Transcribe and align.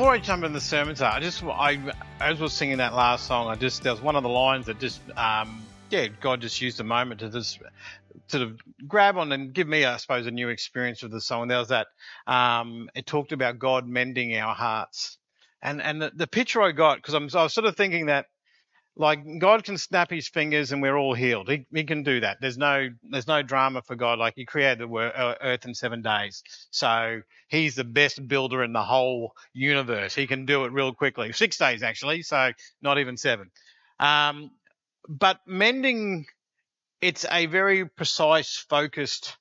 before 0.00 0.14
I 0.14 0.18
jump 0.18 0.44
in 0.44 0.54
the 0.54 0.62
sermon, 0.62 0.96
I 1.02 1.20
just 1.20 1.44
I 1.44 1.78
as 2.20 2.40
was 2.40 2.54
singing 2.54 2.78
that 2.78 2.94
last 2.94 3.26
song, 3.26 3.48
I 3.48 3.54
just 3.54 3.82
there 3.82 3.92
was 3.92 4.00
one 4.00 4.16
of 4.16 4.22
the 4.22 4.30
lines 4.30 4.64
that 4.64 4.80
just 4.80 4.98
um, 5.14 5.60
yeah, 5.90 6.06
God 6.22 6.40
just 6.40 6.62
used 6.62 6.80
a 6.80 6.84
moment 6.84 7.20
to 7.20 7.28
just 7.28 7.58
sort 8.28 8.42
of 8.42 8.58
grab 8.88 9.18
on 9.18 9.30
and 9.30 9.52
give 9.52 9.68
me, 9.68 9.84
I 9.84 9.98
suppose, 9.98 10.26
a 10.26 10.30
new 10.30 10.48
experience 10.48 11.02
of 11.02 11.10
the 11.10 11.20
song. 11.20 11.48
There 11.48 11.58
was 11.58 11.68
that 11.68 11.88
um, 12.26 12.88
it 12.94 13.04
talked 13.04 13.32
about 13.32 13.58
God 13.58 13.86
mending 13.86 14.34
our 14.36 14.54
hearts, 14.54 15.18
and 15.60 15.82
and 15.82 16.00
the, 16.00 16.10
the 16.14 16.26
picture 16.26 16.62
I 16.62 16.72
got 16.72 16.96
because 16.96 17.14
I 17.14 17.42
was 17.42 17.52
sort 17.52 17.66
of 17.66 17.76
thinking 17.76 18.06
that 18.06 18.24
like 19.00 19.38
God 19.38 19.64
can 19.64 19.78
snap 19.78 20.10
his 20.10 20.28
fingers 20.28 20.72
and 20.72 20.82
we're 20.82 20.96
all 20.96 21.14
healed. 21.14 21.48
He, 21.48 21.66
he 21.72 21.84
can 21.84 22.02
do 22.02 22.20
that. 22.20 22.36
There's 22.38 22.58
no 22.58 22.90
there's 23.08 23.26
no 23.26 23.42
drama 23.42 23.80
for 23.80 23.96
God. 23.96 24.18
Like 24.18 24.34
he 24.36 24.44
created 24.44 24.78
the 24.78 24.94
uh, 24.94 25.34
earth 25.40 25.64
in 25.64 25.74
seven 25.74 26.02
days, 26.02 26.42
so 26.70 27.22
he's 27.48 27.74
the 27.74 27.84
best 27.84 28.28
builder 28.28 28.62
in 28.62 28.74
the 28.74 28.82
whole 28.82 29.32
universe. 29.54 30.14
He 30.14 30.26
can 30.26 30.44
do 30.44 30.66
it 30.66 30.72
real 30.72 30.92
quickly. 30.92 31.32
Six 31.32 31.56
days 31.56 31.82
actually, 31.82 32.22
so 32.22 32.52
not 32.82 32.98
even 32.98 33.16
seven. 33.16 33.50
Um, 33.98 34.50
but 35.08 35.40
mending, 35.46 36.26
it's 37.00 37.24
a 37.30 37.46
very 37.46 37.88
precise, 37.88 38.54
focused 38.68 39.38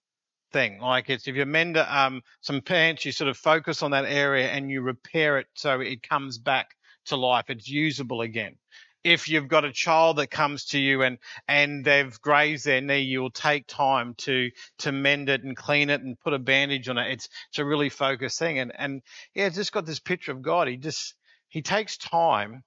thing. 0.54 0.80
Like 0.80 1.10
it's 1.10 1.28
if 1.28 1.36
you 1.36 1.46
mend 1.46 1.76
um, 1.76 2.22
some 2.40 2.62
pants, 2.62 3.04
you 3.04 3.12
sort 3.12 3.30
of 3.30 3.36
focus 3.36 3.84
on 3.84 3.92
that 3.92 4.06
area 4.06 4.48
and 4.48 4.72
you 4.72 4.82
repair 4.82 5.38
it 5.38 5.48
so 5.54 5.82
it 5.82 6.02
comes 6.02 6.38
back 6.38 6.70
to 7.08 7.18
life. 7.18 7.50
It's 7.50 7.68
usable 7.68 8.22
again 8.22 8.56
if 9.04 9.30
you've 9.30 9.48
got 9.48 9.66
a 9.66 9.72
child 9.72 10.18
that 10.18 10.28
comes 10.28 10.66
to 10.66 10.80
you 10.80 11.04
and 11.04 11.18
and 11.48 11.86
they've 11.86 12.20
grazed 12.22 12.66
their 12.66 12.82
knee, 12.82 13.02
you'll 13.02 13.32
take 13.32 13.68
time 13.68 14.14
to 14.20 14.52
to 14.80 14.92
mend 14.92 15.30
it 15.30 15.44
and 15.44 15.56
clean 15.56 15.90
it 15.90 16.02
and 16.02 16.20
put 16.20 16.34
a 16.34 16.40
bandage 16.40 16.90
on 16.90 16.98
it. 16.98 17.12
It's 17.12 17.30
it's 17.50 17.60
a 17.60 17.66
really 17.66 17.90
focused 17.90 18.40
thing. 18.40 18.60
And 18.60 18.72
and 18.78 19.02
yeah, 19.34 19.46
it's 19.48 19.56
just 19.56 19.72
got 19.72 19.86
this 19.86 20.00
picture 20.00 20.32
of 20.32 20.42
God. 20.42 20.68
He 20.68 20.78
just 20.78 21.16
he 21.48 21.62
takes 21.62 21.98
time 21.98 22.64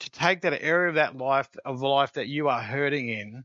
to 0.00 0.10
take 0.10 0.40
that 0.42 0.62
area 0.62 0.88
of 0.88 0.94
that 0.96 1.16
life 1.16 1.48
of 1.64 1.80
life 1.80 2.14
that 2.14 2.28
you 2.28 2.48
are 2.48 2.62
hurting 2.62 3.08
in 3.08 3.44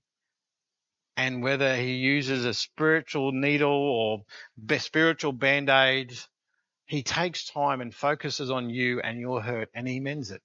and 1.16 1.41
whether 1.44 1.75
he 1.75 1.95
uses 1.95 2.45
a 2.45 2.53
spiritual 2.53 3.31
needle 3.31 3.72
or 3.72 4.23
spiritual 4.79 5.31
band-aid 5.31 6.17
he 6.85 7.03
takes 7.03 7.45
time 7.45 7.81
and 7.81 7.94
focuses 7.94 8.50
on 8.50 8.69
you 8.69 9.02
and 9.02 9.19
your 9.19 9.41
hurt 9.41 9.69
and 9.75 9.88
he 9.88 10.00
mends 10.00 10.31
it 10.31 10.41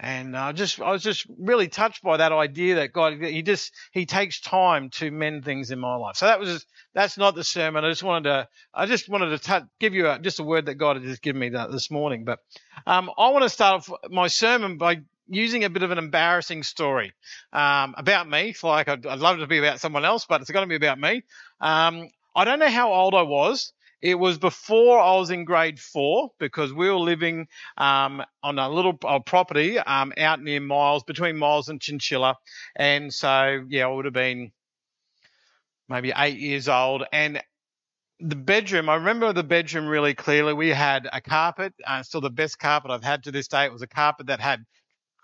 and 0.00 0.36
I 0.36 0.52
just, 0.52 0.80
I 0.80 0.90
was 0.90 1.02
just 1.02 1.26
really 1.38 1.68
touched 1.68 2.02
by 2.02 2.16
that 2.16 2.32
idea 2.32 2.76
that 2.76 2.92
God, 2.92 3.22
He 3.22 3.42
just, 3.42 3.72
He 3.92 4.04
takes 4.04 4.40
time 4.40 4.90
to 4.90 5.10
mend 5.10 5.44
things 5.44 5.70
in 5.70 5.78
my 5.78 5.94
life. 5.94 6.16
So 6.16 6.26
that 6.26 6.40
was, 6.40 6.66
that's 6.92 7.16
not 7.16 7.34
the 7.34 7.44
sermon. 7.44 7.84
I 7.84 7.90
just 7.90 8.02
wanted 8.02 8.28
to, 8.30 8.48
I 8.74 8.86
just 8.86 9.08
wanted 9.08 9.30
to 9.30 9.38
touch, 9.38 9.64
give 9.78 9.94
you 9.94 10.08
a, 10.08 10.18
just 10.18 10.40
a 10.40 10.44
word 10.44 10.66
that 10.66 10.74
God 10.74 10.96
had 10.96 11.04
just 11.04 11.22
given 11.22 11.40
me 11.40 11.50
that 11.50 11.70
this 11.70 11.90
morning. 11.90 12.24
But 12.24 12.40
um, 12.86 13.10
I 13.16 13.28
want 13.30 13.44
to 13.44 13.48
start 13.48 13.88
off 13.88 14.10
my 14.10 14.26
sermon 14.26 14.76
by 14.76 15.02
using 15.28 15.64
a 15.64 15.70
bit 15.70 15.82
of 15.82 15.90
an 15.90 15.98
embarrassing 15.98 16.62
story 16.62 17.12
um, 17.52 17.94
about 17.96 18.28
me. 18.28 18.50
It's 18.50 18.64
Like 18.64 18.88
I'd, 18.88 19.06
I'd, 19.06 19.20
love 19.20 19.38
it 19.38 19.40
to 19.40 19.46
be 19.46 19.58
about 19.58 19.80
someone 19.80 20.04
else, 20.04 20.26
but 20.28 20.40
it's 20.40 20.50
going 20.50 20.68
to 20.68 20.78
be 20.78 20.84
about 20.84 20.98
me. 20.98 21.22
Um, 21.60 22.08
I 22.34 22.44
don't 22.44 22.58
know 22.58 22.70
how 22.70 22.92
old 22.92 23.14
I 23.14 23.22
was. 23.22 23.72
It 24.02 24.16
was 24.16 24.38
before 24.38 24.98
I 24.98 25.14
was 25.16 25.30
in 25.30 25.44
grade 25.44 25.78
four 25.78 26.30
because 26.38 26.72
we 26.72 26.88
were 26.90 26.96
living 26.96 27.46
um, 27.78 28.22
on 28.42 28.58
a 28.58 28.68
little 28.68 28.94
property 28.94 29.78
um, 29.78 30.12
out 30.18 30.42
near 30.42 30.60
Miles, 30.60 31.04
between 31.04 31.36
Miles 31.36 31.68
and 31.68 31.80
Chinchilla. 31.80 32.36
And 32.74 33.14
so, 33.14 33.64
yeah, 33.68 33.86
I 33.86 33.90
would 33.90 34.04
have 34.04 34.14
been 34.14 34.50
maybe 35.88 36.12
eight 36.16 36.38
years 36.38 36.68
old. 36.68 37.04
And 37.12 37.40
the 38.18 38.36
bedroom, 38.36 38.88
I 38.88 38.96
remember 38.96 39.32
the 39.32 39.44
bedroom 39.44 39.86
really 39.86 40.14
clearly. 40.14 40.52
We 40.52 40.68
had 40.68 41.08
a 41.12 41.20
carpet, 41.20 41.72
uh, 41.86 42.02
still 42.02 42.20
the 42.20 42.30
best 42.30 42.58
carpet 42.58 42.90
I've 42.90 43.04
had 43.04 43.24
to 43.24 43.30
this 43.30 43.48
day. 43.48 43.64
It 43.64 43.72
was 43.72 43.82
a 43.82 43.86
carpet 43.86 44.26
that 44.26 44.40
had 44.40 44.64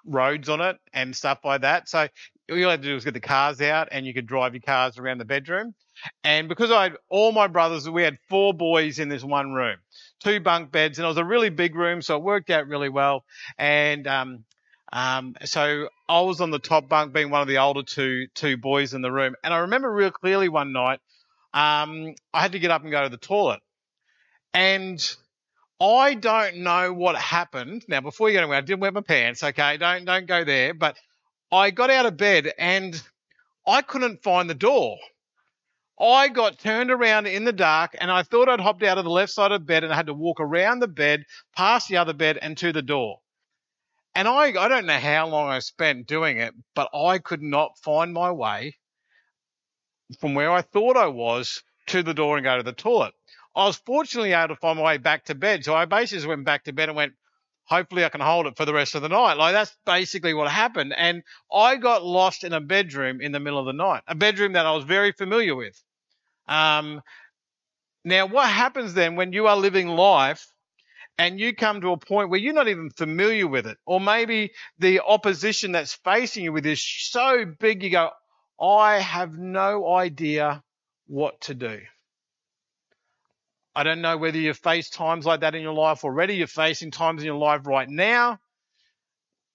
roads 0.05 0.49
on 0.49 0.61
it 0.61 0.79
and 0.93 1.15
stuff 1.15 1.41
like 1.45 1.63
that. 1.63 1.89
So 1.89 2.09
all 2.51 2.57
you 2.57 2.67
had 2.67 2.83
to 2.83 2.89
do 2.89 2.95
was 2.95 3.05
get 3.05 3.15
the 3.15 3.21
cars 3.21 3.61
out 3.61 3.89
and 3.93 4.07
you 4.07 4.15
could 4.15 4.27
drive 4.27 4.55
your 4.55 4.63
cars 4.63 4.99
around 4.99 5.19
the 5.19 5.25
bedroom. 5.25 5.75
And 6.23 6.49
because 6.49 6.71
I 6.71 6.85
had 6.85 6.97
all 7.09 7.33
my 7.33 7.49
brothers, 7.49 7.89
we 7.89 8.03
had 8.03 8.19
four 8.29 8.55
boys 8.55 8.99
in 8.99 9.09
this 9.09 9.25
one 9.25 9.53
room, 9.53 9.77
two 10.23 10.41
bunk 10.41 10.71
beds, 10.71 10.99
and 10.99 11.05
it 11.05 11.09
was 11.09 11.17
a 11.17 11.25
really 11.25 11.51
big 11.51 11.75
room, 11.75 12.03
so 12.03 12.17
it 12.17 12.23
worked 12.23 12.51
out 12.51 12.69
really 12.69 12.89
well. 12.89 13.25
And 13.59 14.07
um, 14.07 14.45
um, 14.93 15.35
so 15.45 15.89
I 16.09 16.21
was 16.21 16.41
on 16.41 16.51
the 16.51 16.61
top 16.61 16.89
bunk, 16.89 17.13
being 17.13 17.31
one 17.31 17.43
of 17.43 17.49
the 17.49 17.59
older 17.59 17.83
two 17.83 18.27
two 18.35 18.57
boys 18.57 18.95
in 18.95 19.03
the 19.03 19.11
room. 19.11 19.35
And 19.43 19.53
I 19.53 19.59
remember 19.59 19.93
real 19.93 20.11
clearly 20.11 20.49
one 20.49 20.73
night, 20.73 21.01
um, 21.53 22.15
I 22.33 22.43
had 22.43 22.53
to 22.53 22.59
get 22.59 22.71
up 22.71 22.83
and 22.83 22.91
go 22.91 23.03
to 23.03 23.09
the 23.09 23.17
toilet, 23.17 23.61
and 24.55 25.01
I 25.81 26.15
don't 26.15 26.59
know 26.59 26.93
what 26.93 27.17
happened. 27.17 27.85
Now, 27.89 28.01
before 28.01 28.29
you 28.29 28.35
go 28.35 28.41
anywhere, 28.41 28.59
I 28.59 28.63
didn't 28.63 28.81
wear 28.81 28.93
my 28.93 29.01
pants. 29.01 29.43
Okay, 29.43 29.77
don't 29.77 30.05
don't 30.05 30.27
go 30.27 30.45
there. 30.45 30.75
But 30.75 30.97
I 31.51 31.71
got 31.71 31.91
out 31.91 32.07
of 32.07 32.17
bed 32.17 32.53
and 32.59 33.01
I 33.67 33.83
couldn't 33.83 34.23
find 34.23 34.49
the 34.49 34.55
door. 34.55 34.99
I 36.01 36.29
got 36.29 36.59
turned 36.59 36.91
around 36.91 37.27
in 37.27 37.45
the 37.45 37.53
dark 37.53 37.97
and 37.99 38.11
I 38.11 38.23
thought 38.23 38.49
I'd 38.49 38.61
hopped 38.61 38.83
out 38.83 38.99
of 38.99 39.05
the 39.05 39.11
left 39.11 39.33
side 39.33 39.51
of 39.53 39.67
bed 39.67 39.83
and 39.83 39.93
I 39.93 39.97
had 39.97 40.07
to 40.07 40.15
walk 40.15 40.41
around 40.41 40.79
the 40.79 40.89
bed, 40.89 41.25
past 41.57 41.89
the 41.89 41.97
other 41.97 42.13
bed 42.13 42.39
and 42.41 42.57
to 42.59 42.73
the 42.73 42.83
door. 42.83 43.21
And 44.15 44.29
I, 44.29 44.49
I 44.59 44.69
don't 44.69 44.87
know 44.87 44.99
how 44.99 45.29
long 45.29 45.49
I 45.49 45.59
spent 45.59 46.07
doing 46.07 46.39
it, 46.39 46.55
but 46.75 46.89
I 46.95 47.19
could 47.19 47.43
not 47.43 47.79
find 47.79 48.13
my 48.13 48.31
way 48.31 48.77
from 50.21 50.35
where 50.35 50.51
I 50.51 50.63
thought 50.63 50.97
I 50.97 51.09
was 51.09 51.63
to 51.89 52.03
the 52.03 52.15
door 52.15 52.37
and 52.37 52.45
go 52.45 52.57
to 52.57 52.63
the 52.63 52.73
toilet. 52.73 53.15
I 53.55 53.67
was 53.67 53.77
fortunately 53.77 54.33
able 54.33 54.49
to 54.49 54.57
find 54.57 54.79
my 54.79 54.85
way 54.85 54.99
back 54.99 55.25
to 55.27 55.35
bed. 55.35 55.65
So 55.65 55.75
I 55.75 55.85
basically 55.85 56.27
went 56.27 56.45
back 56.45 56.65
to 56.65 56.73
bed 56.73 56.89
and 56.89 56.97
went, 56.97 57.15
hopefully 57.69 58.05
I 58.05 58.09
can 58.09 58.21
hold 58.21 58.47
it 58.47 58.57
for 58.57 58.65
the 58.65 58.75
rest 58.75 58.95
of 58.95 59.03
the 59.03 59.09
night. 59.09 59.35
Like 59.35 59.53
that's 59.53 59.77
basically 59.85 60.35
what 60.35 60.51
happened. 60.51 60.95
And 60.97 61.23
I 61.53 61.77
got 61.77 62.05
lost 62.05 62.45
in 62.45 62.53
a 62.53 62.61
bedroom 62.61 63.21
in 63.21 63.33
the 63.33 63.41
middle 63.41 63.59
of 63.59 63.67
the 63.67 63.73
night, 63.73 64.03
a 64.07 64.15
bedroom 64.15 64.55
that 64.55 64.67
I 64.67 64.73
was 64.73 64.85
very 64.85 65.13
familiar 65.13 65.55
with. 65.55 65.81
Um, 66.47 67.03
now, 68.05 68.27
what 68.27 68.49
happens 68.49 68.95
then 68.95 69.17
when 69.17 69.33
you 69.33 69.49
are 69.49 69.57
living 69.57 69.89
life 69.89 70.47
and 71.19 71.39
you 71.39 71.55
come 71.55 71.81
to 71.83 71.93
a 71.93 71.99
point 71.99 72.31
where 72.31 72.41
you're 72.41 72.55
not 72.55 72.69
even 72.69 72.91
familiar 72.91 73.47
with 73.47 73.67
it, 73.67 73.77
or 73.85 74.01
maybe 74.01 74.53
the 74.79 75.01
opposition 75.01 75.73
that's 75.73 75.93
facing 75.93 76.45
you 76.45 76.53
with 76.53 76.65
is 76.65 76.83
so 76.83 77.45
big, 77.45 77.83
you 77.83 77.91
go, 77.91 78.11
I 78.61 78.99
have 79.01 79.37
no 79.37 79.95
idea 79.95 80.63
what 81.07 81.41
to 81.43 81.55
do. 81.55 81.81
I 83.79 83.85
don't 83.85 84.01
know 84.01 84.17
whether 84.17 84.37
you've 84.37 84.59
faced 84.59 84.95
times 84.95 85.25
like 85.25 85.43
that 85.43 85.55
in 85.55 85.63
your 85.63 85.73
life 85.73 86.03
already. 86.03 86.35
You're 86.35 86.49
facing 86.49 86.91
times 86.91 87.23
in 87.23 87.27
your 87.27 87.37
life 87.37 87.65
right 87.65 87.89
now. 87.89 88.41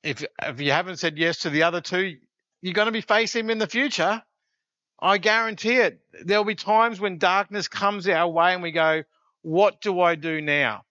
If, 0.02 0.24
if 0.42 0.62
you 0.62 0.72
haven't 0.72 0.96
said 0.96 1.18
yes 1.18 1.40
to 1.40 1.50
the 1.50 1.64
other 1.64 1.82
two, 1.82 2.16
you're 2.62 2.74
going 2.74 2.86
to 2.86 2.94
be 2.94 3.02
facing 3.02 3.42
them 3.42 3.50
in 3.50 3.58
the 3.58 3.68
future. 3.68 4.24
I 5.02 5.18
guarantee 5.18 5.76
it. 5.76 6.00
There'll 6.24 6.46
be 6.46 6.56
times 6.56 7.02
when 7.02 7.18
darkness 7.18 7.68
comes 7.68 8.08
our 8.08 8.30
way 8.30 8.54
and 8.54 8.64
we 8.64 8.72
go, 8.72 9.04
what 9.42 9.82
do 9.82 10.00
I 10.00 10.16
do 10.16 10.40
now? 10.40 10.84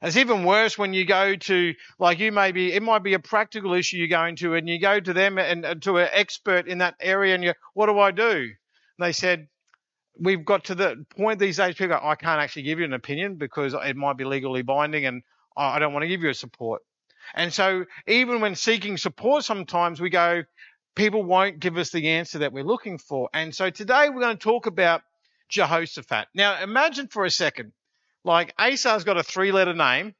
It's 0.00 0.16
even 0.16 0.44
worse 0.44 0.78
when 0.78 0.94
you 0.94 1.04
go 1.04 1.34
to, 1.34 1.74
like 1.98 2.20
you 2.20 2.30
may 2.30 2.52
be, 2.52 2.72
it 2.72 2.82
might 2.84 3.02
be 3.02 3.14
a 3.14 3.18
practical 3.18 3.72
issue 3.74 3.96
you're 3.96 4.06
going 4.06 4.36
to, 4.36 4.54
and 4.54 4.68
you 4.68 4.80
go 4.80 5.00
to 5.00 5.12
them 5.12 5.36
and, 5.36 5.64
and 5.64 5.82
to 5.82 5.96
an 5.96 6.10
expert 6.12 6.68
in 6.68 6.78
that 6.78 6.94
area, 7.00 7.34
and 7.34 7.42
you, 7.42 7.54
what 7.74 7.86
do 7.86 7.98
I 7.98 8.12
do? 8.12 8.22
And 8.30 9.00
they 9.00 9.10
said, 9.10 9.48
we've 10.18 10.44
got 10.44 10.64
to 10.64 10.74
the 10.74 11.04
point 11.16 11.38
these 11.38 11.56
days, 11.56 11.74
people 11.74 11.96
go, 11.98 12.06
I 12.06 12.14
can't 12.14 12.40
actually 12.40 12.62
give 12.62 12.78
you 12.78 12.84
an 12.84 12.92
opinion 12.92 13.36
because 13.36 13.74
it 13.74 13.96
might 13.96 14.16
be 14.16 14.24
legally 14.24 14.62
binding, 14.62 15.06
and 15.06 15.22
I 15.56 15.78
don't 15.78 15.92
want 15.92 16.02
to 16.02 16.08
give 16.08 16.22
you 16.22 16.30
a 16.30 16.34
support. 16.34 16.82
And 17.34 17.52
so, 17.52 17.84
even 18.06 18.40
when 18.40 18.54
seeking 18.54 18.96
support, 18.96 19.44
sometimes 19.44 20.00
we 20.00 20.10
go, 20.10 20.44
people 20.98 21.22
won't 21.22 21.60
give 21.60 21.78
us 21.78 21.90
the 21.90 22.08
answer 22.08 22.40
that 22.40 22.52
we're 22.52 22.64
looking 22.64 22.98
for. 22.98 23.30
And 23.32 23.54
so 23.54 23.70
today 23.70 24.10
we're 24.10 24.20
going 24.20 24.36
to 24.36 24.42
talk 24.42 24.66
about 24.66 25.02
Jehoshaphat. 25.48 26.26
Now 26.34 26.60
imagine 26.60 27.06
for 27.06 27.24
a 27.24 27.30
second, 27.30 27.72
like 28.24 28.52
Asa's 28.58 29.04
got 29.04 29.16
a 29.16 29.22
three 29.22 29.52
letter 29.52 29.74
name. 29.74 30.14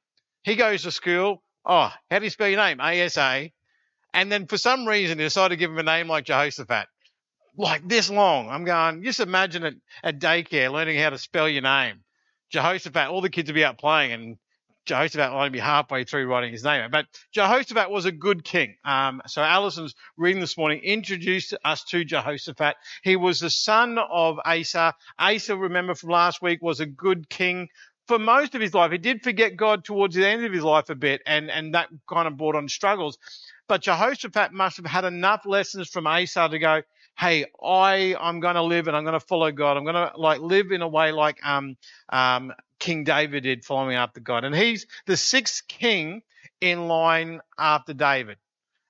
He 0.44 0.54
goes 0.54 0.84
to 0.84 0.92
school. 0.92 1.42
Oh, 1.66 1.92
how 2.10 2.18
do 2.20 2.24
you 2.24 2.30
spell 2.30 2.48
your 2.48 2.60
name? 2.60 2.80
ASA. 2.80 3.50
And 4.14 4.30
then 4.30 4.46
for 4.46 4.56
some 4.56 4.86
reason 4.86 5.18
he 5.18 5.24
decided 5.24 5.56
to 5.56 5.58
give 5.58 5.70
him 5.72 5.78
a 5.78 5.82
name 5.82 6.06
like 6.06 6.24
Jehoshaphat. 6.24 6.86
Like 7.56 7.88
this 7.88 8.10
long. 8.10 8.48
I'm 8.48 8.64
going, 8.64 9.02
just 9.02 9.20
imagine 9.20 9.64
it 9.64 9.76
at 10.02 10.20
daycare 10.20 10.72
learning 10.72 10.98
how 10.98 11.10
to 11.10 11.18
spell 11.18 11.48
your 11.48 11.62
name. 11.62 12.00
Jehoshaphat, 12.50 13.08
all 13.08 13.20
the 13.20 13.30
kids 13.30 13.48
will 13.48 13.54
be 13.54 13.64
out 13.64 13.78
playing 13.78 14.12
and 14.12 14.38
Jehoshaphat 14.86 15.30
will 15.30 15.38
only 15.38 15.50
be 15.50 15.58
halfway 15.58 16.04
through 16.04 16.26
writing 16.28 16.50
his 16.50 16.64
name. 16.64 16.90
But 16.90 17.06
Jehoshaphat 17.32 17.90
was 17.90 18.06
a 18.06 18.12
good 18.12 18.42
king. 18.42 18.76
Um, 18.84 19.20
so 19.26 19.42
Allison's 19.42 19.94
reading 20.16 20.40
this 20.40 20.56
morning 20.56 20.80
introduced 20.82 21.54
us 21.62 21.84
to 21.90 22.04
Jehoshaphat. 22.04 22.76
He 23.02 23.16
was 23.16 23.40
the 23.40 23.50
son 23.50 23.98
of 23.98 24.38
Asa. 24.44 24.94
Asa, 25.18 25.56
remember 25.56 25.94
from 25.94 26.10
last 26.10 26.40
week, 26.40 26.62
was 26.62 26.80
a 26.80 26.86
good 26.86 27.28
king 27.28 27.68
for 28.08 28.18
most 28.18 28.54
of 28.54 28.62
his 28.62 28.72
life. 28.72 28.90
He 28.90 28.98
did 28.98 29.22
forget 29.22 29.56
God 29.56 29.84
towards 29.84 30.16
the 30.16 30.26
end 30.26 30.44
of 30.46 30.52
his 30.52 30.64
life 30.64 30.88
a 30.88 30.94
bit, 30.94 31.20
and, 31.26 31.50
and 31.50 31.74
that 31.74 31.88
kind 32.08 32.26
of 32.26 32.38
brought 32.38 32.56
on 32.56 32.68
struggles. 32.68 33.18
But 33.68 33.82
Jehoshaphat 33.82 34.52
must 34.54 34.78
have 34.78 34.86
had 34.86 35.04
enough 35.04 35.44
lessons 35.44 35.90
from 35.90 36.06
Asa 36.06 36.48
to 36.48 36.58
go, 36.58 36.82
hey, 37.18 37.46
I 37.62 38.16
I'm 38.18 38.40
going 38.40 38.54
to 38.54 38.62
live 38.62 38.88
and 38.88 38.96
I'm 38.96 39.04
going 39.04 39.18
to 39.18 39.26
follow 39.26 39.50
God. 39.50 39.76
I'm 39.76 39.84
going 39.84 39.94
to 39.94 40.12
like 40.16 40.40
live 40.40 40.70
in 40.72 40.82
a 40.82 40.88
way 40.88 41.12
like 41.12 41.44
um 41.44 41.76
um 42.08 42.52
King 42.78 43.04
David 43.04 43.42
did 43.42 43.64
following 43.64 43.96
after 43.96 44.20
God. 44.20 44.44
And 44.44 44.54
he's 44.54 44.86
the 45.06 45.16
sixth 45.16 45.66
king 45.68 46.22
in 46.60 46.88
line 46.88 47.40
after 47.58 47.92
David. 47.92 48.38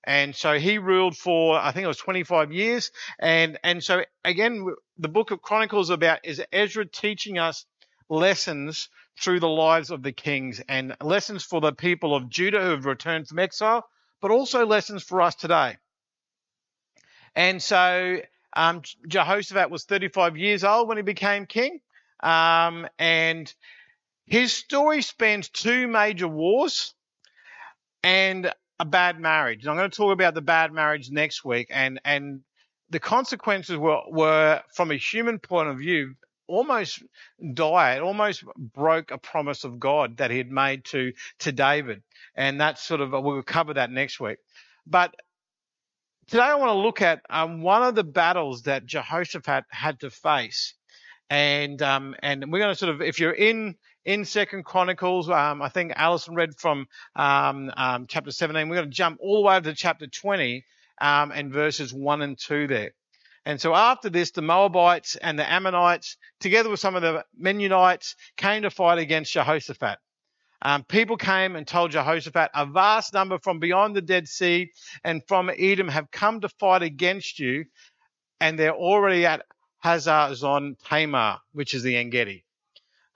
And 0.04 0.34
so 0.34 0.58
he 0.58 0.78
ruled 0.78 1.16
for, 1.16 1.58
I 1.58 1.72
think 1.72 1.84
it 1.84 1.88
was 1.88 1.98
25 1.98 2.52
years. 2.52 2.90
And, 3.19 3.58
and 3.62 3.82
so 3.82 4.04
again, 4.25 4.66
the 4.96 5.08
book 5.08 5.31
of 5.31 5.42
Chronicles 5.42 5.90
about 5.90 6.20
is 6.24 6.42
Ezra 6.52 6.86
teaching 6.86 7.38
us 7.38 7.66
lessons 8.08 8.88
through 9.20 9.40
the 9.40 9.48
lives 9.48 9.90
of 9.90 10.02
the 10.02 10.12
kings 10.12 10.62
and 10.69 10.96
lessons 11.02 11.44
for 11.44 11.60
the 11.60 11.72
people 11.72 12.14
of 12.14 12.31
Judah 12.31 12.60
who 12.62 12.70
have 12.70 12.86
returned 12.86 13.28
from 13.28 13.38
exile, 13.38 13.86
but 14.22 14.31
also 14.31 14.64
lessons 14.64 15.02
for 15.02 15.20
us 15.20 15.34
today. 15.34 15.76
And 17.38 17.62
so 17.62 18.20
um, 18.56 18.82
Jehoshaphat 19.06 19.70
was 19.70 19.85
35 19.85 20.37
years 20.37 20.64
old 20.64 20.88
when 20.88 20.96
he 20.96 21.05
became 21.05 21.46
king. 21.46 21.79
Um, 22.20 22.88
and 22.99 23.55
his 24.26 24.52
story 24.52 25.02
spans 25.02 25.49
two 25.49 25.87
major 25.87 26.26
wars 26.26 26.94
and 28.02 28.52
a 28.81 28.85
bad 28.85 29.20
marriage. 29.20 29.62
And 29.62 29.70
I'm 29.70 29.76
going 29.76 29.88
to 29.88 29.96
talk 29.96 30.12
about 30.12 30.35
the 30.35 30.43
bad 30.43 30.73
marriage 30.73 31.12
next 31.12 31.44
week. 31.44 31.69
And, 31.70 32.00
and 32.05 32.40
the 32.90 32.99
consequences 32.99 33.76
were, 33.76 34.00
were, 34.08 34.61
from 34.75 34.91
a 34.91 34.96
human 34.96 35.38
point 35.38 35.69
of 35.69 35.79
view, 35.79 36.17
almost 36.49 37.05
dire. 37.55 37.99
It 37.99 38.02
almost 38.02 38.43
broke 38.56 39.12
a 39.12 39.19
promise 39.19 39.62
of 39.62 39.79
God 39.79 40.17
that 40.17 40.32
he 40.32 40.38
had 40.38 40.50
made 40.50 40.87
to, 40.87 41.12
to 41.38 41.52
David. 41.52 42.02
And 42.34 42.61
that's 42.61 42.82
sort 42.82 43.00
of, 43.00 43.12
we'll 43.12 43.44
cover 43.44 43.75
that 43.75 43.93
next 43.93 44.19
week. 44.19 44.38
But 44.88 45.14
today 46.28 46.42
I 46.42 46.54
want 46.56 46.70
to 46.70 46.75
look 46.75 47.00
at 47.00 47.22
um, 47.30 47.62
one 47.62 47.82
of 47.82 47.94
the 47.94 48.04
battles 48.04 48.62
that 48.62 48.86
Jehoshaphat 48.86 49.64
had 49.70 50.00
to 50.00 50.10
face. 50.10 50.75
And, 51.30 51.80
um, 51.82 52.14
and 52.22 52.52
we're 52.52 52.58
going 52.58 52.72
to 52.72 52.78
sort 52.78 52.94
of, 52.94 53.02
if 53.02 53.19
you're 53.19 53.32
in, 53.32 53.76
in 54.04 54.25
Second 54.25 54.64
Chronicles, 54.64 55.28
um, 55.28 55.60
I 55.60 55.69
think 55.69 55.92
Alison 55.96 56.34
read 56.34 56.54
from 56.56 56.86
um, 57.16 57.72
um, 57.76 58.06
chapter 58.08 58.30
17. 58.30 58.69
We're 58.69 58.76
going 58.76 58.90
to 58.90 58.94
jump 58.94 59.19
all 59.20 59.36
the 59.36 59.46
way 59.46 59.56
over 59.56 59.70
to 59.70 59.75
chapter 59.75 60.06
20 60.06 60.64
um, 61.00 61.32
and 61.32 61.52
verses 61.52 61.92
1 61.92 62.22
and 62.22 62.38
2 62.38 62.66
there. 62.66 62.92
And 63.44 63.60
so 63.60 63.74
after 63.74 64.10
this, 64.10 64.31
the 64.31 64.42
Moabites 64.42 65.16
and 65.16 65.38
the 65.38 65.50
Ammonites, 65.50 66.16
together 66.40 66.69
with 66.69 66.81
some 66.81 66.96
of 66.96 67.02
the 67.02 67.24
Meunites, 67.40 68.14
came 68.36 68.62
to 68.62 68.70
fight 68.70 68.98
against 68.98 69.32
Jehoshaphat. 69.32 69.98
Um, 70.60 70.82
people 70.84 71.16
came 71.16 71.55
and 71.55 71.66
told 71.66 71.93
Jehoshaphat, 71.93 72.50
a 72.55 72.66
vast 72.66 73.14
number 73.14 73.38
from 73.38 73.60
beyond 73.60 73.94
the 73.94 74.02
Dead 74.02 74.26
Sea 74.26 74.72
and 75.05 75.22
from 75.28 75.50
Edom 75.56 75.88
have 75.88 76.10
come 76.10 76.40
to 76.40 76.49
fight 76.49 76.82
against 76.82 77.38
you, 77.38 77.64
and 78.40 78.58
they're 78.58 78.75
already 78.75 79.25
at 79.25 79.43
Hazezon 79.84 80.76
Tamar, 80.84 81.38
which 81.52 81.75
is 81.75 81.82
the 81.82 81.96
Engedi. 81.96 82.44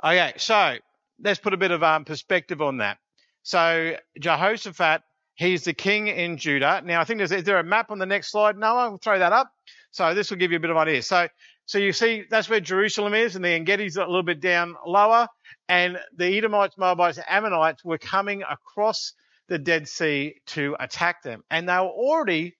Okay, 0.04 0.32
so 0.36 0.76
let's 1.20 1.40
put 1.40 1.52
a 1.52 1.56
bit 1.56 1.72
of 1.72 1.82
um, 1.82 2.04
perspective 2.04 2.62
on 2.62 2.78
that. 2.78 2.98
So 3.42 3.96
Jehoshaphat, 4.20 5.02
he's 5.34 5.64
the 5.64 5.74
king 5.74 6.06
in 6.06 6.36
Judah. 6.36 6.82
Now, 6.84 7.00
I 7.00 7.04
think 7.04 7.18
there's, 7.18 7.32
is 7.32 7.44
there 7.44 7.58
a 7.58 7.64
map 7.64 7.90
on 7.90 7.98
the 7.98 8.06
next 8.06 8.30
slide, 8.30 8.56
Noah? 8.56 8.90
We'll 8.90 8.98
throw 8.98 9.18
that 9.18 9.32
up. 9.32 9.52
So 9.90 10.14
this 10.14 10.30
will 10.30 10.38
give 10.38 10.52
you 10.52 10.58
a 10.58 10.60
bit 10.60 10.70
of 10.70 10.76
idea. 10.76 11.02
So, 11.02 11.28
so 11.66 11.78
you 11.78 11.92
see 11.92 12.24
that's 12.30 12.48
where 12.48 12.60
Jerusalem 12.60 13.14
is, 13.14 13.36
and 13.36 13.44
the 13.44 13.50
Engedi's 13.50 13.96
a 13.96 14.00
little 14.00 14.22
bit 14.22 14.40
down 14.40 14.76
lower, 14.86 15.28
and 15.68 15.98
the 16.16 16.36
Edomites, 16.36 16.76
Moabites, 16.78 17.18
Ammonites 17.28 17.84
were 17.84 17.98
coming 17.98 18.42
across 18.42 19.14
the 19.48 19.58
Dead 19.58 19.88
Sea 19.88 20.34
to 20.46 20.76
attack 20.78 21.22
them, 21.22 21.42
and 21.50 21.68
they 21.68 21.74
were 21.74 21.88
already 21.88 22.56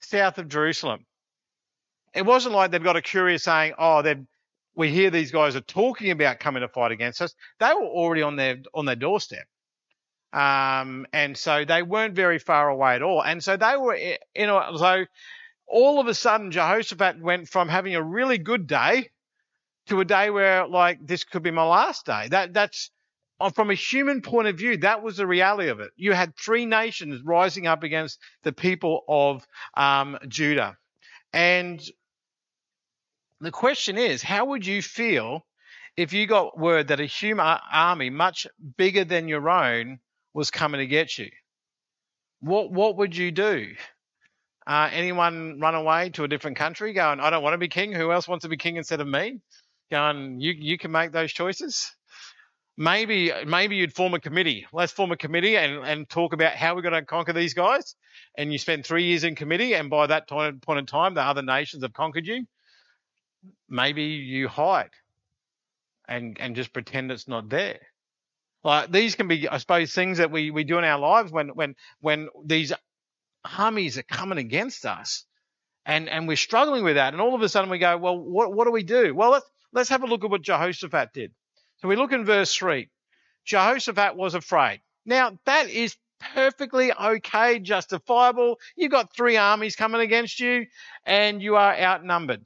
south 0.00 0.38
of 0.38 0.48
Jerusalem. 0.48 1.06
It 2.14 2.26
wasn't 2.26 2.54
like 2.54 2.70
they've 2.70 2.82
got 2.82 2.96
a 2.96 3.02
courier 3.02 3.38
saying, 3.38 3.74
"Oh, 3.78 4.02
we 4.74 4.90
hear 4.90 5.10
these 5.10 5.30
guys 5.30 5.56
are 5.56 5.60
talking 5.60 6.10
about 6.10 6.40
coming 6.40 6.62
to 6.62 6.68
fight 6.68 6.92
against 6.92 7.22
us." 7.22 7.34
They 7.58 7.72
were 7.72 7.86
already 7.86 8.22
on 8.22 8.36
their 8.36 8.58
on 8.74 8.84
their 8.84 8.96
doorstep. 8.96 9.46
Um, 10.32 11.06
and 11.12 11.36
so 11.36 11.64
they 11.64 11.82
weren't 11.82 12.14
very 12.14 12.38
far 12.38 12.68
away 12.68 12.94
at 12.94 13.02
all. 13.02 13.22
And 13.22 13.42
so 13.42 13.56
they 13.56 13.76
were 13.76 13.96
you 13.96 14.46
know, 14.46 14.76
so 14.76 15.04
all 15.66 16.00
of 16.00 16.06
a 16.06 16.14
sudden 16.14 16.50
Jehoshaphat 16.50 17.20
went 17.20 17.48
from 17.48 17.68
having 17.68 17.94
a 17.94 18.02
really 18.02 18.38
good 18.38 18.66
day 18.66 19.10
to 19.90 20.00
a 20.00 20.04
day 20.04 20.30
where 20.30 20.66
like 20.66 21.06
this 21.06 21.24
could 21.24 21.42
be 21.42 21.50
my 21.50 21.64
last 21.64 22.06
day. 22.06 22.28
That 22.30 22.54
that's 22.54 22.90
uh, 23.40 23.50
from 23.50 23.70
a 23.70 23.74
human 23.74 24.22
point 24.22 24.48
of 24.48 24.56
view, 24.56 24.76
that 24.78 25.02
was 25.02 25.16
the 25.16 25.26
reality 25.26 25.68
of 25.68 25.80
it. 25.80 25.90
You 25.96 26.12
had 26.12 26.36
three 26.36 26.66
nations 26.66 27.22
rising 27.24 27.66
up 27.66 27.82
against 27.82 28.18
the 28.42 28.52
people 28.52 29.04
of 29.08 29.46
um, 29.74 30.18
Judah, 30.28 30.76
and 31.32 31.80
the 33.40 33.50
question 33.50 33.98
is, 33.98 34.22
how 34.22 34.46
would 34.46 34.66
you 34.66 34.82
feel 34.82 35.46
if 35.96 36.12
you 36.12 36.26
got 36.26 36.58
word 36.58 36.88
that 36.88 37.00
a 37.00 37.06
human 37.06 37.58
army 37.72 38.10
much 38.10 38.46
bigger 38.76 39.04
than 39.04 39.28
your 39.28 39.48
own 39.48 39.98
was 40.34 40.50
coming 40.50 40.78
to 40.78 40.86
get 40.86 41.18
you? 41.18 41.30
What 42.40 42.70
what 42.70 42.96
would 42.96 43.16
you 43.16 43.32
do? 43.32 43.74
Uh, 44.66 44.88
anyone 44.92 45.58
run 45.58 45.74
away 45.74 46.10
to 46.10 46.22
a 46.22 46.28
different 46.28 46.56
country 46.56 46.92
going, 46.92 47.18
I 47.18 47.30
don't 47.30 47.42
want 47.42 47.54
to 47.54 47.58
be 47.58 47.66
king. 47.66 47.92
Who 47.92 48.12
else 48.12 48.28
wants 48.28 48.42
to 48.44 48.48
be 48.48 48.56
king 48.56 48.76
instead 48.76 49.00
of 49.00 49.08
me? 49.08 49.40
Going, 49.90 50.40
you, 50.40 50.52
you 50.52 50.78
can 50.78 50.92
make 50.92 51.12
those 51.12 51.32
choices. 51.32 51.90
Maybe, 52.76 53.32
maybe 53.46 53.76
you'd 53.76 53.92
form 53.92 54.14
a 54.14 54.20
committee. 54.20 54.66
Let's 54.72 54.92
form 54.92 55.12
a 55.12 55.16
committee 55.16 55.56
and, 55.56 55.84
and 55.84 56.08
talk 56.08 56.32
about 56.32 56.54
how 56.54 56.74
we're 56.74 56.82
going 56.82 56.94
to 56.94 57.04
conquer 57.04 57.32
these 57.32 57.54
guys. 57.54 57.94
And 58.38 58.52
you 58.52 58.58
spend 58.58 58.86
three 58.86 59.04
years 59.04 59.24
in 59.24 59.34
committee, 59.34 59.74
and 59.74 59.90
by 59.90 60.06
that 60.06 60.28
time, 60.28 60.60
point 60.60 60.78
in 60.78 60.86
time, 60.86 61.14
the 61.14 61.22
other 61.22 61.42
nations 61.42 61.82
have 61.82 61.92
conquered 61.92 62.26
you. 62.26 62.46
Maybe 63.68 64.04
you 64.04 64.48
hide 64.48 64.90
and 66.08 66.36
and 66.40 66.56
just 66.56 66.72
pretend 66.72 67.10
it's 67.10 67.28
not 67.28 67.48
there. 67.48 67.80
Like 68.62 68.92
these 68.92 69.14
can 69.14 69.28
be, 69.28 69.48
I 69.48 69.58
suppose, 69.58 69.92
things 69.92 70.18
that 70.18 70.30
we, 70.30 70.50
we 70.50 70.64
do 70.64 70.78
in 70.78 70.84
our 70.84 70.98
lives 70.98 71.32
when 71.32 71.48
when 71.48 71.74
when 72.00 72.28
these 72.44 72.72
armies 73.58 73.98
are 73.98 74.02
coming 74.02 74.38
against 74.38 74.84
us. 74.84 75.24
And, 75.86 76.08
and 76.08 76.28
we're 76.28 76.36
struggling 76.36 76.84
with 76.84 76.96
that. 76.96 77.14
And 77.14 77.22
all 77.22 77.34
of 77.34 77.40
a 77.42 77.48
sudden 77.48 77.70
we 77.70 77.78
go, 77.78 77.96
well, 77.96 78.18
what, 78.18 78.52
what 78.52 78.66
do 78.66 78.70
we 78.70 78.82
do? 78.82 79.14
Well, 79.14 79.30
let's, 79.30 79.46
let's 79.72 79.90
have 79.90 80.02
a 80.02 80.06
look 80.06 80.24
at 80.24 80.30
what 80.30 80.42
Jehoshaphat 80.42 81.12
did. 81.12 81.32
So 81.78 81.88
we 81.88 81.96
look 81.96 82.12
in 82.12 82.24
verse 82.24 82.54
3. 82.54 82.88
Jehoshaphat 83.44 84.16
was 84.16 84.34
afraid. 84.34 84.80
Now, 85.06 85.38
that 85.46 85.70
is 85.70 85.96
perfectly 86.34 86.92
okay, 86.92 87.58
justifiable. 87.58 88.58
You've 88.76 88.92
got 88.92 89.14
three 89.14 89.36
armies 89.36 89.76
coming 89.76 90.00
against 90.00 90.38
you, 90.40 90.66
and 91.04 91.42
you 91.42 91.56
are 91.56 91.74
outnumbered. 91.74 92.44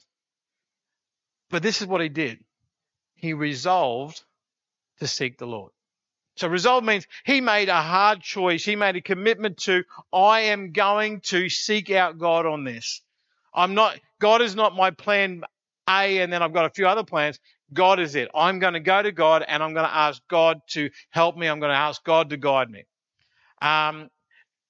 But 1.50 1.62
this 1.62 1.80
is 1.80 1.86
what 1.86 2.00
he 2.00 2.08
did 2.08 2.38
he 3.16 3.32
resolved 3.32 4.22
to 4.98 5.06
seek 5.06 5.38
the 5.38 5.46
Lord. 5.46 5.72
So 6.36 6.48
resolve 6.48 6.84
means 6.84 7.06
he 7.24 7.40
made 7.40 7.70
a 7.70 7.80
hard 7.80 8.20
choice. 8.20 8.64
He 8.64 8.76
made 8.76 8.96
a 8.96 9.00
commitment 9.00 9.58
to, 9.58 9.84
I 10.12 10.40
am 10.40 10.72
going 10.72 11.20
to 11.26 11.48
seek 11.48 11.90
out 11.90 12.18
God 12.18 12.44
on 12.44 12.64
this. 12.64 13.00
I'm 13.54 13.74
not, 13.74 13.98
God 14.20 14.42
is 14.42 14.54
not 14.54 14.76
my 14.76 14.90
plan 14.90 15.42
A 15.88 16.18
and 16.18 16.32
then 16.32 16.42
I've 16.42 16.52
got 16.52 16.66
a 16.66 16.70
few 16.70 16.86
other 16.86 17.04
plans. 17.04 17.38
God 17.72 18.00
is 18.00 18.14
it. 18.14 18.30
I'm 18.34 18.58
going 18.58 18.74
to 18.74 18.80
go 18.80 19.02
to 19.02 19.12
God 19.12 19.44
and 19.46 19.62
I'm 19.62 19.74
going 19.74 19.86
to 19.86 19.94
ask 19.94 20.22
God 20.28 20.60
to 20.70 20.90
help 21.10 21.36
me. 21.36 21.46
I'm 21.46 21.60
going 21.60 21.72
to 21.72 21.78
ask 21.78 22.02
God 22.04 22.30
to 22.30 22.36
guide 22.36 22.70
me. 22.70 22.84
Um, 23.60 24.08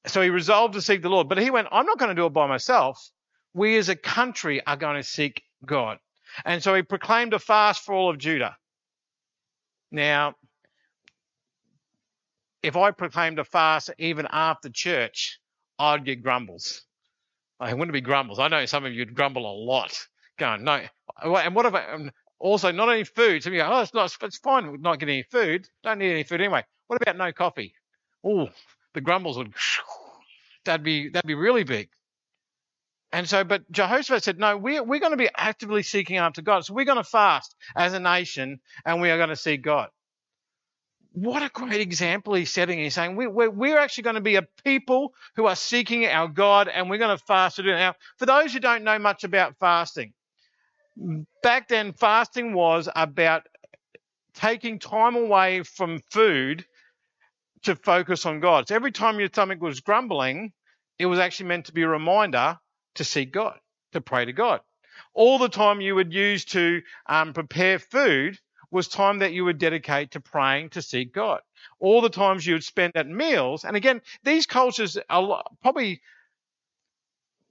so 0.06 0.21
he 0.21 0.30
resolved 0.30 0.75
to 0.75 0.83
seek 0.83 1.02
the 1.02 1.09
Lord, 1.09 1.28
but 1.28 1.38
he 1.38 1.50
went, 1.50 1.68
I'm 1.73 1.87
not 1.87 1.99
going 1.99 2.11
to 2.11 2.14
do 2.14 2.26
it 2.26 2.33
by 2.33 2.47
myself. 2.47 3.11
We 3.52 3.76
as 3.76 3.88
a 3.88 3.97
country 3.97 4.64
are 4.66 4.76
going 4.76 4.97
to 4.97 5.02
seek 5.02 5.42
God. 5.64 5.99
And 6.44 6.62
so 6.62 6.75
he 6.75 6.83
proclaimed 6.83 7.33
a 7.33 7.38
fast 7.38 7.85
for 7.85 7.94
all 7.94 8.11
of 8.11 8.18
Judah. 8.18 8.56
Now, 9.90 10.35
if 12.62 12.76
I 12.76 12.90
proclaimed 12.90 13.38
a 13.38 13.44
fast 13.44 13.90
even 13.99 14.26
after 14.30 14.68
church, 14.68 15.38
I'd 15.78 16.04
get 16.04 16.23
grumbles. 16.23 16.83
I 17.61 17.73
wouldn't 17.73 17.92
be 17.92 18.00
grumbles. 18.00 18.38
I 18.38 18.49
know 18.49 18.66
some 18.66 18.85
of 18.85 18.92
you'd 18.92 19.14
grumble 19.14 19.47
a 19.47 19.54
lot. 19.54 20.06
Going, 20.38 20.64
no. 20.64 20.80
And 21.22 21.54
what 21.54 21.66
about, 21.66 21.94
um, 21.94 22.10
also 22.38 22.72
not 22.72 22.88
any 22.88 23.04
food? 23.04 23.46
Of 23.46 23.52
you 23.52 23.60
go, 23.60 23.68
oh, 23.70 23.80
it's 23.82 23.94
not, 23.94 24.14
it's 24.22 24.38
fine 24.38 24.80
not 24.80 24.98
getting 24.98 25.14
any 25.14 25.22
food. 25.22 25.68
Don't 25.82 25.98
need 25.98 26.10
any 26.10 26.24
food 26.24 26.40
anyway. 26.40 26.64
What 26.86 27.00
about 27.00 27.16
no 27.16 27.32
coffee? 27.32 27.74
Oh, 28.24 28.48
the 28.94 29.00
grumbles 29.00 29.38
would, 29.38 29.54
that'd 30.64 30.84
be, 30.84 31.08
that'd 31.08 31.26
be 31.26 31.34
really 31.34 31.64
big. 31.64 31.88
And 33.12 33.28
so, 33.28 33.44
but 33.44 33.70
Jehoshaphat 33.70 34.24
said, 34.24 34.38
no, 34.38 34.56
we're, 34.56 34.82
we're 34.82 34.98
going 34.98 35.12
to 35.12 35.16
be 35.16 35.30
actively 35.36 35.84
seeking 35.84 36.16
after 36.16 36.42
God. 36.42 36.64
So 36.64 36.74
we're 36.74 36.84
going 36.84 36.98
to 36.98 37.04
fast 37.04 37.54
as 37.76 37.92
a 37.92 38.00
nation 38.00 38.58
and 38.84 39.00
we 39.00 39.10
are 39.10 39.16
going 39.18 39.28
to 39.28 39.36
seek 39.36 39.62
God 39.62 39.88
what 41.14 41.44
a 41.44 41.48
great 41.48 41.80
example 41.80 42.34
he's 42.34 42.52
setting. 42.52 42.78
He's 42.78 42.94
saying 42.94 43.14
we, 43.14 43.28
we're, 43.28 43.50
we're 43.50 43.78
actually 43.78 44.02
going 44.02 44.16
to 44.16 44.20
be 44.20 44.34
a 44.34 44.46
people 44.64 45.14
who 45.36 45.46
are 45.46 45.54
seeking 45.54 46.04
our 46.06 46.26
God 46.26 46.68
and 46.68 46.90
we're 46.90 46.98
going 46.98 47.16
to 47.16 47.24
fast 47.24 47.56
to 47.56 47.62
do 47.62 47.70
it. 47.70 47.76
Now, 47.76 47.94
for 48.18 48.26
those 48.26 48.52
who 48.52 48.58
don't 48.58 48.82
know 48.82 48.98
much 48.98 49.22
about 49.22 49.56
fasting, 49.58 50.12
back 51.42 51.68
then 51.68 51.92
fasting 51.92 52.54
was 52.54 52.88
about 52.94 53.42
taking 54.34 54.78
time 54.78 55.16
away 55.16 55.62
from 55.62 56.00
food 56.10 56.64
to 57.62 57.76
focus 57.76 58.26
on 58.26 58.40
God. 58.40 58.68
So 58.68 58.74
every 58.74 58.92
time 58.92 59.18
your 59.18 59.28
stomach 59.28 59.60
was 59.60 59.80
grumbling, 59.80 60.52
it 60.98 61.06
was 61.06 61.18
actually 61.18 61.46
meant 61.46 61.66
to 61.66 61.72
be 61.72 61.82
a 61.82 61.88
reminder 61.88 62.58
to 62.96 63.04
seek 63.04 63.32
God, 63.32 63.58
to 63.92 64.00
pray 64.00 64.24
to 64.24 64.32
God. 64.32 64.60
All 65.14 65.38
the 65.38 65.48
time 65.48 65.80
you 65.80 65.94
would 65.94 66.12
use 66.12 66.44
to 66.46 66.82
um, 67.06 67.32
prepare 67.32 67.78
food 67.78 68.38
was 68.70 68.88
time 68.88 69.20
that 69.20 69.32
you 69.32 69.44
would 69.44 69.58
dedicate 69.58 70.12
to 70.12 70.20
praying 70.20 70.70
to 70.70 70.82
seek 70.82 71.12
God. 71.12 71.40
All 71.78 72.00
the 72.00 72.10
times 72.10 72.46
you 72.46 72.54
would 72.54 72.64
spend 72.64 72.92
at 72.96 73.08
meals. 73.08 73.64
And 73.64 73.76
again, 73.76 74.02
these 74.24 74.46
cultures 74.46 74.98
are 75.08 75.44
probably 75.62 76.00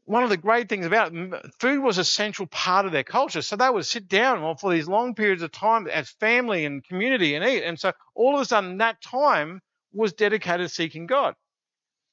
one 0.06 0.24
of 0.24 0.30
the 0.30 0.38
great 0.38 0.68
things 0.68 0.86
about 0.86 1.14
it, 1.14 1.54
food 1.60 1.82
was 1.82 1.98
a 1.98 2.04
central 2.04 2.48
part 2.48 2.86
of 2.86 2.92
their 2.92 3.04
culture. 3.04 3.42
So 3.42 3.56
they 3.56 3.70
would 3.70 3.86
sit 3.86 4.08
down 4.08 4.58
for 4.58 4.72
these 4.72 4.88
long 4.88 5.16
periods 5.16 5.42
of 5.42 5.52
time 5.52 5.88
as 5.88 6.10
family 6.10 6.66
and 6.66 6.84
community 6.84 7.36
and 7.36 7.46
eat. 7.46 7.64
And 7.64 7.80
so 7.80 7.94
all 8.16 8.36
of 8.36 8.42
a 8.42 8.46
sudden, 8.46 8.78
that 8.80 9.02
time 9.02 9.62
was 9.94 10.14
dedicated 10.14 10.68
to 10.68 10.74
seeking 10.74 11.06
God. 11.06 11.36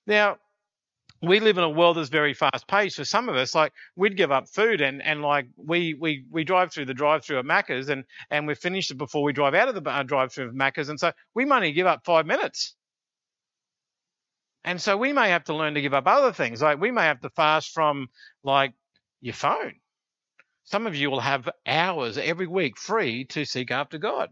Now, 0.07 0.37
we 1.23 1.41
live 1.41 1.59
in 1.59 1.65
a 1.65 1.69
world 1.69 1.97
that's 1.97 2.09
very 2.09 2.33
fast 2.33 2.67
paced. 2.67 2.97
For 2.97 3.05
some 3.05 3.29
of 3.29 3.37
us, 3.37 3.55
like 3.55 3.73
we'd 3.97 4.17
give 4.17 4.31
up 4.31 4.49
food 4.49 4.81
and, 4.81 5.03
and 5.03 5.21
like 5.21 5.49
we, 5.57 5.95
we, 5.95 6.25
we 6.31 6.45
drive 6.45 6.73
through 6.73 6.87
the 6.87 6.95
drive 6.95 7.25
through 7.25 7.41
at 7.41 7.45
Macca's 7.45 7.89
and, 7.89 8.05
and 8.31 8.47
we 8.47 8.55
finish 8.55 8.91
it 8.91 8.97
before 8.97 9.23
we 9.23 9.33
drive 9.33 9.55
out 9.55 9.69
of 9.69 9.75
the 9.75 9.91
uh, 9.91 10.03
drive 10.03 10.33
through 10.33 10.49
of 10.49 10.55
Macca's. 10.55 10.89
And 10.89 10.99
so 10.99 11.13
we 11.35 11.45
might 11.45 11.57
only 11.57 11.73
give 11.73 11.87
up 11.87 12.05
five 12.05 12.25
minutes. 12.27 12.75
And 14.65 14.81
so 14.81 14.97
we 14.97 15.13
may 15.13 15.31
have 15.31 15.45
to 15.45 15.55
learn 15.55 15.75
to 15.75 15.81
give 15.81 15.95
up 15.95 16.07
other 16.07 16.33
things. 16.33 16.61
Like 16.61 16.81
we 16.81 16.91
may 16.91 17.05
have 17.05 17.21
to 17.21 17.31
fast 17.31 17.73
from 17.73 18.09
like 18.45 18.73
your 19.21 19.35
phone. 19.35 19.75
Some 20.65 20.87
of 20.87 20.95
you 20.95 21.11
will 21.11 21.21
have 21.21 21.49
hours 21.67 22.19
every 22.19 22.47
week 22.47 22.79
free 22.79 23.25
to 23.27 23.45
seek 23.45 23.71
after 23.71 23.99
God. 23.99 24.31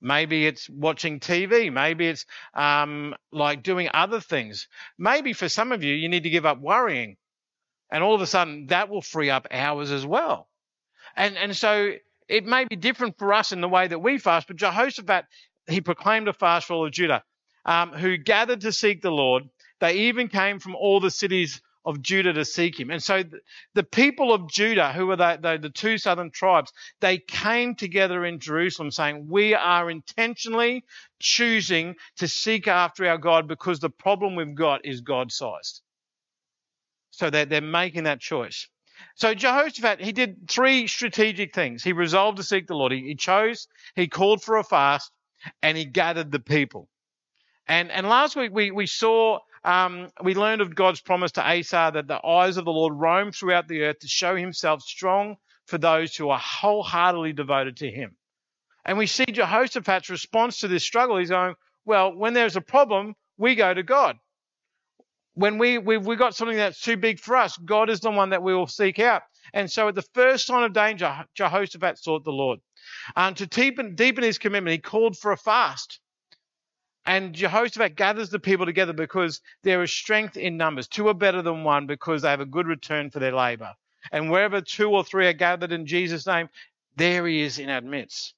Maybe 0.00 0.46
it's 0.46 0.68
watching 0.68 1.20
TV. 1.20 1.72
Maybe 1.72 2.08
it's 2.08 2.26
um, 2.54 3.14
like 3.30 3.62
doing 3.62 3.88
other 3.94 4.20
things. 4.20 4.66
Maybe 4.98 5.32
for 5.32 5.48
some 5.48 5.70
of 5.70 5.84
you, 5.84 5.94
you 5.94 6.08
need 6.08 6.24
to 6.24 6.30
give 6.30 6.44
up 6.44 6.60
worrying. 6.60 7.16
And 7.90 8.02
all 8.02 8.14
of 8.14 8.20
a 8.20 8.26
sudden, 8.26 8.66
that 8.66 8.88
will 8.88 9.02
free 9.02 9.30
up 9.30 9.46
hours 9.50 9.92
as 9.92 10.04
well. 10.04 10.48
And, 11.16 11.36
and 11.36 11.56
so 11.56 11.92
it 12.28 12.44
may 12.46 12.64
be 12.64 12.76
different 12.76 13.18
for 13.18 13.32
us 13.32 13.52
in 13.52 13.60
the 13.60 13.68
way 13.68 13.86
that 13.86 13.98
we 13.98 14.18
fast, 14.18 14.48
but 14.48 14.56
Jehoshaphat, 14.56 15.26
he 15.68 15.80
proclaimed 15.80 16.28
a 16.28 16.32
fast 16.32 16.66
for 16.66 16.74
all 16.74 16.86
of 16.86 16.92
Judah, 16.92 17.22
um, 17.64 17.92
who 17.92 18.16
gathered 18.16 18.62
to 18.62 18.72
seek 18.72 19.02
the 19.02 19.10
Lord. 19.10 19.44
They 19.80 19.94
even 20.08 20.28
came 20.28 20.58
from 20.58 20.76
all 20.76 21.00
the 21.00 21.10
cities 21.10 21.60
of 21.84 22.00
Judah 22.00 22.32
to 22.32 22.44
seek 22.44 22.78
him. 22.78 22.90
And 22.90 23.02
so 23.02 23.24
the 23.74 23.82
people 23.82 24.32
of 24.32 24.48
Judah, 24.48 24.92
who 24.92 25.06
were 25.06 25.16
the, 25.16 25.38
the, 25.40 25.58
the, 25.62 25.70
two 25.70 25.98
southern 25.98 26.30
tribes, 26.30 26.72
they 27.00 27.18
came 27.18 27.74
together 27.74 28.24
in 28.24 28.38
Jerusalem 28.38 28.90
saying, 28.90 29.26
We 29.28 29.54
are 29.54 29.90
intentionally 29.90 30.84
choosing 31.18 31.96
to 32.18 32.28
seek 32.28 32.68
after 32.68 33.06
our 33.08 33.18
God 33.18 33.48
because 33.48 33.80
the 33.80 33.90
problem 33.90 34.36
we've 34.36 34.54
got 34.54 34.84
is 34.84 35.00
God 35.00 35.32
sized. 35.32 35.82
So 37.10 37.30
they're, 37.30 37.46
they're 37.46 37.60
making 37.60 38.04
that 38.04 38.20
choice. 38.20 38.68
So 39.16 39.34
Jehoshaphat, 39.34 40.00
he 40.00 40.12
did 40.12 40.48
three 40.48 40.86
strategic 40.86 41.54
things. 41.54 41.82
He 41.82 41.92
resolved 41.92 42.38
to 42.38 42.44
seek 42.44 42.68
the 42.68 42.74
Lord. 42.74 42.92
He, 42.92 43.00
he 43.00 43.14
chose, 43.16 43.66
he 43.96 44.06
called 44.06 44.42
for 44.42 44.56
a 44.56 44.64
fast, 44.64 45.10
and 45.62 45.76
he 45.76 45.84
gathered 45.84 46.30
the 46.30 46.38
people. 46.38 46.88
And, 47.68 47.90
and 47.90 48.08
last 48.08 48.36
week 48.36 48.52
we, 48.52 48.70
we 48.70 48.86
saw 48.86 49.38
um, 49.64 50.08
we 50.22 50.34
learned 50.34 50.60
of 50.60 50.74
God's 50.74 51.00
promise 51.00 51.32
to 51.32 51.48
Asa 51.48 51.92
that 51.94 52.08
the 52.08 52.24
eyes 52.26 52.56
of 52.56 52.64
the 52.64 52.72
Lord 52.72 52.94
roam 52.94 53.30
throughout 53.30 53.68
the 53.68 53.82
earth 53.82 54.00
to 54.00 54.08
show 54.08 54.34
himself 54.34 54.82
strong 54.82 55.36
for 55.66 55.78
those 55.78 56.16
who 56.16 56.30
are 56.30 56.38
wholeheartedly 56.38 57.32
devoted 57.32 57.76
to 57.78 57.90
him. 57.90 58.16
And 58.84 58.98
we 58.98 59.06
see 59.06 59.26
Jehoshaphat's 59.26 60.10
response 60.10 60.58
to 60.58 60.68
this 60.68 60.82
struggle. 60.82 61.16
He's 61.16 61.30
going, 61.30 61.54
well, 61.84 62.12
when 62.12 62.34
there's 62.34 62.56
a 62.56 62.60
problem, 62.60 63.14
we 63.38 63.54
go 63.54 63.72
to 63.72 63.84
God. 63.84 64.16
When 65.34 65.58
we, 65.58 65.78
we've, 65.78 66.04
we 66.04 66.16
got 66.16 66.34
something 66.34 66.56
that's 66.56 66.80
too 66.80 66.96
big 66.96 67.20
for 67.20 67.36
us, 67.36 67.56
God 67.56 67.88
is 67.88 68.00
the 68.00 68.10
one 68.10 68.30
that 68.30 68.42
we 68.42 68.54
will 68.54 68.66
seek 68.66 68.98
out. 68.98 69.22
And 69.54 69.70
so 69.70 69.88
at 69.88 69.94
the 69.94 70.02
first 70.02 70.46
sign 70.46 70.64
of 70.64 70.72
danger, 70.72 71.24
Jehoshaphat 71.34 71.98
sought 71.98 72.24
the 72.24 72.32
Lord. 72.32 72.58
Um, 73.16 73.34
to 73.34 73.46
deepen, 73.46 73.94
deepen 73.94 74.24
his 74.24 74.38
commitment, 74.38 74.72
he 74.72 74.78
called 74.78 75.16
for 75.16 75.32
a 75.32 75.36
fast. 75.36 76.00
And 77.04 77.34
Jehoshaphat 77.34 77.96
gathers 77.96 78.30
the 78.30 78.38
people 78.38 78.66
together 78.66 78.92
because 78.92 79.40
there 79.62 79.82
is 79.82 79.92
strength 79.92 80.36
in 80.36 80.56
numbers. 80.56 80.86
Two 80.86 81.08
are 81.08 81.14
better 81.14 81.42
than 81.42 81.64
one 81.64 81.86
because 81.86 82.22
they 82.22 82.30
have 82.30 82.40
a 82.40 82.46
good 82.46 82.66
return 82.66 83.10
for 83.10 83.18
their 83.18 83.34
labor. 83.34 83.72
And 84.12 84.30
wherever 84.30 84.60
two 84.60 84.90
or 84.90 85.04
three 85.04 85.26
are 85.26 85.32
gathered 85.32 85.72
in 85.72 85.86
Jesus' 85.86 86.26
name, 86.26 86.48
there 86.96 87.26
he 87.26 87.42
is 87.42 87.58
in 87.58 87.70
our 87.70 87.80
midst. 87.80 88.34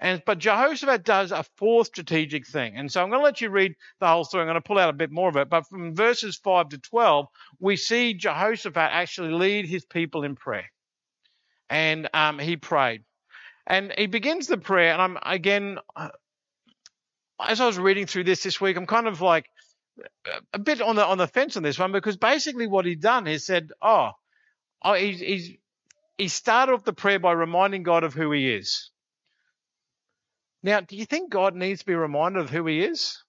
And 0.00 0.22
but 0.26 0.38
Jehoshaphat 0.38 1.04
does 1.04 1.32
a 1.32 1.44
fourth 1.56 1.86
strategic 1.88 2.46
thing. 2.46 2.76
And 2.76 2.92
so 2.92 3.02
I'm 3.02 3.08
going 3.08 3.20
to 3.20 3.24
let 3.24 3.40
you 3.40 3.48
read 3.48 3.74
the 4.00 4.06
whole 4.06 4.24
story. 4.24 4.42
I'm 4.42 4.48
going 4.48 4.56
to 4.56 4.60
pull 4.60 4.78
out 4.78 4.90
a 4.90 4.94
bit 4.94 5.10
more 5.10 5.28
of 5.30 5.36
it. 5.36 5.48
But 5.48 5.66
from 5.66 5.94
verses 5.94 6.36
5 6.36 6.70
to 6.70 6.78
12, 6.78 7.26
we 7.58 7.76
see 7.76 8.12
Jehoshaphat 8.14 8.76
actually 8.76 9.32
lead 9.32 9.66
his 9.66 9.86
people 9.86 10.24
in 10.24 10.36
prayer. 10.36 10.70
And 11.70 12.08
um, 12.12 12.38
he 12.38 12.56
prayed. 12.56 13.04
And 13.66 13.92
he 13.96 14.06
begins 14.06 14.46
the 14.46 14.56
prayer, 14.56 14.92
and 14.94 15.02
I'm 15.02 15.18
again 15.22 15.78
as 17.40 17.60
I 17.60 17.66
was 17.66 17.78
reading 17.78 18.06
through 18.06 18.24
this 18.24 18.42
this 18.42 18.60
week, 18.60 18.76
I'm 18.76 18.86
kind 18.86 19.06
of 19.06 19.20
like 19.20 19.46
a 20.52 20.58
bit 20.58 20.80
on 20.80 20.96
the 20.96 21.04
on 21.04 21.18
the 21.18 21.26
fence 21.26 21.56
on 21.56 21.62
this 21.62 21.78
one 21.78 21.92
because 21.92 22.16
basically 22.16 22.66
what 22.66 22.86
he'd 22.86 23.00
done 23.00 23.26
is 23.26 23.44
said, 23.44 23.70
oh, 23.82 24.12
oh 24.82 24.94
he's, 24.94 25.20
he's 25.20 25.50
he 26.16 26.28
started 26.28 26.72
off 26.72 26.84
the 26.84 26.92
prayer 26.92 27.18
by 27.18 27.32
reminding 27.32 27.84
God 27.84 28.04
of 28.04 28.14
who 28.14 28.32
he 28.32 28.52
is. 28.52 28.90
Now, 30.62 30.80
do 30.80 30.96
you 30.96 31.04
think 31.04 31.30
God 31.30 31.54
needs 31.54 31.80
to 31.80 31.86
be 31.86 31.94
reminded 31.94 32.40
of 32.40 32.50
who 32.50 32.66
he 32.66 32.82
is? 32.82 33.22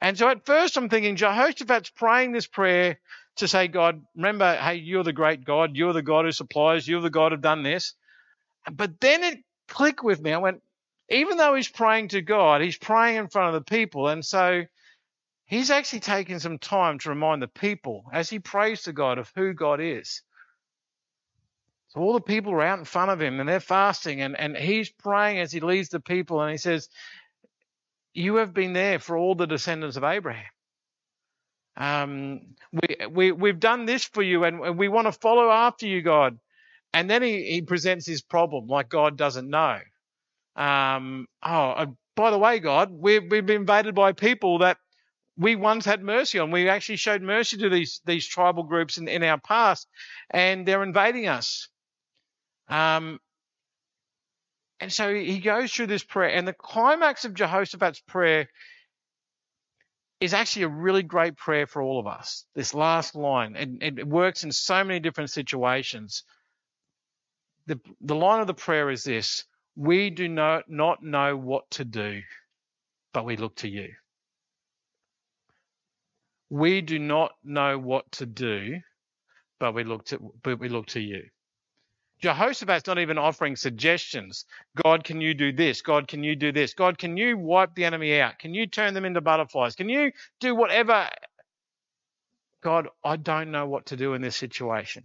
And 0.00 0.16
so 0.16 0.28
at 0.28 0.46
first 0.46 0.76
I'm 0.76 0.88
thinking 0.88 1.16
Jehoshaphat's 1.16 1.90
praying 1.90 2.32
this 2.32 2.46
prayer 2.46 3.00
to 3.36 3.48
say, 3.48 3.66
God, 3.66 4.02
remember, 4.14 4.54
hey, 4.54 4.76
you're 4.76 5.02
the 5.02 5.12
great 5.12 5.44
God. 5.44 5.76
You're 5.76 5.92
the 5.92 6.02
God 6.02 6.24
who 6.24 6.32
supplies. 6.32 6.86
You're 6.86 7.00
the 7.00 7.10
God 7.10 7.32
who've 7.32 7.40
done 7.40 7.64
this. 7.64 7.94
But 8.70 9.00
then 9.00 9.24
it 9.24 9.38
clicked 9.66 10.04
with 10.04 10.20
me. 10.20 10.32
I 10.32 10.38
went, 10.38 10.62
even 11.10 11.36
though 11.36 11.54
he's 11.54 11.68
praying 11.68 12.08
to 12.08 12.22
God, 12.22 12.60
he's 12.60 12.76
praying 12.78 13.16
in 13.16 13.28
front 13.28 13.54
of 13.54 13.64
the 13.64 13.70
people. 13.70 14.08
And 14.08 14.24
so 14.24 14.64
he's 15.46 15.70
actually 15.70 16.00
taking 16.00 16.38
some 16.38 16.58
time 16.58 16.98
to 17.00 17.08
remind 17.08 17.42
the 17.42 17.48
people 17.48 18.04
as 18.12 18.28
he 18.28 18.38
prays 18.38 18.82
to 18.82 18.92
God 18.92 19.18
of 19.18 19.32
who 19.34 19.54
God 19.54 19.80
is. 19.80 20.22
So 21.88 22.00
all 22.00 22.12
the 22.12 22.20
people 22.20 22.52
are 22.52 22.62
out 22.62 22.78
in 22.78 22.84
front 22.84 23.10
of 23.10 23.20
him 23.20 23.40
and 23.40 23.48
they're 23.48 23.60
fasting 23.60 24.20
and, 24.20 24.38
and 24.38 24.54
he's 24.56 24.90
praying 24.90 25.38
as 25.38 25.50
he 25.50 25.60
leads 25.60 25.88
the 25.88 26.00
people 26.00 26.42
and 26.42 26.50
he 26.50 26.58
says, 26.58 26.88
You 28.12 28.36
have 28.36 28.52
been 28.52 28.74
there 28.74 28.98
for 28.98 29.16
all 29.16 29.34
the 29.34 29.46
descendants 29.46 29.96
of 29.96 30.04
Abraham. 30.04 30.44
Um, 31.78 32.40
we, 32.72 33.06
we, 33.06 33.32
we've 33.32 33.60
done 33.60 33.86
this 33.86 34.04
for 34.04 34.22
you 34.22 34.44
and 34.44 34.76
we 34.76 34.88
want 34.88 35.06
to 35.06 35.12
follow 35.12 35.50
after 35.50 35.86
you, 35.86 36.02
God. 36.02 36.38
And 36.92 37.08
then 37.08 37.22
he, 37.22 37.44
he 37.44 37.62
presents 37.62 38.06
his 38.06 38.20
problem 38.20 38.66
like 38.66 38.90
God 38.90 39.16
doesn't 39.16 39.48
know. 39.48 39.78
Um, 40.58 41.28
oh, 41.42 41.70
uh, 41.70 41.86
by 42.16 42.32
the 42.32 42.38
way, 42.38 42.58
God, 42.58 42.90
we've, 42.90 43.22
we've 43.30 43.46
been 43.46 43.60
invaded 43.60 43.94
by 43.94 44.12
people 44.12 44.58
that 44.58 44.76
we 45.36 45.54
once 45.54 45.84
had 45.84 46.02
mercy 46.02 46.40
on. 46.40 46.50
We 46.50 46.68
actually 46.68 46.96
showed 46.96 47.22
mercy 47.22 47.58
to 47.58 47.68
these 47.68 48.00
these 48.04 48.26
tribal 48.26 48.64
groups 48.64 48.98
in, 48.98 49.06
in 49.06 49.22
our 49.22 49.38
past, 49.38 49.86
and 50.30 50.66
they're 50.66 50.82
invading 50.82 51.28
us. 51.28 51.68
Um, 52.68 53.20
and 54.80 54.92
so 54.92 55.14
he 55.14 55.38
goes 55.38 55.72
through 55.72 55.86
this 55.86 56.02
prayer, 56.02 56.34
and 56.34 56.46
the 56.46 56.52
climax 56.52 57.24
of 57.24 57.34
Jehoshaphat's 57.34 58.00
prayer 58.00 58.48
is 60.20 60.34
actually 60.34 60.64
a 60.64 60.68
really 60.68 61.04
great 61.04 61.36
prayer 61.36 61.68
for 61.68 61.80
all 61.80 62.00
of 62.00 62.08
us. 62.08 62.44
This 62.56 62.74
last 62.74 63.14
line, 63.14 63.54
it, 63.54 63.98
it 63.98 64.08
works 64.08 64.42
in 64.42 64.50
so 64.50 64.82
many 64.82 64.98
different 64.98 65.30
situations. 65.30 66.24
The, 67.66 67.78
the 68.00 68.16
line 68.16 68.40
of 68.40 68.48
the 68.48 68.54
prayer 68.54 68.90
is 68.90 69.04
this 69.04 69.44
we 69.78 70.10
do 70.10 70.26
not, 70.28 70.64
know 70.68 71.36
what 71.36 71.70
to 71.70 71.84
do, 71.84 72.20
but 73.14 73.24
we 73.24 73.36
look 73.36 73.54
to 73.56 73.68
you. 73.68 73.90
We 76.50 76.80
do 76.80 76.98
not 76.98 77.30
know 77.44 77.78
what 77.78 78.10
to 78.12 78.26
do, 78.26 78.80
but 79.60 79.74
we 79.74 79.84
look 79.84 80.06
to, 80.06 80.32
but 80.42 80.58
we 80.58 80.68
look 80.68 80.86
to 80.88 81.00
you. 81.00 81.22
Jehoshaphat's 82.20 82.88
not 82.88 82.98
even 82.98 83.18
offering 83.18 83.54
suggestions. 83.54 84.46
God, 84.82 85.04
can 85.04 85.20
you 85.20 85.32
do 85.32 85.52
this? 85.52 85.80
God, 85.80 86.08
can 86.08 86.24
you 86.24 86.34
do 86.34 86.50
this? 86.50 86.74
God, 86.74 86.98
can 86.98 87.16
you 87.16 87.38
wipe 87.38 87.76
the 87.76 87.84
enemy 87.84 88.20
out? 88.20 88.40
Can 88.40 88.54
you 88.54 88.66
turn 88.66 88.94
them 88.94 89.04
into 89.04 89.20
butterflies? 89.20 89.76
Can 89.76 89.88
you 89.88 90.10
do 90.40 90.56
whatever? 90.56 91.08
God, 92.64 92.88
I 93.04 93.14
don't 93.14 93.52
know 93.52 93.68
what 93.68 93.86
to 93.86 93.96
do 93.96 94.14
in 94.14 94.22
this 94.22 94.34
situation. 94.34 95.04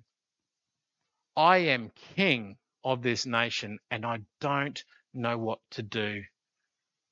I 1.37 1.57
am 1.57 1.91
king 2.15 2.57
of 2.83 3.01
this 3.01 3.25
nation, 3.25 3.79
and 3.91 4.05
I 4.05 4.19
don't 4.41 4.83
know 5.13 5.37
what 5.37 5.59
to 5.71 5.83
do. 5.83 6.23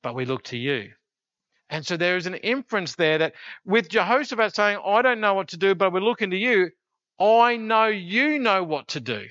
But 0.03 0.15
we 0.15 0.25
look 0.25 0.43
to 0.45 0.57
you. 0.57 0.91
And 1.69 1.85
so 1.85 1.95
there 1.95 2.17
is 2.17 2.25
an 2.27 2.35
inference 2.35 2.95
there 2.95 3.19
that 3.19 3.33
with 3.65 3.87
Jehoshaphat 3.89 4.55
saying, 4.55 4.79
I 4.85 5.01
don't 5.01 5.21
know 5.21 5.35
what 5.35 5.49
to 5.49 5.57
do, 5.57 5.73
but 5.73 5.93
we're 5.93 6.01
looking 6.01 6.31
to 6.31 6.37
you, 6.37 6.71
I 7.19 7.55
know 7.55 7.85
you 7.85 8.39
know 8.39 8.63
what 8.63 8.89
to 8.89 8.99
do. 8.99 9.25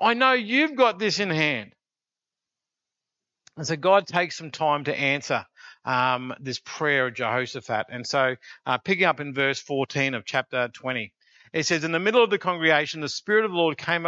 I 0.00 0.14
know 0.14 0.32
you've 0.32 0.76
got 0.76 0.98
this 0.98 1.18
in 1.18 1.30
hand. 1.30 1.72
And 3.56 3.66
so 3.66 3.74
God 3.76 4.06
takes 4.06 4.36
some 4.36 4.50
time 4.50 4.84
to 4.84 4.96
answer 4.96 5.46
um, 5.84 6.34
this 6.40 6.60
prayer 6.64 7.06
of 7.06 7.14
Jehoshaphat. 7.14 7.86
And 7.90 8.06
so, 8.06 8.36
uh, 8.66 8.78
picking 8.78 9.04
up 9.04 9.20
in 9.20 9.32
verse 9.32 9.58
14 9.60 10.14
of 10.14 10.24
chapter 10.26 10.68
20, 10.68 11.12
it 11.52 11.64
says, 11.64 11.84
In 11.84 11.92
the 11.92 11.98
middle 11.98 12.22
of 12.22 12.28
the 12.28 12.38
congregation, 12.38 13.00
the 13.00 13.08
Spirit 13.08 13.44
of 13.44 13.52
the 13.52 13.56
Lord 13.56 13.78
came 13.78 14.06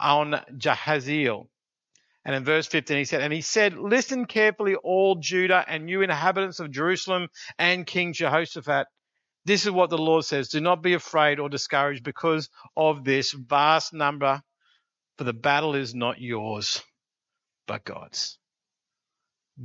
on 0.00 0.40
Jahaziel. 0.56 1.46
And 2.24 2.34
in 2.34 2.44
verse 2.44 2.66
15, 2.66 2.98
he 2.98 3.04
said, 3.04 3.22
And 3.22 3.32
he 3.32 3.40
said, 3.40 3.78
Listen 3.78 4.26
carefully, 4.26 4.74
all 4.74 5.16
Judah 5.16 5.64
and 5.66 5.88
you 5.88 6.02
inhabitants 6.02 6.60
of 6.60 6.70
Jerusalem 6.70 7.28
and 7.58 7.86
King 7.86 8.12
Jehoshaphat. 8.12 8.86
This 9.46 9.64
is 9.64 9.70
what 9.70 9.90
the 9.90 9.98
Lord 9.98 10.24
says 10.24 10.48
Do 10.48 10.60
not 10.60 10.82
be 10.82 10.92
afraid 10.92 11.40
or 11.40 11.48
discouraged 11.48 12.04
because 12.04 12.50
of 12.76 13.04
this 13.04 13.32
vast 13.32 13.94
number, 13.94 14.42
for 15.16 15.24
the 15.24 15.32
battle 15.32 15.74
is 15.74 15.94
not 15.94 16.20
yours, 16.20 16.82
but 17.66 17.84
God's. 17.84 18.38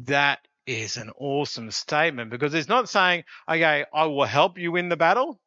That 0.03 0.39
is 0.65 0.97
an 0.97 1.11
awesome 1.17 1.71
statement 1.71 2.31
because 2.31 2.53
it's 2.53 2.69
not 2.69 2.89
saying, 2.89 3.23
okay, 3.47 3.85
I 3.93 4.05
will 4.05 4.25
help 4.25 4.57
you 4.57 4.71
win 4.71 4.89
the 4.89 4.97
battle. 4.97 5.39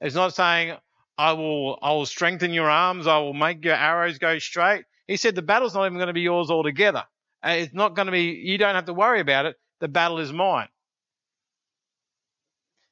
It's 0.00 0.14
not 0.14 0.34
saying, 0.34 0.76
I 1.18 1.32
will, 1.32 1.78
I 1.82 1.92
will 1.92 2.06
strengthen 2.06 2.52
your 2.52 2.70
arms. 2.70 3.06
I 3.06 3.18
will 3.18 3.32
make 3.32 3.64
your 3.64 3.74
arrows 3.74 4.18
go 4.18 4.38
straight. 4.38 4.84
He 5.06 5.16
said 5.16 5.34
the 5.34 5.42
battle's 5.42 5.74
not 5.74 5.86
even 5.86 5.98
going 5.98 6.08
to 6.08 6.12
be 6.12 6.20
yours 6.20 6.50
altogether. 6.50 7.04
Uh, 7.44 7.50
it's 7.58 7.74
not 7.74 7.94
going 7.94 8.06
to 8.06 8.12
be, 8.12 8.42
you 8.44 8.58
don't 8.58 8.74
have 8.74 8.86
to 8.86 8.94
worry 8.94 9.20
about 9.20 9.46
it. 9.46 9.56
The 9.80 9.88
battle 9.88 10.18
is 10.18 10.32
mine. 10.32 10.68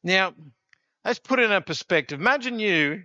Now, 0.03 0.35
let's 1.05 1.19
put 1.19 1.39
it 1.39 1.45
in 1.45 1.53
a 1.53 1.61
perspective. 1.61 2.21
Imagine 2.21 2.59
you, 2.59 3.05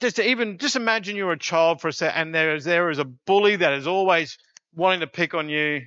just 0.00 0.18
even, 0.18 0.58
just 0.58 0.76
imagine 0.76 1.16
you're 1.16 1.32
a 1.32 1.38
child 1.38 1.80
for 1.80 1.88
a 1.88 1.92
second 1.92 2.20
and 2.20 2.34
there 2.34 2.54
is, 2.56 2.64
there 2.64 2.90
is 2.90 2.98
a 2.98 3.04
bully 3.04 3.56
that 3.56 3.72
is 3.72 3.86
always 3.86 4.36
wanting 4.74 5.00
to 5.00 5.06
pick 5.06 5.34
on 5.34 5.48
you 5.48 5.82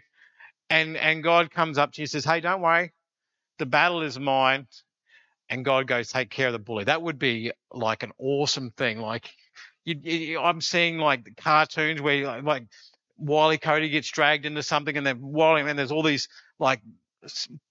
and, 0.70 0.98
and 0.98 1.24
God 1.24 1.51
comes 1.51 1.77
up 1.77 1.94
to 1.94 2.01
you 2.01 2.04
and 2.04 2.10
says, 2.10 2.25
Hey, 2.25 2.39
don't 2.39 2.62
worry. 2.62 2.92
The 3.60 3.65
battle 3.65 4.01
is 4.01 4.18
mine. 4.20 4.68
And 5.49 5.63
God 5.63 5.87
goes, 5.87 6.11
take 6.11 6.29
care 6.31 6.47
of 6.47 6.53
the 6.53 6.59
bully. 6.59 6.85
That 6.85 7.01
would 7.01 7.19
be 7.19 7.51
like 7.71 8.03
an 8.03 8.11
awesome 8.17 8.71
thing. 8.71 8.99
Like 8.99 9.29
you, 9.83 9.95
you, 10.01 10.39
I'm 10.39 10.59
seeing 10.59 10.97
like 10.97 11.37
cartoons 11.37 12.01
where 12.01 12.41
like 12.41 12.63
Wiley 13.17 13.59
Cody 13.59 13.89
gets 13.89 14.09
dragged 14.09 14.45
into 14.45 14.63
something 14.63 14.97
and 14.97 15.05
then 15.05 15.21
Wally, 15.21 15.61
and 15.61 15.77
there's 15.77 15.91
all 15.91 16.03
these 16.03 16.27
like 16.57 16.81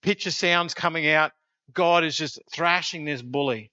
picture 0.03 0.31
sounds 0.31 0.73
coming 0.73 1.09
out. 1.09 1.33
God 1.73 2.05
is 2.05 2.17
just 2.17 2.41
thrashing 2.53 3.05
this 3.05 3.23
bully. 3.23 3.73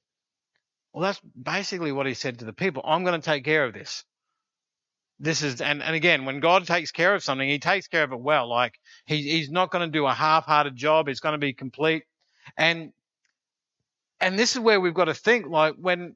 Well, 0.94 1.04
that's 1.04 1.22
basically 1.42 1.92
what 1.92 2.08
he 2.08 2.14
said 2.16 2.40
to 2.40 2.46
the 2.46 2.54
people. 2.54 2.82
I'm 2.86 3.04
going 3.04 3.20
to 3.20 3.26
take 3.26 3.46
care 3.46 3.66
of 3.66 3.74
this. 3.74 4.04
This 5.20 5.44
is, 5.44 5.62
and, 5.62 5.84
and 5.84 5.96
again, 5.96 6.26
when 6.26 6.40
God 6.40 6.66
takes 6.66 6.92
care 6.92 7.14
of 7.14 7.24
something, 7.24 7.48
he 7.48 7.60
takes 7.60 7.88
care 7.88 8.04
of 8.04 8.12
it 8.12 8.20
well. 8.20 8.50
Like 8.50 8.80
he, 9.06 9.22
he's 9.22 9.52
not 9.52 9.70
going 9.70 9.88
to 9.88 9.92
do 9.96 10.08
a 10.08 10.14
half-hearted 10.14 10.76
job. 10.76 11.08
It's 11.08 11.20
going 11.20 11.34
to 11.34 11.38
be 11.38 11.54
complete. 11.54 12.04
And, 12.58 12.92
and 14.22 14.38
this 14.38 14.56
is 14.56 14.60
where 14.62 14.80
we've 14.80 14.94
got 14.94 15.06
to 15.06 15.14
think, 15.14 15.48
like 15.48 15.76
when, 15.76 16.16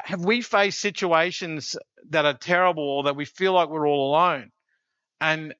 have 0.00 0.24
we 0.24 0.40
faced 0.40 0.80
situations 0.80 1.76
that 2.10 2.24
are 2.24 2.34
terrible 2.34 2.84
or 2.84 3.02
that 3.04 3.16
we 3.16 3.24
feel 3.24 3.52
like 3.52 3.68
we're 3.68 3.88
all 3.88 4.10
alone? 4.10 4.50
And 5.20 5.54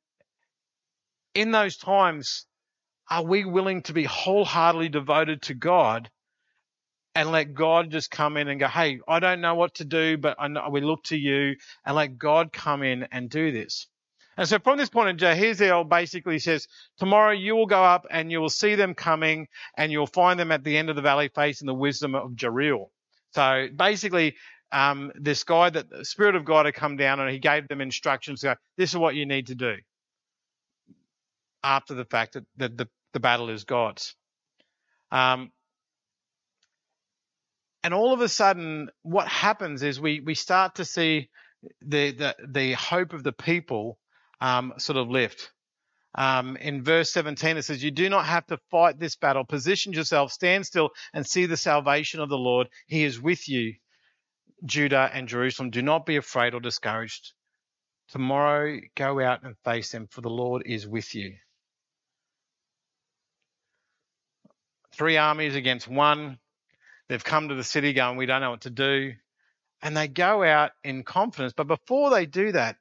in 1.34 1.50
those 1.50 1.76
times, 1.76 2.46
are 3.10 3.24
we 3.24 3.44
willing 3.44 3.82
to 3.82 3.92
be 3.92 4.04
wholeheartedly 4.04 4.88
devoted 4.88 5.42
to 5.42 5.54
God 5.54 6.10
and 7.14 7.30
let 7.30 7.54
God 7.54 7.90
just 7.90 8.10
come 8.10 8.36
in 8.36 8.48
and 8.48 8.58
go, 8.58 8.66
Hey, 8.68 9.00
I 9.06 9.20
don't 9.20 9.40
know 9.40 9.54
what 9.54 9.74
to 9.74 9.84
do, 9.84 10.16
but 10.18 10.36
I 10.38 10.48
know, 10.48 10.68
we 10.70 10.80
look 10.80 11.04
to 11.04 11.16
you 11.16 11.56
and 11.84 11.96
let 11.96 12.18
God 12.18 12.52
come 12.52 12.82
in 12.82 13.06
and 13.12 13.30
do 13.30 13.52
this. 13.52 13.86
And 14.36 14.48
so 14.48 14.58
from 14.58 14.78
this 14.78 14.88
point 14.88 15.10
of 15.10 15.16
Jahaziel 15.16 15.88
basically 15.88 16.38
says, 16.38 16.66
tomorrow 16.98 17.32
you 17.32 17.54
will 17.54 17.66
go 17.66 17.84
up 17.84 18.06
and 18.10 18.30
you 18.30 18.40
will 18.40 18.48
see 18.48 18.74
them 18.74 18.94
coming 18.94 19.48
and 19.76 19.92
you'll 19.92 20.06
find 20.06 20.38
them 20.40 20.50
at 20.50 20.64
the 20.64 20.76
end 20.76 20.90
of 20.90 20.96
the 20.96 21.02
valley 21.02 21.30
facing 21.34 21.66
the 21.66 21.74
wisdom 21.74 22.14
of 22.14 22.32
Jeruel. 22.32 22.90
So 23.32 23.68
basically, 23.74 24.36
um, 24.72 25.12
this 25.14 25.44
guy 25.44 25.70
that 25.70 25.88
the 25.88 26.04
Spirit 26.04 26.34
of 26.34 26.44
God 26.44 26.66
had 26.66 26.74
come 26.74 26.96
down 26.96 27.20
and 27.20 27.30
he 27.30 27.38
gave 27.38 27.68
them 27.68 27.80
instructions. 27.80 28.40
to 28.40 28.46
Go, 28.46 28.54
this 28.76 28.90
is 28.90 28.96
what 28.96 29.14
you 29.14 29.24
need 29.26 29.48
to 29.48 29.54
do. 29.54 29.76
After 31.62 31.94
the 31.94 32.04
fact 32.04 32.34
that, 32.34 32.44
that 32.56 32.76
the, 32.76 32.88
the 33.12 33.20
battle 33.20 33.50
is 33.50 33.64
God's. 33.64 34.16
Um, 35.12 35.52
and 37.84 37.94
all 37.94 38.12
of 38.12 38.20
a 38.20 38.28
sudden, 38.28 38.90
what 39.02 39.28
happens 39.28 39.82
is 39.82 40.00
we, 40.00 40.20
we 40.20 40.34
start 40.34 40.76
to 40.76 40.84
see 40.84 41.28
the, 41.80 42.10
the, 42.10 42.36
the 42.46 42.72
hope 42.72 43.12
of 43.12 43.22
the 43.22 43.32
people 43.32 43.98
um, 44.44 44.74
sort 44.76 44.98
of 44.98 45.08
lift. 45.08 45.50
Um, 46.14 46.56
in 46.58 46.84
verse 46.84 47.10
17, 47.12 47.56
it 47.56 47.64
says, 47.64 47.82
You 47.82 47.90
do 47.90 48.10
not 48.10 48.26
have 48.26 48.46
to 48.48 48.58
fight 48.70 48.98
this 49.00 49.16
battle. 49.16 49.44
Position 49.44 49.94
yourself, 49.94 50.32
stand 50.32 50.66
still, 50.66 50.90
and 51.14 51.26
see 51.26 51.46
the 51.46 51.56
salvation 51.56 52.20
of 52.20 52.28
the 52.28 52.36
Lord. 52.36 52.68
He 52.86 53.04
is 53.04 53.20
with 53.20 53.48
you, 53.48 53.74
Judah 54.64 55.10
and 55.12 55.28
Jerusalem. 55.28 55.70
Do 55.70 55.80
not 55.80 56.04
be 56.04 56.16
afraid 56.16 56.52
or 56.52 56.60
discouraged. 56.60 57.32
Tomorrow, 58.10 58.80
go 58.94 59.18
out 59.18 59.44
and 59.44 59.56
face 59.64 59.90
them, 59.90 60.08
for 60.10 60.20
the 60.20 60.28
Lord 60.28 60.64
is 60.66 60.86
with 60.86 61.14
you. 61.14 61.36
Three 64.92 65.16
armies 65.16 65.56
against 65.56 65.88
one. 65.88 66.38
They've 67.08 67.24
come 67.24 67.48
to 67.48 67.54
the 67.54 67.64
city 67.64 67.94
going, 67.94 68.18
We 68.18 68.26
don't 68.26 68.42
know 68.42 68.50
what 68.50 68.60
to 68.62 68.70
do. 68.70 69.14
And 69.82 69.96
they 69.96 70.06
go 70.06 70.44
out 70.44 70.72
in 70.84 71.02
confidence. 71.02 71.54
But 71.56 71.66
before 71.66 72.10
they 72.10 72.26
do 72.26 72.52
that, 72.52 72.76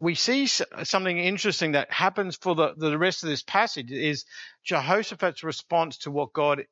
we 0.00 0.14
see 0.14 0.46
something 0.46 1.18
interesting 1.18 1.72
that 1.72 1.92
happens 1.92 2.36
for 2.36 2.54
the, 2.54 2.74
the 2.76 2.96
rest 2.96 3.24
of 3.24 3.28
this 3.28 3.42
passage 3.42 3.90
is 3.90 4.24
Jehoshaphat's 4.64 5.42
response 5.42 5.98
to 5.98 6.10
what 6.10 6.32
God 6.32 6.64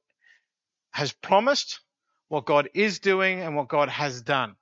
has 0.93 1.13
promised, 1.13 1.81
what 2.29 2.47
God 2.47 2.69
is 2.75 3.01
doing, 3.01 3.41
and 3.41 3.57
what 3.57 3.69
God 3.69 3.89
has 3.89 4.23
done. 4.23 4.55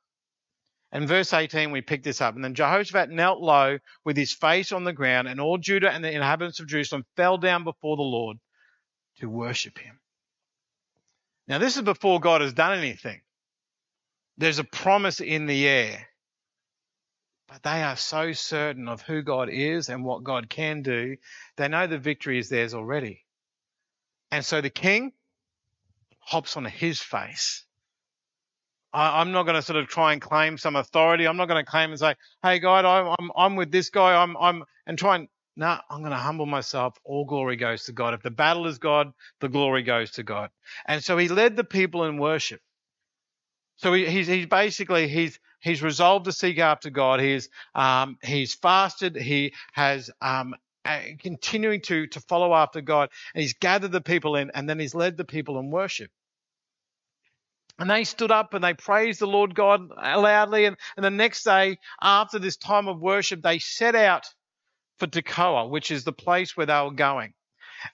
In 0.93 1.07
verse 1.07 1.33
18, 1.33 1.73
we 1.73 1.83
pick 1.83 2.03
this 2.03 2.21
up. 2.21 2.37
And 2.37 2.45
then 2.45 2.55
Jehoshaphat 2.55 3.11
knelt 3.11 3.41
low 3.41 3.79
with 4.05 4.17
his 4.17 4.33
face 4.33 4.73
on 4.73 4.85
the 4.85 4.93
ground, 4.93 5.29
and 5.29 5.41
all 5.41 5.59
Judah 5.59 5.91
and 5.91 6.03
the 6.03 6.13
inhabitants 6.13 6.61
of 6.61 6.69
Jerusalem 6.69 7.05
fell 7.17 7.37
down 7.37 7.65
before 7.65 7.97
the 7.97 8.03
Lord 8.03 8.39
to 9.19 9.29
worship 9.29 9.79
him. 9.79 9.99
Now, 11.47 11.59
this 11.59 11.77
is 11.77 11.83
before 11.83 12.21
God 12.21 12.41
has 12.41 12.55
done 12.55 12.79
anything. 12.79 13.21
There's 14.39 14.59
a 14.59 14.65
promise 14.65 15.21
in 15.21 15.47
the 15.47 15.69
air 15.69 16.09
but 17.49 17.63
they 17.63 17.83
are 17.83 17.97
so 17.97 18.33
certain 18.33 18.89
of 18.89 19.03
who 19.03 19.23
God 19.23 19.49
is 19.51 19.89
and 19.89 20.05
what 20.05 20.25
God 20.25 20.49
can 20.49 20.83
do, 20.83 21.17
they 21.57 21.69
know 21.69 21.87
the 21.87 21.99
victory 21.99 22.39
is 22.39 22.49
theirs 22.49 22.75
already. 22.75 23.25
And 24.31 24.45
so 24.45 24.61
the 24.61 24.71
king 24.71 25.13
hops 26.21 26.57
on 26.57 26.65
his 26.65 27.01
face. 27.01 27.65
I, 28.93 29.21
am 29.21 29.33
not 29.33 29.43
going 29.43 29.57
to 29.57 29.63
sort 29.63 29.77
of 29.77 29.89
try 29.89 30.13
and 30.13 30.23
claim 30.23 30.57
some 30.57 30.77
authority. 30.77 31.27
I'm 31.27 31.37
not 31.37 31.49
going 31.49 31.63
to 31.63 31.69
claim 31.69 31.91
and 31.91 31.99
say, 31.99 32.15
"Hey, 32.43 32.61
God, 32.61 32.85
I'm 32.85 33.15
I'm, 33.19 33.33
I'm 33.37 33.57
with 33.57 33.73
this 33.73 33.91
guy. 33.91 34.15
I'm 34.15 34.37
I'm 34.37 34.65
and 34.87 34.97
try 34.97 35.17
and 35.17 35.29
no, 35.57 35.67
nah, 35.67 35.81
I'm 35.91 36.01
going 36.01 36.11
to 36.13 36.17
humble 36.17 36.47
myself. 36.47 36.99
All 37.05 37.25
glory 37.25 37.57
goes 37.57 37.85
to 37.85 37.93
God. 37.93 38.15
If 38.15 38.23
the 38.23 38.31
battle 38.31 38.67
is 38.67 38.79
God, 38.79 39.13
the 39.41 39.49
glory 39.49 39.83
goes 39.83 40.13
to 40.13 40.23
God. 40.23 40.51
And 40.87 41.03
so 41.03 41.17
he 41.17 41.29
led 41.29 41.57
the 41.57 41.65
people 41.65 42.05
in 42.05 42.19
worship. 42.19 42.61
So 43.77 43.93
he, 43.93 44.07
he's, 44.07 44.27
he's 44.27 44.47
basically 44.47 45.09
he's 45.09 45.39
he's 45.65 45.83
resolved 45.83 46.27
to 46.27 46.33
seek 46.33 46.59
after 46.59 46.91
God. 46.91 47.21
He's 47.21 47.49
um, 47.75 48.19
he's 48.23 48.55
fasted. 48.55 49.17
He 49.17 49.55
has 49.73 50.11
um, 50.21 50.55
continuing 51.19 51.81
to 51.83 52.07
to 52.09 52.21
follow 52.21 52.55
after 52.55 52.83
God, 52.83 53.09
and 53.35 53.43
he's 53.43 53.55
gathered 53.55 53.91
the 53.91 54.01
people 54.01 54.37
in, 54.37 54.53
and 54.55 54.69
then 54.69 54.79
he's 54.79 54.95
led 54.95 55.17
the 55.17 55.25
people 55.25 55.59
in 55.59 55.71
worship. 55.71 56.11
And 57.77 57.91
they 57.91 58.05
stood 58.05 58.31
up 58.31 58.55
and 58.55 58.63
they 58.63 58.75
praised 58.75 59.19
the 59.21 59.27
Lord 59.27 59.57
God 59.57 59.91
loudly. 59.91 60.67
And, 60.67 60.77
and 60.97 61.03
the 61.03 61.11
next 61.11 61.43
day, 61.43 61.79
after 62.01 62.39
this 62.39 62.57
time 62.57 62.87
of 62.87 63.01
worship, 63.01 63.43
they 63.43 63.59
set 63.59 63.97
out 63.97 64.27
for 65.01 65.09
Tekoa, 65.09 65.69
which 65.69 65.91
is 65.91 66.05
the 66.05 66.13
place 66.13 66.57
where 66.57 66.67
they 66.67 66.81
were 66.81 66.93
going. 66.93 67.35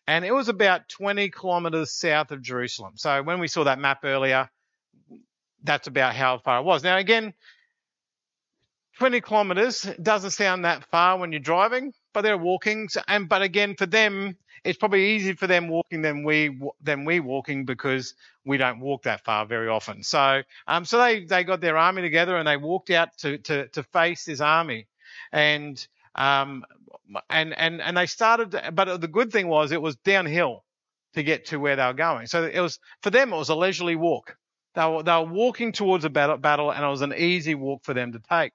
And 0.07 0.23
it 0.23 0.33
was 0.33 0.51
about 0.51 0.91
20 0.91 1.31
kilometers 1.31 1.95
south 1.95 2.31
of 2.31 2.43
Jerusalem. 2.43 2.93
So 2.97 3.23
when 3.23 3.41
we 3.41 3.49
saw 3.49 3.65
that 3.65 3.79
map 3.79 4.01
earlier, 4.05 4.51
that's 5.63 5.87
about 5.87 6.15
how 6.15 6.39
far 6.39 6.61
it 6.61 6.65
was. 6.65 6.83
Now, 6.83 6.99
again, 6.99 7.33
20 9.01 9.23
kilometers 9.23 9.89
doesn't 10.03 10.33
sound 10.33 10.67
that 10.67 10.85
far 10.85 11.19
when 11.19 11.33
you're 11.33 11.41
driving, 11.41 11.95
but 12.13 12.21
they're 12.21 12.37
walking. 12.37 12.87
And 13.09 13.31
but 13.31 13.41
again, 13.41 13.75
for 13.75 13.87
them, 13.87 14.37
it's 14.63 14.79
probably 14.79 15.13
easier 15.13 15.35
for 15.35 15.47
them 15.47 15.69
walking 15.69 16.03
than 16.03 16.23
we 16.23 16.61
than 16.83 17.07
we 17.07 17.19
walking 17.19 17.65
because 17.65 18.13
we 18.45 18.59
don't 18.59 18.79
walk 18.79 19.05
that 19.05 19.25
far 19.25 19.47
very 19.47 19.69
often. 19.69 20.03
So, 20.03 20.43
um, 20.67 20.85
so 20.85 20.99
they 20.99 21.25
they 21.25 21.45
got 21.45 21.63
their 21.63 21.79
army 21.79 22.03
together 22.03 22.37
and 22.37 22.47
they 22.47 22.59
walked 22.59 22.91
out 22.91 23.17
to 23.21 23.39
to 23.39 23.69
to 23.69 23.83
face 23.85 24.27
this 24.27 24.43
army, 24.43 24.87
and 25.33 25.75
um, 26.15 26.67
and 27.31 27.57
and 27.59 27.81
and 27.81 27.97
they 27.97 28.05
started. 28.05 28.55
But 28.75 29.01
the 29.01 29.09
good 29.09 29.33
thing 29.33 29.49
was 29.49 29.73
it 29.73 29.81
was 29.81 29.97
downhill 29.97 30.63
to 31.15 31.23
get 31.23 31.47
to 31.47 31.57
where 31.59 31.77
they 31.77 31.87
were 31.87 31.95
going. 31.95 32.27
So 32.27 32.45
it 32.45 32.61
was 32.61 32.79
for 33.01 33.09
them 33.09 33.33
it 33.33 33.37
was 33.37 33.49
a 33.49 33.55
leisurely 33.55 33.97
walk. 33.97 34.37
They 34.75 34.85
were, 34.87 35.03
they 35.03 35.13
were 35.13 35.25
walking 35.25 35.73
towards 35.73 36.05
a 36.05 36.11
battle, 36.11 36.37
battle, 36.37 36.71
and 36.71 36.85
it 36.85 36.89
was 36.89 37.01
an 37.01 37.15
easy 37.17 37.55
walk 37.55 37.83
for 37.83 37.95
them 37.95 38.13
to 38.13 38.21
take. 38.29 38.53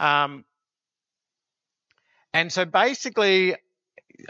Um, 0.00 0.44
and 2.34 2.52
so 2.52 2.64
basically, 2.64 3.56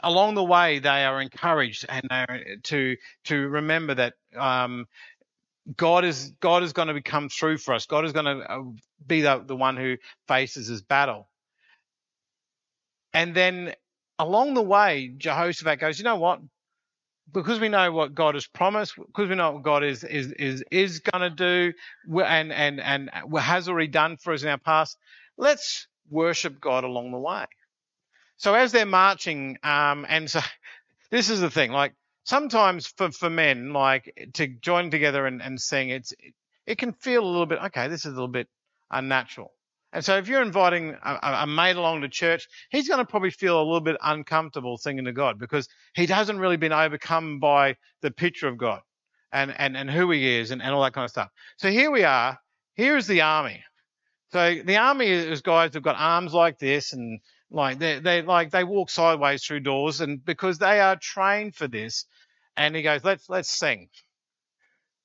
along 0.02 0.34
the 0.34 0.44
way, 0.44 0.78
they 0.80 1.04
are 1.04 1.20
encouraged 1.20 1.86
and 1.88 2.06
they're 2.10 2.56
to 2.64 2.96
to 3.24 3.36
remember 3.48 3.94
that 3.94 4.14
um, 4.36 4.86
God 5.76 6.04
is 6.04 6.32
God 6.40 6.62
is 6.62 6.72
going 6.72 6.88
to 6.88 7.02
come 7.02 7.28
through 7.28 7.58
for 7.58 7.74
us. 7.74 7.86
God 7.86 8.04
is 8.04 8.12
going 8.12 8.26
to 8.26 8.52
uh, 8.52 8.62
be 9.06 9.22
the, 9.22 9.42
the 9.46 9.56
one 9.56 9.76
who 9.76 9.96
faces 10.28 10.68
his 10.68 10.82
battle. 10.82 11.28
And 13.12 13.34
then 13.34 13.74
along 14.18 14.54
the 14.54 14.62
way, 14.62 15.14
Jehoshaphat 15.16 15.80
goes, 15.80 15.98
you 15.98 16.04
know 16.04 16.16
what? 16.16 16.40
Because 17.32 17.60
we 17.60 17.68
know 17.68 17.90
what 17.92 18.14
God 18.14 18.34
has 18.34 18.46
promised, 18.46 18.94
because 18.96 19.28
we 19.28 19.34
know 19.34 19.52
what 19.52 19.62
God 19.62 19.84
is 19.84 20.04
is 20.04 20.32
is 20.32 20.64
is 20.70 21.00
going 21.00 21.22
to 21.22 21.30
do, 21.30 21.72
and 22.24 22.52
and 22.52 22.80
and 22.80 23.10
has 23.38 23.68
already 23.68 23.88
done 23.88 24.16
for 24.16 24.32
us 24.32 24.42
in 24.44 24.48
our 24.48 24.58
past. 24.58 24.96
Let's 25.36 25.86
worship 26.10 26.60
God 26.60 26.84
along 26.84 27.12
the 27.12 27.18
way. 27.18 27.46
So 28.36 28.54
as 28.54 28.72
they're 28.72 28.86
marching, 28.86 29.58
um, 29.62 30.06
and 30.08 30.30
so 30.30 30.40
this 31.10 31.30
is 31.30 31.40
the 31.40 31.50
thing, 31.50 31.70
like 31.72 31.94
sometimes 32.24 32.86
for, 32.86 33.10
for 33.10 33.30
men, 33.30 33.72
like 33.72 34.30
to 34.34 34.46
join 34.46 34.90
together 34.90 35.26
and, 35.26 35.40
and 35.42 35.60
sing, 35.60 35.90
it's 35.90 36.12
it, 36.12 36.34
it 36.66 36.78
can 36.78 36.92
feel 36.92 37.24
a 37.24 37.26
little 37.26 37.46
bit 37.46 37.60
okay. 37.66 37.88
This 37.88 38.00
is 38.00 38.12
a 38.12 38.14
little 38.14 38.28
bit 38.28 38.48
unnatural. 38.90 39.52
And 39.92 40.04
so 40.04 40.16
if 40.18 40.28
you're 40.28 40.42
inviting 40.42 40.96
a, 41.02 41.18
a 41.42 41.46
mate 41.46 41.76
along 41.76 42.02
to 42.02 42.08
church, 42.08 42.48
he's 42.70 42.88
going 42.88 42.98
to 42.98 43.06
probably 43.06 43.30
feel 43.30 43.58
a 43.58 43.64
little 43.64 43.80
bit 43.80 43.96
uncomfortable 44.02 44.76
singing 44.76 45.06
to 45.06 45.12
God 45.12 45.38
because 45.38 45.68
he 45.94 46.06
hasn't 46.06 46.38
really 46.38 46.58
been 46.58 46.72
overcome 46.72 47.38
by 47.40 47.76
the 48.02 48.10
picture 48.10 48.48
of 48.48 48.58
God 48.58 48.82
and, 49.32 49.54
and, 49.56 49.76
and 49.76 49.90
who 49.90 50.10
he 50.10 50.38
is 50.38 50.50
and, 50.50 50.60
and 50.60 50.74
all 50.74 50.82
that 50.82 50.92
kind 50.92 51.04
of 51.04 51.10
stuff. 51.10 51.30
So 51.56 51.70
here 51.70 51.90
we 51.90 52.04
are. 52.04 52.38
Here 52.74 52.96
is 52.96 53.06
the 53.06 53.22
army. 53.22 53.62
So 54.32 54.56
the 54.64 54.76
army 54.76 55.06
is 55.06 55.40
guys 55.42 55.72
who've 55.72 55.82
got 55.82 55.96
arms 55.98 56.34
like 56.34 56.58
this 56.58 56.92
and 56.92 57.20
like 57.50 57.78
they 57.78 58.00
they 58.00 58.22
like 58.22 58.50
they 58.50 58.64
walk 58.64 58.90
sideways 58.90 59.44
through 59.44 59.60
doors 59.60 60.00
and 60.00 60.24
because 60.24 60.58
they 60.58 60.80
are 60.80 60.96
trained 60.96 61.54
for 61.54 61.68
this. 61.68 62.06
And 62.56 62.74
he 62.74 62.82
goes, 62.82 63.04
let's 63.04 63.28
let's 63.28 63.50
sing. 63.50 63.88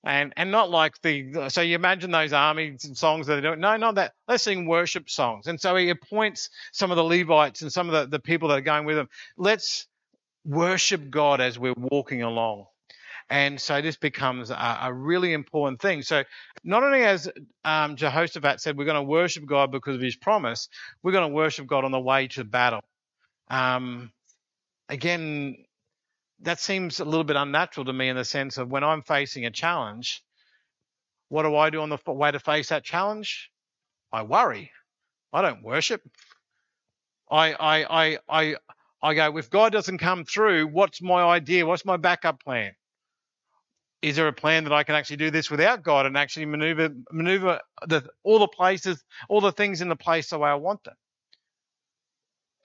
And 0.03 0.33
and 0.35 0.49
not 0.49 0.71
like 0.71 0.99
the 1.01 1.49
so 1.49 1.61
you 1.61 1.75
imagine 1.75 2.09
those 2.09 2.33
army 2.33 2.75
songs 2.79 3.27
that 3.27 3.37
are 3.37 3.41
doing 3.41 3.59
no 3.59 3.77
not 3.77 3.95
that. 3.95 4.13
Let's 4.27 4.43
sing 4.43 4.65
worship 4.65 5.09
songs. 5.09 5.47
And 5.47 5.61
so 5.61 5.75
he 5.75 5.89
appoints 5.89 6.49
some 6.71 6.89
of 6.89 6.97
the 6.97 7.03
levites 7.03 7.61
and 7.61 7.71
some 7.71 7.87
of 7.87 7.93
the, 7.93 8.17
the 8.17 8.21
people 8.21 8.49
that 8.49 8.57
are 8.57 8.61
going 8.61 8.85
with 8.85 8.97
him 8.97 9.09
let's 9.37 9.87
worship 10.43 11.11
god 11.11 11.39
as 11.39 11.59
we're 11.59 11.75
walking 11.77 12.23
along 12.23 12.65
and 13.31 13.61
so 13.61 13.81
this 13.81 13.97
becomes 13.97 14.51
a, 14.51 14.79
a 14.83 14.93
really 14.93 15.33
important 15.33 15.81
thing 15.81 16.03
so 16.03 16.23
not 16.63 16.83
only 16.83 17.03
as 17.03 17.29
um, 17.65 17.97
jehoshaphat 17.97 18.61
said 18.61 18.77
we're 18.77 18.85
going 18.85 18.95
to 18.95 19.03
worship 19.03 19.45
god 19.47 19.71
because 19.71 19.95
of 19.95 20.01
his 20.01 20.17
promise 20.17 20.69
we're 21.03 21.13
going 21.13 21.29
to 21.29 21.35
worship 21.35 21.67
god 21.67 21.85
on 21.85 21.91
the 21.91 22.01
way 22.01 22.27
to 22.27 22.43
battle 22.45 22.81
um, 23.49 24.11
again 24.89 25.57
that 26.41 26.59
seems 26.59 26.99
a 26.99 27.05
little 27.05 27.23
bit 27.23 27.35
unnatural 27.35 27.85
to 27.85 27.93
me 27.93 28.09
in 28.09 28.15
the 28.15 28.25
sense 28.25 28.57
of 28.57 28.69
when 28.69 28.83
I'm 28.83 29.03
facing 29.03 29.45
a 29.45 29.51
challenge, 29.51 30.23
what 31.29 31.43
do 31.43 31.55
I 31.55 31.69
do 31.69 31.81
on 31.81 31.89
the 31.89 31.97
way 32.07 32.31
to 32.31 32.39
face 32.39 32.69
that 32.69 32.83
challenge? 32.83 33.51
I 34.11 34.23
worry. 34.23 34.71
I 35.33 35.41
don't 35.41 35.63
worship. 35.63 36.01
I, 37.29 37.53
I, 37.53 37.83
I, 38.13 38.19
I, 38.29 38.55
I 39.01 39.13
go, 39.13 39.37
if 39.37 39.49
God 39.49 39.71
doesn't 39.71 39.99
come 39.99 40.25
through, 40.25 40.67
what's 40.67 41.01
my 41.01 41.23
idea? 41.23 41.65
What's 41.65 41.85
my 41.85 41.97
backup 41.97 42.43
plan? 42.43 42.73
Is 44.01 44.15
there 44.15 44.27
a 44.27 44.33
plan 44.33 44.63
that 44.63 44.73
I 44.73 44.83
can 44.83 44.95
actually 44.95 45.17
do 45.17 45.31
this 45.31 45.51
without 45.51 45.83
God 45.83 46.05
and 46.05 46.17
actually 46.17 46.47
maneuver, 46.47 46.89
maneuver 47.11 47.61
the, 47.87 48.09
all 48.23 48.39
the 48.39 48.47
places, 48.47 49.03
all 49.29 49.41
the 49.41 49.51
things 49.51 49.81
in 49.81 49.89
the 49.89 49.95
place 49.95 50.29
the 50.29 50.39
way 50.39 50.49
I 50.49 50.55
want 50.55 50.83
them? 50.83 50.95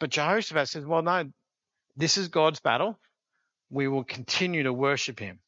But 0.01 0.11
Jehoshaphat 0.11 0.69
says, 0.69 0.85
well, 0.87 1.03
no, 1.03 1.31
this 1.97 2.17
is 2.17 2.29
God's 2.29 2.61
battle 2.61 2.99
we 3.71 3.89
will 3.89 4.05
continue 4.05 4.63
to 4.65 4.73
worship 4.73 5.19
him. 5.19 5.41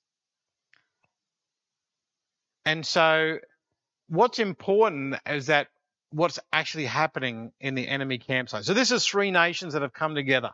And 2.65 2.87
so, 2.87 3.39
what's 4.09 4.39
important 4.39 5.17
is 5.27 5.47
that 5.47 5.69
what's 6.11 6.39
actually 6.53 6.87
happening 6.87 7.53
in 7.61 7.75
the 7.75 7.87
enemy 7.87 8.19
campsite. 8.19 8.65
So, 8.65 8.75
this 8.75 8.91
is 8.91 9.07
three 9.07 9.31
nations 9.31 9.73
that 9.73 9.83
have 9.83 9.93
come 9.93 10.15
together. 10.15 10.51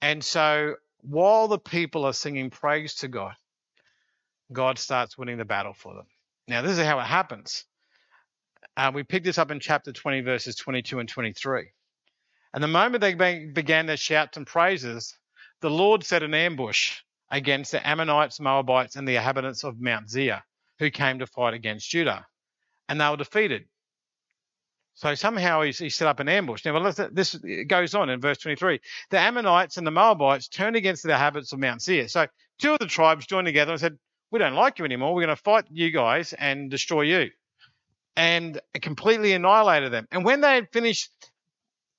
And 0.00 0.24
so, 0.24 0.76
while 1.02 1.48
the 1.48 1.58
people 1.58 2.04
are 2.04 2.12
singing 2.12 2.50
praise 2.50 2.94
to 2.96 3.08
God, 3.08 3.34
God 4.54 4.78
starts 4.78 5.18
winning 5.18 5.36
the 5.36 5.44
battle 5.44 5.74
for 5.74 5.94
them. 5.94 6.06
Now, 6.48 6.62
this 6.62 6.78
is 6.78 6.84
how 6.84 6.98
it 6.98 7.04
happens. 7.04 7.64
Uh, 8.76 8.90
we 8.94 9.02
pick 9.02 9.24
this 9.24 9.38
up 9.38 9.50
in 9.50 9.60
chapter 9.60 9.92
20, 9.92 10.22
verses 10.22 10.56
22 10.56 10.98
and 10.98 11.08
23. 11.08 11.66
And 12.52 12.62
the 12.62 12.68
moment 12.68 13.00
they 13.00 13.46
began 13.46 13.86
their 13.86 13.96
shouts 13.96 14.36
and 14.36 14.46
praises, 14.46 15.16
the 15.60 15.70
Lord 15.70 16.04
set 16.04 16.22
an 16.22 16.34
ambush 16.34 16.98
against 17.30 17.72
the 17.72 17.86
Ammonites, 17.86 18.40
Moabites, 18.40 18.96
and 18.96 19.06
the 19.06 19.16
inhabitants 19.16 19.64
of 19.64 19.80
Mount 19.80 20.10
Seir, 20.10 20.42
who 20.78 20.90
came 20.90 21.18
to 21.18 21.26
fight 21.26 21.54
against 21.54 21.90
Judah, 21.90 22.26
and 22.88 23.00
they 23.00 23.08
were 23.08 23.16
defeated. 23.16 23.64
So 24.94 25.14
somehow 25.16 25.62
he, 25.62 25.72
he 25.72 25.90
set 25.90 26.06
up 26.06 26.20
an 26.20 26.28
ambush. 26.28 26.64
Now, 26.64 26.92
this 27.10 27.34
goes 27.66 27.94
on 27.94 28.10
in 28.10 28.20
verse 28.20 28.38
23. 28.38 28.80
The 29.10 29.18
Ammonites 29.18 29.76
and 29.76 29.86
the 29.86 29.90
Moabites 29.90 30.46
turned 30.46 30.76
against 30.76 31.02
the 31.02 31.10
inhabitants 31.10 31.52
of 31.52 31.58
Mount 31.58 31.82
Seir. 31.82 32.06
So 32.06 32.28
two 32.60 32.74
of 32.74 32.78
the 32.78 32.86
tribes 32.86 33.26
joined 33.26 33.46
together 33.46 33.72
and 33.72 33.80
said, 33.80 33.98
We 34.30 34.38
don't 34.38 34.54
like 34.54 34.78
you 34.78 34.84
anymore. 34.84 35.14
We're 35.14 35.24
going 35.24 35.36
to 35.36 35.42
fight 35.42 35.66
you 35.70 35.90
guys 35.90 36.32
and 36.32 36.70
destroy 36.70 37.02
you. 37.02 37.30
And 38.16 38.60
completely 38.80 39.32
annihilated 39.32 39.92
them. 39.92 40.06
And 40.10 40.24
when 40.24 40.40
they 40.40 40.54
had 40.54 40.70
finished 40.72 41.10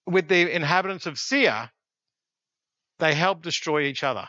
with 0.06 0.28
the 0.28 0.54
inhabitants 0.54 1.06
of 1.06 1.18
Seir, 1.18 1.70
they 3.00 3.14
helped 3.14 3.44
destroy 3.44 3.84
each 3.84 4.04
other. 4.04 4.28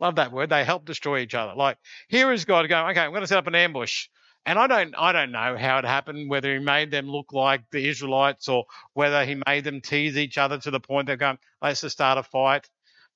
Love 0.00 0.16
that 0.16 0.32
word. 0.32 0.50
They 0.50 0.64
helped 0.64 0.86
destroy 0.86 1.20
each 1.20 1.34
other. 1.34 1.54
Like 1.54 1.76
here 2.08 2.32
is 2.32 2.44
God 2.44 2.68
going, 2.68 2.90
okay, 2.90 3.00
I'm 3.00 3.10
going 3.10 3.22
to 3.22 3.26
set 3.26 3.38
up 3.38 3.46
an 3.46 3.54
ambush. 3.54 4.08
And 4.46 4.58
I 4.58 4.66
don't, 4.66 4.94
I 4.96 5.12
don't 5.12 5.32
know 5.32 5.56
how 5.58 5.78
it 5.78 5.84
happened, 5.84 6.30
whether 6.30 6.52
he 6.54 6.58
made 6.60 6.90
them 6.90 7.06
look 7.10 7.32
like 7.32 7.64
the 7.70 7.86
Israelites 7.86 8.48
or 8.48 8.64
whether 8.94 9.24
he 9.26 9.42
made 9.46 9.64
them 9.64 9.82
tease 9.82 10.16
each 10.16 10.38
other 10.38 10.56
to 10.58 10.70
the 10.70 10.80
point 10.80 11.06
they're 11.06 11.16
going, 11.16 11.38
let's 11.60 11.82
just 11.82 11.96
start 11.96 12.16
a 12.16 12.22
fight. 12.22 12.66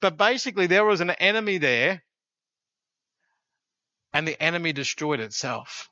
But 0.03 0.19
basically, 0.19 0.67
there 0.67 0.85
was 0.85 1.01
an 1.01 1.11
enemy 1.11 1.59
there, 1.59 2.03
and 4.13 4.27
the 4.27 4.41
enemy 4.43 4.73
destroyed 4.73 5.21
itself. 5.21 5.89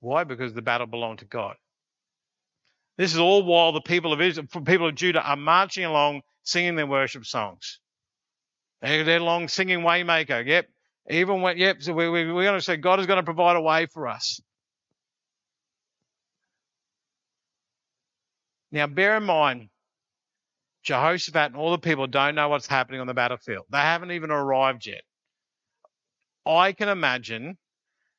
Why? 0.00 0.24
Because 0.24 0.52
the 0.54 0.62
battle 0.62 0.86
belonged 0.86 1.20
to 1.20 1.24
God. 1.24 1.56
This 2.98 3.12
is 3.12 3.18
all 3.18 3.42
while 3.42 3.72
the 3.72 3.80
people 3.80 4.12
of 4.12 4.20
Israel, 4.20 4.46
people 4.64 4.88
of 4.88 4.94
Judah 4.94 5.22
are 5.22 5.36
marching 5.36 5.84
along 5.84 6.22
singing 6.42 6.76
their 6.76 6.86
worship 6.86 7.24
songs. 7.24 7.78
They're 8.80 9.16
along 9.16 9.48
singing 9.48 9.80
Waymaker. 9.80 10.44
Yep. 10.44 10.68
Even 11.10 11.40
when, 11.40 11.58
yep, 11.58 11.82
so 11.82 11.92
we, 11.92 12.08
we, 12.08 12.32
we're 12.32 12.44
going 12.44 12.58
to 12.58 12.64
say 12.64 12.76
God 12.76 13.00
is 13.00 13.06
going 13.06 13.18
to 13.18 13.24
provide 13.24 13.56
a 13.56 13.60
way 13.60 13.86
for 13.86 14.08
us. 14.08 14.40
Now, 18.70 18.86
bear 18.86 19.16
in 19.16 19.24
mind, 19.24 19.68
Jehoshaphat 20.82 21.52
and 21.52 21.56
all 21.56 21.72
the 21.72 21.78
people 21.78 22.06
don't 22.06 22.34
know 22.34 22.48
what's 22.48 22.66
happening 22.66 23.00
on 23.00 23.06
the 23.06 23.14
battlefield. 23.14 23.66
They 23.70 23.78
haven't 23.78 24.12
even 24.12 24.30
arrived 24.30 24.86
yet. 24.86 25.02
I 26.46 26.72
can 26.72 26.88
imagine 26.88 27.58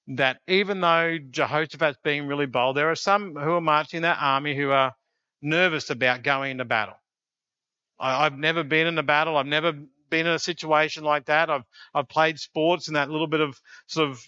that 0.08 0.40
even 0.48 0.82
though 0.82 1.18
Jehoshaphat's 1.18 2.00
being 2.04 2.28
really 2.28 2.46
bold, 2.46 2.78
there 2.78 2.92
are 2.92 2.96
some 2.96 3.36
who 3.36 3.54
are 3.54 3.62
marching 3.62 4.02
that 4.02 4.18
army 4.20 4.56
who 4.56 4.72
are 4.72 4.94
nervous 5.42 5.90
about 5.90 6.24
going 6.24 6.52
into 6.52 6.66
battle. 6.66 6.96
I, 8.00 8.24
have 8.24 8.38
never 8.38 8.64
been 8.64 8.88
in 8.88 8.98
a 8.98 9.04
battle. 9.04 9.38
I've 9.38 9.46
never 9.46 9.72
been 10.10 10.28
in 10.28 10.34
a 10.34 10.40
situation 10.40 11.04
like 11.04 11.26
that. 11.26 11.50
I've 11.50 11.64
I've 11.94 12.10
played 12.10 12.40
sports 12.40 12.88
and 12.88 12.98
that 12.98 13.10
little 13.10 13.28
bit 13.28 13.40
of 13.40 13.60
sort 13.88 14.10
of 14.10 14.24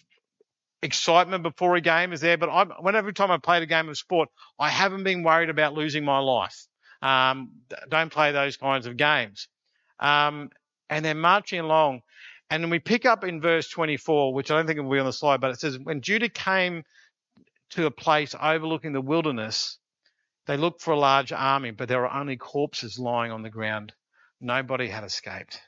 excitement 0.82 1.44
before 1.44 1.76
a 1.76 1.82
game 1.82 2.14
is 2.14 2.22
there. 2.22 2.38
But 2.38 2.50
I'm, 2.50 2.70
time 3.14 3.32
I 3.32 3.38
played 3.38 3.64
a 3.64 3.68
game 3.68 3.90
of 3.90 3.98
sport, 3.98 4.30
I 4.58 4.70
haven't 4.70 5.04
been 5.04 5.24
worried 5.24 5.50
about 5.50 5.74
losing 5.74 6.06
my 6.06 6.20
life. 6.20 6.68
Um, 7.02 7.52
don't 7.90 8.12
play 8.12 8.32
those 8.32 8.58
kinds 8.58 8.86
of 8.86 8.96
games. 8.98 9.48
Um, 10.00 10.50
and 10.90 11.04
they're 11.04 11.16
marching 11.16 11.60
along. 11.60 12.02
And 12.50 12.64
then 12.64 12.70
we 12.70 12.80
pick 12.80 13.06
up 13.06 13.24
in 13.24 13.42
verse 13.42 13.70
24, 13.70 14.34
which 14.34 14.52
I 14.52 14.58
don't 14.58 14.68
think 14.68 14.80
will 14.80 14.92
be 14.92 15.00
on 15.00 15.06
the 15.06 15.14
slide, 15.14 15.42
but 15.42 15.52
it 15.52 15.60
says, 15.60 15.80
When 15.80 16.02
Judah 16.02 16.30
came 16.30 16.84
to 17.72 17.88
a 17.88 17.92
place 17.92 18.36
overlooking 18.40 18.94
the 18.94 19.02
wilderness, 19.02 19.80
they 20.46 20.58
looked 20.58 20.82
for 20.82 20.92
a 20.92 21.00
large 21.00 21.32
army, 21.32 21.72
but 21.72 21.88
there 21.88 22.00
were 22.00 22.14
only 22.14 22.38
corpses 22.38 23.00
lying 23.00 23.32
on 23.32 23.42
the 23.42 23.50
ground. 23.50 23.94
Nobody 24.40 24.88
had 24.88 25.04
escaped. 25.04 25.60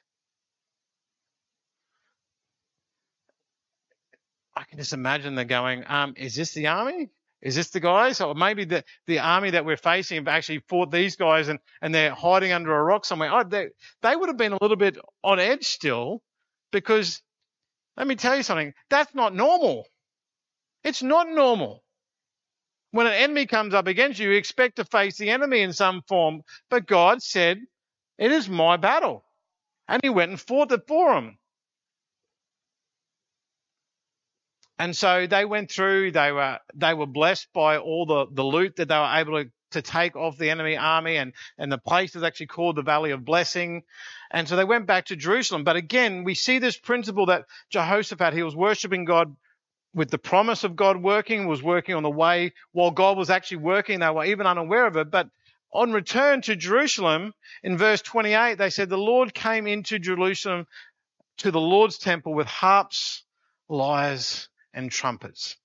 I 4.56 4.64
can 4.64 4.78
just 4.78 4.94
imagine 4.94 5.36
they're 5.36 5.46
going, 5.46 5.84
um, 5.88 6.14
is 6.16 6.36
this 6.36 6.54
the 6.54 6.68
army? 6.68 7.10
Is 7.42 7.56
this 7.56 7.70
the 7.70 7.80
guys? 7.80 8.22
Or 8.22 8.36
maybe 8.36 8.66
the, 8.66 8.84
the 9.06 9.20
army 9.20 9.52
that 9.52 9.66
we're 9.66 9.78
facing 9.78 10.18
have 10.18 10.28
actually 10.28 10.64
fought 10.68 10.92
these 10.92 11.16
guys 11.16 11.48
and, 11.48 11.60
and 11.82 11.94
they're 11.94 12.14
hiding 12.14 12.52
under 12.52 12.76
a 12.76 12.84
rock 12.84 13.06
somewhere. 13.06 13.32
Oh, 13.32 13.44
they, 13.44 13.70
they 14.02 14.16
would 14.16 14.30
have 14.30 14.38
been 14.38 14.54
a 14.54 14.58
little 14.62 14.78
bit 14.78 14.98
on 15.24 15.40
edge 15.40 15.66
still 15.66 16.22
because 16.72 17.22
let 17.98 18.08
me 18.08 18.16
tell 18.16 18.38
you 18.38 18.44
something. 18.44 18.74
That's 18.90 19.14
not 19.16 19.36
normal. 19.36 19.88
It's 20.84 21.04
not 21.04 21.30
normal. 21.30 21.84
When 22.92 23.08
an 23.08 23.14
enemy 23.14 23.46
comes 23.46 23.74
up 23.74 23.88
against 23.88 24.20
you, 24.20 24.32
you 24.32 24.38
expect 24.38 24.78
to 24.78 24.86
face 24.86 25.18
the 25.18 25.30
enemy 25.30 25.62
in 25.62 25.74
some 25.74 26.02
form. 26.08 26.42
But 26.70 26.88
God 26.88 27.22
said, 27.24 27.60
It 28.18 28.32
is 28.32 28.50
my 28.50 28.78
battle. 28.78 29.24
And 29.88 30.02
he 30.04 30.10
went 30.10 30.32
and 30.32 30.40
fought 30.42 30.72
it 30.72 30.88
for. 30.88 31.32
And 34.80 34.96
so 34.96 35.28
they 35.28 35.46
went 35.46 35.72
through, 35.72 36.12
they 36.12 36.32
were 36.32 36.60
they 36.76 36.94
were 36.94 37.08
blessed 37.08 37.48
by 37.54 37.78
all 37.78 38.06
the, 38.06 38.28
the 38.32 38.44
loot 38.44 38.76
that 38.78 38.90
they 38.90 38.98
were 38.98 39.14
able 39.16 39.44
to 39.44 39.52
to 39.72 39.82
take 39.82 40.16
off 40.16 40.38
the 40.38 40.50
enemy 40.50 40.78
army, 40.78 41.18
and, 41.18 41.34
and 41.58 41.72
the 41.72 41.78
place 41.78 42.16
is 42.16 42.24
actually 42.24 42.48
called 42.48 42.76
the 42.76 42.82
Valley 42.84 43.12
of 43.12 43.26
Blessing. 43.26 43.84
And 44.32 44.48
so 44.48 44.56
they 44.56 44.64
went 44.64 44.88
back 44.88 45.06
to 45.06 45.16
Jerusalem. 45.16 45.64
But 45.64 45.76
again, 45.76 46.24
we 46.24 46.36
see 46.36 46.60
this 46.60 46.78
principle 46.78 47.28
that 47.28 47.46
Jehoshaphat, 47.70 48.34
he 48.34 48.44
was 48.44 48.56
worshiping 48.56 49.06
God 49.06 49.36
with 49.94 50.10
the 50.10 50.18
promise 50.18 50.64
of 50.64 50.76
God 50.76 50.98
working, 50.98 51.48
was 51.48 51.64
working 51.64 51.96
on 51.96 52.04
the 52.04 52.10
way 52.10 52.54
while 52.72 52.92
God 52.92 53.18
was 53.18 53.30
actually 53.30 53.58
working. 53.58 54.00
They 54.00 54.10
were 54.10 54.26
even 54.26 54.46
unaware 54.46 54.86
of 54.86 54.96
it. 54.96 55.10
But 55.10 55.30
on 55.74 55.92
return 55.92 56.42
to 56.44 56.56
Jerusalem, 56.56 57.34
in 57.64 57.78
verse 57.78 58.02
28, 58.02 58.58
they 58.58 58.70
said, 58.70 58.90
The 58.90 58.98
Lord 58.98 59.34
came 59.34 59.68
into 59.68 60.00
Jerusalem 60.00 60.68
to 61.38 61.52
the 61.52 61.60
Lord's 61.60 61.98
temple 61.98 62.34
with 62.34 62.48
harps, 62.48 63.24
lyres, 63.70 64.50
and 64.74 64.92
trumpets. 64.92 65.58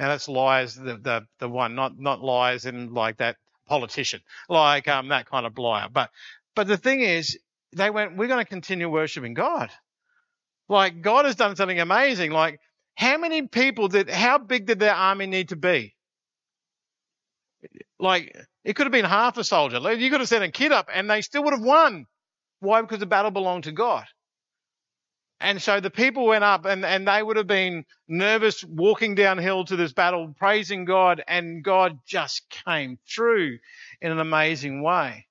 Now 0.00 0.08
that's 0.08 0.28
lyres, 0.28 0.74
the, 0.76 0.96
the, 0.96 1.26
the 1.40 1.48
one, 1.48 1.74
not, 1.74 1.98
not 1.98 2.22
lies 2.22 2.64
in 2.64 2.94
like 2.94 3.18
that 3.18 3.36
politician, 3.68 4.22
like 4.48 4.88
um, 4.88 5.08
that 5.08 5.28
kind 5.28 5.44
of 5.44 5.58
liar. 5.58 5.88
But, 5.92 6.08
but 6.56 6.66
the 6.66 6.78
thing 6.78 7.02
is, 7.02 7.38
they 7.76 7.90
went, 7.90 8.16
we're 8.16 8.26
going 8.26 8.42
to 8.42 8.48
continue 8.48 8.88
worshiping 8.88 9.34
God. 9.34 9.68
Like 10.70 11.02
God 11.02 11.26
has 11.26 11.36
done 11.36 11.54
something 11.54 11.78
amazing. 11.78 12.30
Like 12.30 12.60
how 12.94 13.18
many 13.18 13.42
people 13.46 13.88
did, 13.88 14.08
how 14.08 14.38
big 14.38 14.64
did 14.64 14.78
their 14.78 14.94
army 14.94 15.26
need 15.26 15.50
to 15.50 15.56
be? 15.56 15.94
Like 17.98 18.34
it 18.64 18.76
could 18.76 18.86
have 18.86 18.92
been 18.92 19.04
half 19.04 19.36
a 19.36 19.44
soldier. 19.44 19.80
You 19.92 20.10
could 20.10 20.20
have 20.20 20.30
sent 20.30 20.44
a 20.44 20.50
kid 20.50 20.72
up 20.72 20.88
and 20.94 21.10
they 21.10 21.20
still 21.20 21.44
would 21.44 21.52
have 21.52 21.62
won. 21.62 22.06
Why? 22.60 22.80
Because 22.80 23.00
the 23.00 23.06
battle 23.06 23.30
belonged 23.30 23.64
to 23.64 23.72
God. 23.72 24.06
And 25.40 25.60
so 25.60 25.80
the 25.80 25.90
people 25.90 26.26
went 26.26 26.44
up 26.44 26.66
and, 26.66 26.84
and 26.84 27.08
they 27.08 27.22
would 27.22 27.38
have 27.38 27.46
been 27.46 27.86
nervous 28.06 28.62
walking 28.62 29.14
downhill 29.14 29.64
to 29.64 29.76
this 29.76 29.94
battle, 29.94 30.34
praising 30.38 30.84
God, 30.84 31.22
and 31.26 31.64
God 31.64 31.98
just 32.06 32.42
came 32.50 32.98
through 33.08 33.58
in 34.02 34.12
an 34.12 34.20
amazing 34.20 34.82
way. 34.82 35.26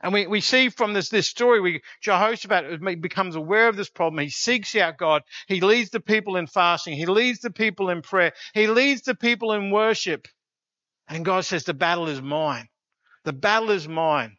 And 0.00 0.12
we, 0.12 0.26
we 0.26 0.40
see 0.40 0.68
from 0.68 0.92
this, 0.92 1.08
this 1.10 1.28
story, 1.28 1.60
we, 1.60 1.82
Jehoshaphat 2.02 3.00
becomes 3.00 3.36
aware 3.36 3.68
of 3.68 3.76
this 3.76 3.88
problem. 3.88 4.20
He 4.24 4.30
seeks 4.30 4.74
out 4.74 4.98
God. 4.98 5.22
He 5.46 5.60
leads 5.60 5.90
the 5.90 6.00
people 6.00 6.34
in 6.36 6.48
fasting. 6.48 6.96
He 6.96 7.06
leads 7.06 7.38
the 7.38 7.52
people 7.52 7.90
in 7.90 8.02
prayer. 8.02 8.32
He 8.54 8.66
leads 8.66 9.02
the 9.02 9.14
people 9.14 9.52
in 9.52 9.70
worship. 9.70 10.26
And 11.06 11.24
God 11.24 11.44
says, 11.44 11.62
the 11.62 11.74
battle 11.74 12.08
is 12.08 12.20
mine. 12.20 12.66
The 13.24 13.32
battle 13.32 13.70
is 13.70 13.86
mine. 13.86 14.36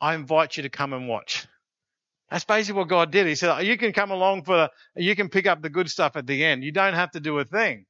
I 0.00 0.14
invite 0.14 0.56
you 0.56 0.62
to 0.62 0.68
come 0.68 0.92
and 0.92 1.08
watch. 1.08 1.48
That's 2.30 2.44
basically 2.44 2.78
what 2.78 2.88
God 2.88 3.12
did. 3.12 3.26
He 3.26 3.36
said, 3.36 3.60
you 3.62 3.76
can 3.78 3.92
come 3.92 4.10
along 4.10 4.44
for, 4.44 4.56
the, 4.56 5.02
you 5.02 5.14
can 5.14 5.28
pick 5.28 5.46
up 5.46 5.62
the 5.62 5.70
good 5.70 5.88
stuff 5.88 6.16
at 6.16 6.26
the 6.26 6.44
end. 6.44 6.64
You 6.64 6.72
don't 6.72 6.94
have 6.94 7.12
to 7.12 7.20
do 7.20 7.38
a 7.38 7.44
thing. 7.44 7.86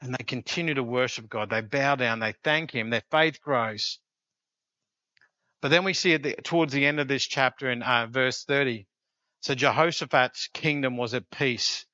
And 0.00 0.14
they 0.14 0.24
continue 0.24 0.74
to 0.74 0.82
worship 0.82 1.28
God. 1.28 1.50
They 1.50 1.60
bow 1.60 1.96
down. 1.96 2.20
They 2.20 2.34
thank 2.44 2.70
Him. 2.70 2.90
Their 2.90 3.02
faith 3.10 3.40
grows. 3.42 3.98
But 5.60 5.70
then 5.70 5.84
we 5.84 5.92
see 5.92 6.16
the, 6.16 6.34
towards 6.44 6.72
the 6.72 6.86
end 6.86 7.00
of 7.00 7.08
this 7.08 7.24
chapter 7.24 7.70
in 7.70 7.82
uh, 7.82 8.06
verse 8.06 8.44
30. 8.44 8.86
So 9.40 9.54
Jehoshaphat's 9.54 10.48
kingdom 10.52 10.96
was 10.96 11.14
at 11.14 11.30
peace, 11.30 11.84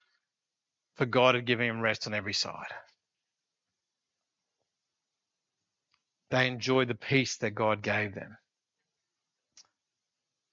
for 0.97 1.07
God 1.07 1.35
had 1.35 1.47
given 1.47 1.67
him 1.67 1.81
rest 1.81 2.07
on 2.07 2.15
every 2.15 2.33
side. 2.33 2.73
They 6.31 6.47
enjoyed 6.49 6.89
the 6.89 6.95
peace 6.95 7.37
that 7.39 7.51
God 7.51 7.83
gave 7.83 8.15
them. 8.15 8.37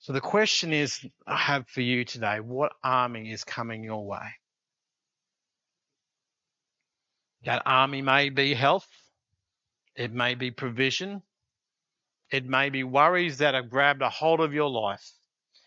So 0.02 0.14
the 0.14 0.22
question 0.22 0.74
is 0.74 1.06
I 1.28 1.38
have 1.38 1.68
for 1.68 1.82
you 1.82 2.06
today 2.06 2.40
what 2.40 2.74
army 2.84 3.32
is 3.32 3.44
coming 3.44 3.84
your 3.84 4.06
way? 4.06 4.34
That 7.46 7.62
army 7.66 8.02
may 8.02 8.30
be 8.30 8.56
health, 8.56 8.88
it 9.96 10.12
may 10.12 10.34
be 10.34 10.50
provision, 10.50 11.22
it 12.32 12.46
may 12.46 12.70
be 12.70 12.84
worries 12.84 13.38
that 13.40 13.54
have 13.54 13.70
grabbed 13.70 14.02
a 14.02 14.10
hold 14.10 14.42
of 14.42 14.54
your 14.54 14.70
life. 14.70 15.08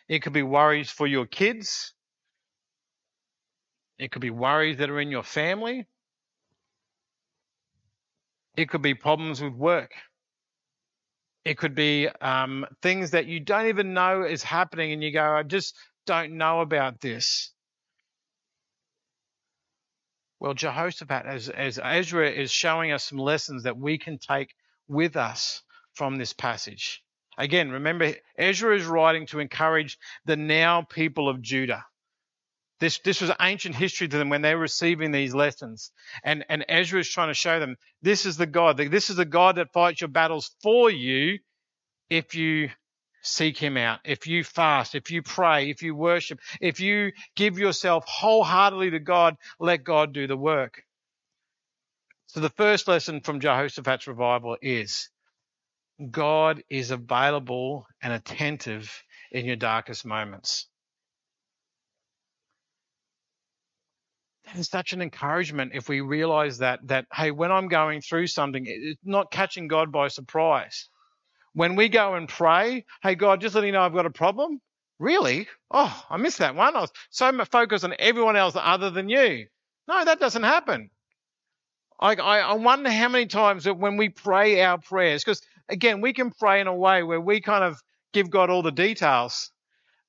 It 0.08 0.20
could 0.22 0.32
be 0.32 0.42
worries 0.42 0.90
for 0.90 1.06
your 1.06 1.26
kids. 1.26 1.92
It 3.98 4.10
could 4.10 4.22
be 4.22 4.30
worries 4.30 4.78
that 4.78 4.90
are 4.90 5.00
in 5.00 5.12
your 5.12 5.22
family. 5.22 5.86
It 8.56 8.68
could 8.68 8.82
be 8.82 8.94
problems 8.94 9.40
with 9.40 9.54
work. 9.54 9.92
It 11.44 11.58
could 11.58 11.74
be 11.74 12.08
um, 12.20 12.66
things 12.80 13.10
that 13.10 13.26
you 13.26 13.40
don't 13.40 13.66
even 13.66 13.94
know 13.94 14.22
is 14.22 14.42
happening, 14.42 14.92
and 14.92 15.02
you 15.02 15.12
go, 15.12 15.22
I 15.22 15.42
just 15.42 15.76
don't 16.06 16.38
know 16.38 16.60
about 16.60 17.00
this. 17.00 17.50
Well, 20.40 20.54
Jehoshaphat, 20.54 21.26
as, 21.26 21.48
as 21.48 21.78
Ezra 21.82 22.30
is 22.30 22.50
showing 22.50 22.92
us 22.92 23.04
some 23.04 23.18
lessons 23.18 23.62
that 23.62 23.78
we 23.78 23.98
can 23.98 24.18
take 24.18 24.54
with 24.88 25.16
us 25.16 25.62
from 25.94 26.16
this 26.16 26.32
passage. 26.32 27.02
Again, 27.38 27.70
remember, 27.70 28.12
Ezra 28.38 28.76
is 28.76 28.84
writing 28.84 29.26
to 29.28 29.40
encourage 29.40 29.98
the 30.24 30.36
now 30.36 30.82
people 30.82 31.28
of 31.28 31.42
Judah. 31.42 31.84
This, 32.84 32.98
this 32.98 33.22
was 33.22 33.30
ancient 33.40 33.74
history 33.74 34.08
to 34.08 34.18
them 34.18 34.28
when 34.28 34.42
they 34.42 34.54
were 34.54 34.60
receiving 34.60 35.10
these 35.10 35.34
lessons. 35.34 35.90
And, 36.22 36.44
and 36.50 36.66
Ezra 36.68 37.00
is 37.00 37.08
trying 37.08 37.28
to 37.30 37.34
show 37.34 37.58
them 37.58 37.76
this 38.02 38.26
is 38.26 38.36
the 38.36 38.44
God. 38.44 38.76
This 38.76 39.08
is 39.08 39.16
the 39.16 39.24
God 39.24 39.56
that 39.56 39.72
fights 39.72 40.02
your 40.02 40.08
battles 40.08 40.54
for 40.62 40.90
you 40.90 41.38
if 42.10 42.34
you 42.34 42.68
seek 43.22 43.56
him 43.56 43.78
out, 43.78 44.00
if 44.04 44.26
you 44.26 44.44
fast, 44.44 44.94
if 44.94 45.10
you 45.10 45.22
pray, 45.22 45.70
if 45.70 45.82
you 45.82 45.94
worship, 45.94 46.40
if 46.60 46.78
you 46.78 47.12
give 47.36 47.58
yourself 47.58 48.04
wholeheartedly 48.06 48.90
to 48.90 49.00
God, 49.00 49.38
let 49.58 49.82
God 49.82 50.12
do 50.12 50.26
the 50.26 50.36
work. 50.36 50.82
So 52.26 52.40
the 52.40 52.50
first 52.50 52.86
lesson 52.86 53.22
from 53.22 53.40
Jehoshaphat's 53.40 54.06
revival 54.06 54.58
is 54.60 55.08
God 56.10 56.62
is 56.68 56.90
available 56.90 57.86
and 58.02 58.12
attentive 58.12 59.02
in 59.32 59.46
your 59.46 59.56
darkest 59.56 60.04
moments. 60.04 60.66
that 64.43 64.43
is 64.43 64.43
such 64.62 64.92
an 64.92 65.02
encouragement 65.02 65.72
if 65.74 65.88
we 65.88 66.00
realize 66.00 66.58
that 66.58 66.80
that 66.88 67.06
hey 67.12 67.30
when 67.30 67.50
i'm 67.52 67.68
going 67.68 68.00
through 68.00 68.26
something 68.26 68.64
it's 68.66 69.00
not 69.04 69.30
catching 69.30 69.68
god 69.68 69.92
by 69.92 70.08
surprise. 70.08 70.88
When 71.52 71.76
we 71.76 71.88
go 71.88 72.14
and 72.14 72.28
pray 72.28 72.84
hey 73.02 73.14
god 73.14 73.40
just 73.40 73.54
let 73.54 73.64
you 73.64 73.72
know 73.72 73.82
i've 73.82 73.94
got 73.94 74.06
a 74.06 74.10
problem. 74.10 74.60
Really? 74.98 75.48
Oh 75.70 76.04
i 76.10 76.16
missed 76.16 76.38
that 76.38 76.54
one. 76.54 76.76
I 76.76 76.80
was 76.80 76.92
so 77.10 77.44
focused 77.44 77.84
on 77.84 77.94
everyone 77.98 78.36
else 78.36 78.54
other 78.56 78.90
than 78.90 79.08
you. 79.08 79.46
No 79.88 80.04
that 80.04 80.20
doesn't 80.20 80.42
happen. 80.42 80.90
I, 82.00 82.16
I 82.16 82.54
wonder 82.54 82.90
how 82.90 83.08
many 83.08 83.26
times 83.26 83.64
that 83.64 83.78
when 83.78 83.96
we 83.96 84.08
pray 84.08 84.60
our 84.62 84.78
prayers, 84.78 85.24
because 85.24 85.40
again, 85.68 86.00
we 86.00 86.12
can 86.12 86.30
pray 86.30 86.60
in 86.60 86.66
a 86.66 86.74
way 86.74 87.02
where 87.02 87.20
we 87.20 87.40
kind 87.40 87.64
of 87.64 87.80
give 88.12 88.30
God 88.30 88.50
all 88.50 88.62
the 88.62 88.72
details, 88.72 89.50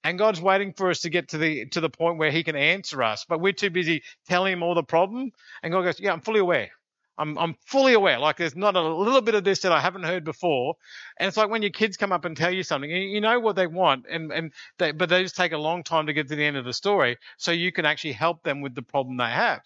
and 0.05 0.19
God's 0.19 0.39
waiting 0.39 0.71
for 0.73 0.91
us 0.91 1.01
to 1.01 1.09
get 1.09 1.29
to 1.29 1.39
the 1.39 1.65
to 1.69 1.81
the 1.81 1.89
point 1.89 2.19
where 2.19 2.31
He 2.31 2.43
can 2.43 2.55
answer 2.55 3.01
us, 3.03 3.25
but 3.27 3.41
we're 3.41 3.53
too 3.53 3.71
busy 3.71 4.03
telling 4.27 4.53
Him 4.53 4.63
all 4.63 4.75
the 4.75 4.83
problem. 4.83 5.31
And 5.63 5.73
God 5.73 5.81
goes, 5.81 5.99
"Yeah, 5.99 6.13
I'm 6.13 6.21
fully 6.21 6.39
aware. 6.39 6.69
I'm 7.17 7.37
I'm 7.39 7.55
fully 7.65 7.93
aware. 7.93 8.19
Like 8.19 8.37
there's 8.37 8.55
not 8.55 8.75
a 8.75 8.81
little 8.81 9.21
bit 9.21 9.33
of 9.33 9.43
this 9.43 9.61
that 9.61 9.71
I 9.71 9.81
haven't 9.81 10.03
heard 10.03 10.23
before." 10.23 10.75
And 11.19 11.27
it's 11.27 11.37
like 11.37 11.49
when 11.49 11.63
your 11.63 11.71
kids 11.71 11.97
come 11.97 12.11
up 12.11 12.23
and 12.23 12.37
tell 12.37 12.51
you 12.53 12.61
something, 12.61 12.89
you 12.89 13.19
know 13.19 13.39
what 13.39 13.55
they 13.55 13.67
want, 13.67 14.05
and 14.07 14.31
and 14.31 14.53
they, 14.77 14.91
but 14.91 15.09
they 15.09 15.23
just 15.23 15.35
take 15.35 15.53
a 15.53 15.57
long 15.57 15.83
time 15.83 16.05
to 16.05 16.13
get 16.13 16.27
to 16.27 16.35
the 16.35 16.45
end 16.45 16.57
of 16.57 16.65
the 16.65 16.73
story, 16.73 17.17
so 17.37 17.51
you 17.51 17.71
can 17.71 17.85
actually 17.85 18.13
help 18.13 18.43
them 18.43 18.61
with 18.61 18.75
the 18.75 18.83
problem 18.83 19.17
they 19.17 19.23
have. 19.25 19.63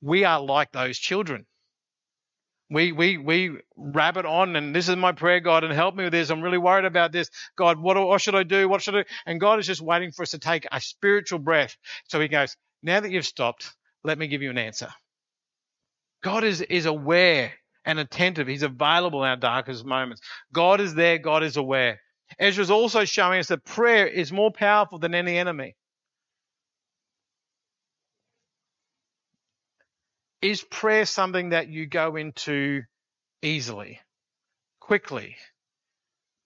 We 0.00 0.24
are 0.24 0.40
like 0.40 0.70
those 0.70 0.98
children. 0.98 1.46
We, 2.68 2.90
we, 2.92 3.16
we 3.16 3.58
rabbit 3.76 4.26
on 4.26 4.56
and 4.56 4.74
this 4.74 4.88
is 4.88 4.96
my 4.96 5.12
prayer, 5.12 5.40
God, 5.40 5.62
and 5.62 5.72
help 5.72 5.94
me 5.94 6.04
with 6.04 6.12
this. 6.12 6.30
I'm 6.30 6.42
really 6.42 6.58
worried 6.58 6.84
about 6.84 7.12
this. 7.12 7.30
God, 7.56 7.78
what, 7.78 7.96
what 7.96 8.20
should 8.20 8.34
I 8.34 8.42
do? 8.42 8.68
What 8.68 8.82
should 8.82 8.96
I 8.96 9.02
do? 9.02 9.08
And 9.24 9.40
God 9.40 9.60
is 9.60 9.66
just 9.66 9.80
waiting 9.80 10.10
for 10.10 10.22
us 10.22 10.30
to 10.30 10.38
take 10.38 10.66
a 10.72 10.80
spiritual 10.80 11.38
breath. 11.38 11.76
So 12.08 12.20
he 12.20 12.28
goes, 12.28 12.56
now 12.82 13.00
that 13.00 13.10
you've 13.10 13.26
stopped, 13.26 13.72
let 14.02 14.18
me 14.18 14.26
give 14.26 14.42
you 14.42 14.50
an 14.50 14.58
answer. 14.58 14.88
God 16.22 16.42
is, 16.42 16.60
is 16.60 16.86
aware 16.86 17.52
and 17.84 18.00
attentive. 18.00 18.48
He's 18.48 18.64
available 18.64 19.22
in 19.22 19.30
our 19.30 19.36
darkest 19.36 19.84
moments. 19.84 20.20
God 20.52 20.80
is 20.80 20.94
there. 20.94 21.18
God 21.18 21.44
is 21.44 21.56
aware. 21.56 22.00
Ezra 22.38 22.62
is 22.62 22.70
also 22.70 23.04
showing 23.04 23.38
us 23.38 23.48
that 23.48 23.64
prayer 23.64 24.06
is 24.08 24.32
more 24.32 24.50
powerful 24.50 24.98
than 24.98 25.14
any 25.14 25.38
enemy. 25.38 25.76
Is 30.46 30.62
prayer 30.62 31.06
something 31.06 31.48
that 31.48 31.70
you 31.70 31.86
go 31.86 32.14
into 32.14 32.84
easily, 33.42 33.98
quickly? 34.78 35.34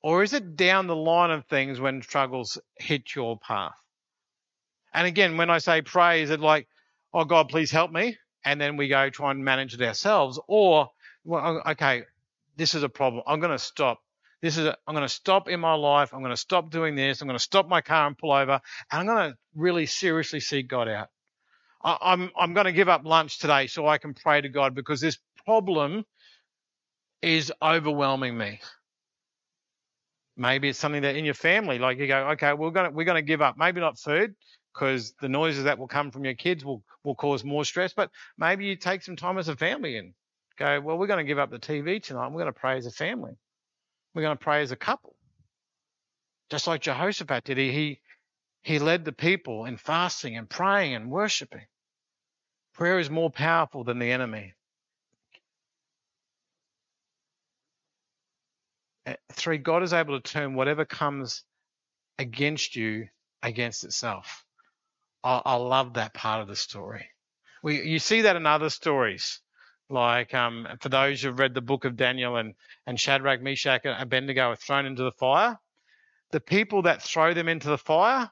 Or 0.03 0.23
is 0.23 0.33
it 0.33 0.57
down 0.57 0.87
the 0.87 0.97
line 0.97 1.31
of 1.31 1.45
things 1.45 1.79
when 1.79 2.01
struggles 2.01 2.57
hit 2.79 3.15
your 3.15 3.39
path? 3.39 3.75
And 4.95 5.07
again, 5.07 5.37
when 5.37 5.51
I 5.51 5.59
say 5.59 5.83
pray, 5.83 6.23
is 6.23 6.31
it 6.31 6.41
like, 6.41 6.67
oh 7.13 7.27
God, 7.27 7.51
please 7.51 7.71
help 7.71 7.93
me? 7.93 8.17
And 8.43 8.59
then 8.59 8.79
we 8.79 8.89
go 8.89 9.11
try 9.11 9.33
and 9.33 9.45
manage 9.45 9.75
it 9.75 9.83
ourselves. 9.83 10.41
Or, 10.49 10.89
well, 11.25 11.61
okay, 11.67 12.05
this 12.57 12.75
is 12.75 12.83
a 12.83 12.89
problem. 12.89 13.23
I'm 13.27 13.39
going 13.39 13.53
to 13.53 13.59
stop. 13.59 13.99
This 14.41 14.57
is, 14.57 14.67
i 14.67 14.75
am 14.89 14.95
going 14.95 15.03
to 15.03 15.11
stop 15.11 15.47
in 15.47 15.61
my 15.61 15.75
life. 15.75 16.15
I'm 16.15 16.21
going 16.21 16.31
to 16.31 16.39
stop 16.39 16.71
doing 16.71 16.95
this. 16.95 17.21
I'm 17.21 17.29
going 17.29 17.39
to 17.39 17.45
stop 17.45 17.69
my 17.69 17.83
car 17.83 18.07
and 18.07 18.17
pull 18.17 18.33
over. 18.33 18.63
And 18.91 19.01
I'm 19.01 19.05
going 19.05 19.33
to 19.33 19.39
really 19.55 19.85
seriously 19.85 20.41
seek 20.41 20.69
God 20.69 20.89
out. 20.89 21.11
I'm 21.85 22.31
I'm 22.39 22.55
going 22.55 22.67
to 22.67 22.73
give 22.73 22.89
up 22.89 23.05
lunch 23.05 23.39
today 23.39 23.67
so 23.67 23.87
I 23.87 23.99
can 23.99 24.15
pray 24.15 24.41
to 24.41 24.49
God 24.49 24.75
because 24.75 25.01
this 25.01 25.19
problem 25.47 26.05
is 27.23 27.53
overwhelming 27.63 28.37
me. 28.37 28.61
Maybe 30.37 30.69
it's 30.71 30.79
something 30.79 31.03
that 31.03 31.17
in 31.17 31.25
your 31.25 31.35
family, 31.35 31.79
like 31.79 31.99
you 31.99 32.07
go, 32.07 32.31
okay, 32.31 32.55
we're 32.55 32.71
gonna 32.71 32.91
we're 32.91 33.05
gonna 33.05 33.23
give 33.23 33.43
up. 33.43 33.57
Maybe 33.59 33.81
not 33.81 33.99
food, 33.99 34.35
because 34.75 35.15
the 35.21 35.29
noises 35.29 35.65
that 35.65 35.79
will 35.79 35.89
come 35.89 36.11
from 36.11 36.25
your 36.25 36.35
kids 36.35 36.65
will 36.65 36.83
will 37.05 37.15
cause 37.15 37.45
more 37.45 37.65
stress. 37.65 37.93
But 37.95 38.11
maybe 38.39 38.67
you 38.67 38.77
take 38.77 39.03
some 39.03 39.17
time 39.17 39.39
as 39.39 39.49
a 39.49 39.57
family 39.57 39.97
and 39.97 40.15
go, 40.59 40.81
well, 40.81 40.99
we're 40.99 41.07
going 41.07 41.25
to 41.25 41.29
give 41.29 41.39
up 41.39 41.51
the 41.51 41.59
TV 41.59 42.03
tonight. 42.03 42.29
We're 42.29 42.43
going 42.43 42.53
to 42.53 42.61
pray 42.61 42.77
as 42.79 42.87
a 42.87 42.91
family. 42.91 43.33
We're 44.15 44.23
going 44.23 44.37
to 44.37 44.43
pray 44.43 44.63
as 44.63 44.73
a 44.73 44.77
couple. 44.77 45.17
Just 46.51 46.67
like 46.67 46.83
Jehoshaphat 46.83 47.45
did, 47.45 47.59
he, 47.59 47.73
he, 47.73 48.01
he 48.63 48.79
led 48.79 49.05
the 49.05 49.13
people 49.13 49.65
in 49.65 49.77
fasting 49.77 50.37
and 50.37 50.49
praying 50.49 50.95
and 50.95 51.11
worshiping. 51.11 51.67
Prayer 52.75 52.99
is 52.99 53.11
more 53.11 53.31
powerful 53.31 53.85
than 53.85 53.99
the 53.99 54.13
enemy. 54.13 54.55
Three, 59.33 59.59
God 59.59 59.83
is 59.83 59.93
able 59.93 60.21
to 60.21 60.33
turn 60.33 60.55
whatever 60.55 60.85
comes 60.85 61.43
against 62.19 62.77
you 62.77 63.09
against 63.43 63.85
itself. 63.85 64.45
I, 65.25 65.41
I 65.45 65.55
love 65.57 65.95
that 65.95 66.15
part 66.15 66.43
of 66.43 66.49
the 66.49 66.57
story. 66.57 67.07
We, 67.63 67.83
you 67.83 67.99
see 67.99 68.23
that 68.23 68.37
in 68.37 68.47
other 68.47 68.71
stories. 68.71 69.41
Like 69.89 70.35
um, 70.35 70.69
for 70.81 70.89
those 70.89 71.21
who've 71.21 71.39
read 71.39 71.55
the 71.55 71.61
book 71.61 71.85
of 71.85 71.97
Daniel 71.97 72.37
and, 72.37 72.55
and 72.87 73.01
Shadrach, 73.01 73.43
Meshach, 73.43 73.85
and 73.85 74.01
Abednego 74.01 74.51
are 74.51 74.57
thrown 74.57 74.87
into 74.87 75.03
the 75.03 75.13
fire, 75.13 75.59
the 76.31 76.41
people 76.41 76.83
that 76.83 77.03
throw 77.03 77.35
them 77.35 77.49
into 77.49 77.69
the 77.69 77.79
fire 77.79 78.31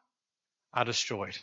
are 0.72 0.84
destroyed. 0.84 1.36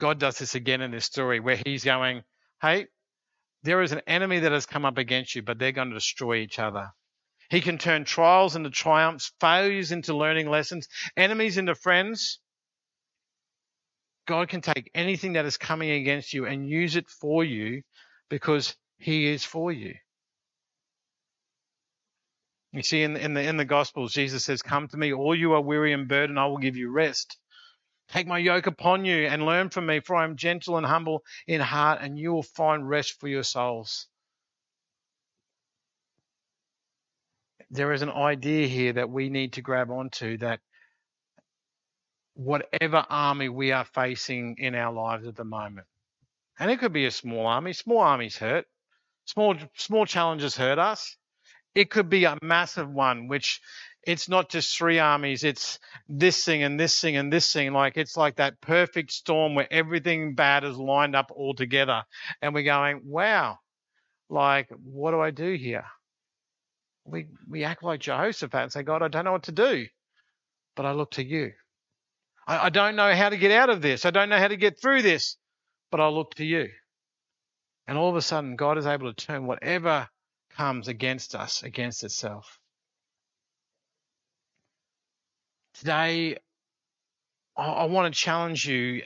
God 0.00 0.18
does 0.18 0.38
this 0.38 0.54
again 0.54 0.80
in 0.80 0.90
this 0.90 1.04
story 1.04 1.40
where 1.40 1.60
he's 1.64 1.84
going, 1.84 2.22
hey, 2.62 2.86
there 3.64 3.82
is 3.82 3.92
an 3.92 4.02
enemy 4.06 4.40
that 4.40 4.52
has 4.52 4.66
come 4.66 4.84
up 4.84 4.98
against 4.98 5.34
you, 5.34 5.42
but 5.42 5.58
they're 5.58 5.72
going 5.72 5.88
to 5.88 5.94
destroy 5.94 6.36
each 6.36 6.58
other. 6.58 6.90
He 7.50 7.60
can 7.60 7.78
turn 7.78 8.04
trials 8.04 8.56
into 8.56 8.70
triumphs, 8.70 9.32
failures 9.40 9.90
into 9.90 10.16
learning 10.16 10.48
lessons, 10.48 10.88
enemies 11.16 11.58
into 11.58 11.74
friends. 11.74 12.38
God 14.26 14.48
can 14.48 14.60
take 14.60 14.90
anything 14.94 15.32
that 15.32 15.46
is 15.46 15.56
coming 15.56 15.90
against 15.90 16.34
you 16.34 16.46
and 16.46 16.68
use 16.68 16.94
it 16.94 17.08
for 17.08 17.42
you 17.42 17.82
because 18.28 18.76
He 18.98 19.26
is 19.26 19.44
for 19.44 19.72
you. 19.72 19.94
You 22.72 22.82
see, 22.82 23.02
in, 23.02 23.16
in 23.16 23.34
the 23.34 23.42
in 23.42 23.56
the 23.56 23.64
Gospels, 23.64 24.12
Jesus 24.12 24.44
says, 24.44 24.60
"Come 24.62 24.88
to 24.88 24.96
me, 24.96 25.12
all 25.12 25.34
you 25.34 25.54
are 25.54 25.60
weary 25.60 25.92
and 25.92 26.06
burdened, 26.06 26.38
I 26.38 26.46
will 26.46 26.58
give 26.58 26.76
you 26.76 26.90
rest. 26.90 27.38
Take 28.08 28.26
my 28.26 28.38
yoke 28.38 28.66
upon 28.66 29.04
you 29.04 29.26
and 29.26 29.44
learn 29.44 29.70
from 29.70 29.86
me, 29.86 30.00
for 30.00 30.16
I 30.16 30.24
am 30.24 30.36
gentle 30.36 30.76
and 30.76 30.86
humble 30.86 31.24
in 31.46 31.60
heart, 31.60 32.00
and 32.02 32.18
you 32.18 32.32
will 32.32 32.42
find 32.42 32.88
rest 32.88 33.18
for 33.20 33.28
your 33.28 33.42
souls." 33.42 34.06
There 37.70 37.92
is 37.92 38.02
an 38.02 38.10
idea 38.10 38.66
here 38.66 38.94
that 38.94 39.10
we 39.10 39.28
need 39.28 39.54
to 39.54 39.62
grab 39.62 39.90
onto 39.90 40.38
that 40.38 40.60
whatever 42.34 43.04
army 43.10 43.48
we 43.48 43.72
are 43.72 43.84
facing 43.84 44.56
in 44.58 44.74
our 44.74 44.92
lives 44.92 45.26
at 45.26 45.36
the 45.36 45.44
moment. 45.44 45.86
And 46.58 46.70
it 46.70 46.78
could 46.78 46.92
be 46.92 47.06
a 47.06 47.10
small 47.10 47.46
army. 47.46 47.72
Small 47.72 47.98
armies 48.00 48.38
hurt. 48.38 48.66
Small 49.26 49.56
small 49.74 50.06
challenges 50.06 50.56
hurt 50.56 50.78
us. 50.78 51.16
It 51.78 51.90
could 51.90 52.08
be 52.10 52.24
a 52.24 52.36
massive 52.42 52.90
one, 52.90 53.28
which 53.28 53.60
it's 54.02 54.28
not 54.28 54.48
just 54.48 54.76
three 54.76 54.98
armies, 54.98 55.44
it's 55.44 55.78
this 56.08 56.44
thing 56.44 56.64
and 56.64 56.80
this 56.80 57.00
thing 57.00 57.16
and 57.16 57.32
this 57.32 57.52
thing. 57.52 57.72
Like 57.72 57.96
it's 57.96 58.16
like 58.16 58.36
that 58.36 58.60
perfect 58.60 59.12
storm 59.12 59.54
where 59.54 59.72
everything 59.72 60.34
bad 60.34 60.64
is 60.64 60.76
lined 60.76 61.14
up 61.14 61.30
all 61.32 61.54
together. 61.54 62.02
And 62.42 62.52
we're 62.52 62.64
going, 62.64 63.02
wow, 63.04 63.58
like, 64.28 64.68
what 64.82 65.12
do 65.12 65.20
I 65.20 65.30
do 65.30 65.54
here? 65.54 65.84
We 67.04 67.28
we 67.48 67.62
act 67.62 67.84
like 67.84 68.00
Jehoshaphat 68.00 68.60
and 68.60 68.72
say, 68.72 68.82
God, 68.82 69.04
I 69.04 69.08
don't 69.08 69.24
know 69.24 69.32
what 69.32 69.44
to 69.44 69.52
do. 69.52 69.86
But 70.74 70.84
I 70.84 70.92
look 70.92 71.12
to 71.12 71.24
you. 71.24 71.52
I, 72.48 72.66
I 72.66 72.68
don't 72.70 72.96
know 72.96 73.14
how 73.14 73.28
to 73.28 73.36
get 73.36 73.52
out 73.52 73.70
of 73.70 73.82
this. 73.82 74.04
I 74.04 74.10
don't 74.10 74.30
know 74.30 74.38
how 74.38 74.48
to 74.48 74.56
get 74.56 74.80
through 74.80 75.02
this, 75.02 75.36
but 75.92 76.00
I 76.00 76.08
look 76.08 76.34
to 76.36 76.44
you. 76.44 76.70
And 77.86 77.96
all 77.96 78.10
of 78.10 78.16
a 78.16 78.22
sudden, 78.22 78.56
God 78.56 78.78
is 78.78 78.86
able 78.86 79.12
to 79.12 79.26
turn 79.26 79.46
whatever 79.46 80.08
comes 80.58 80.88
against 80.88 81.36
us 81.36 81.62
against 81.62 82.02
itself. 82.02 82.58
Today, 85.74 86.36
I, 87.56 87.84
want 87.84 88.12
to 88.12 88.20
challenge 88.20 88.66
you 88.66 89.02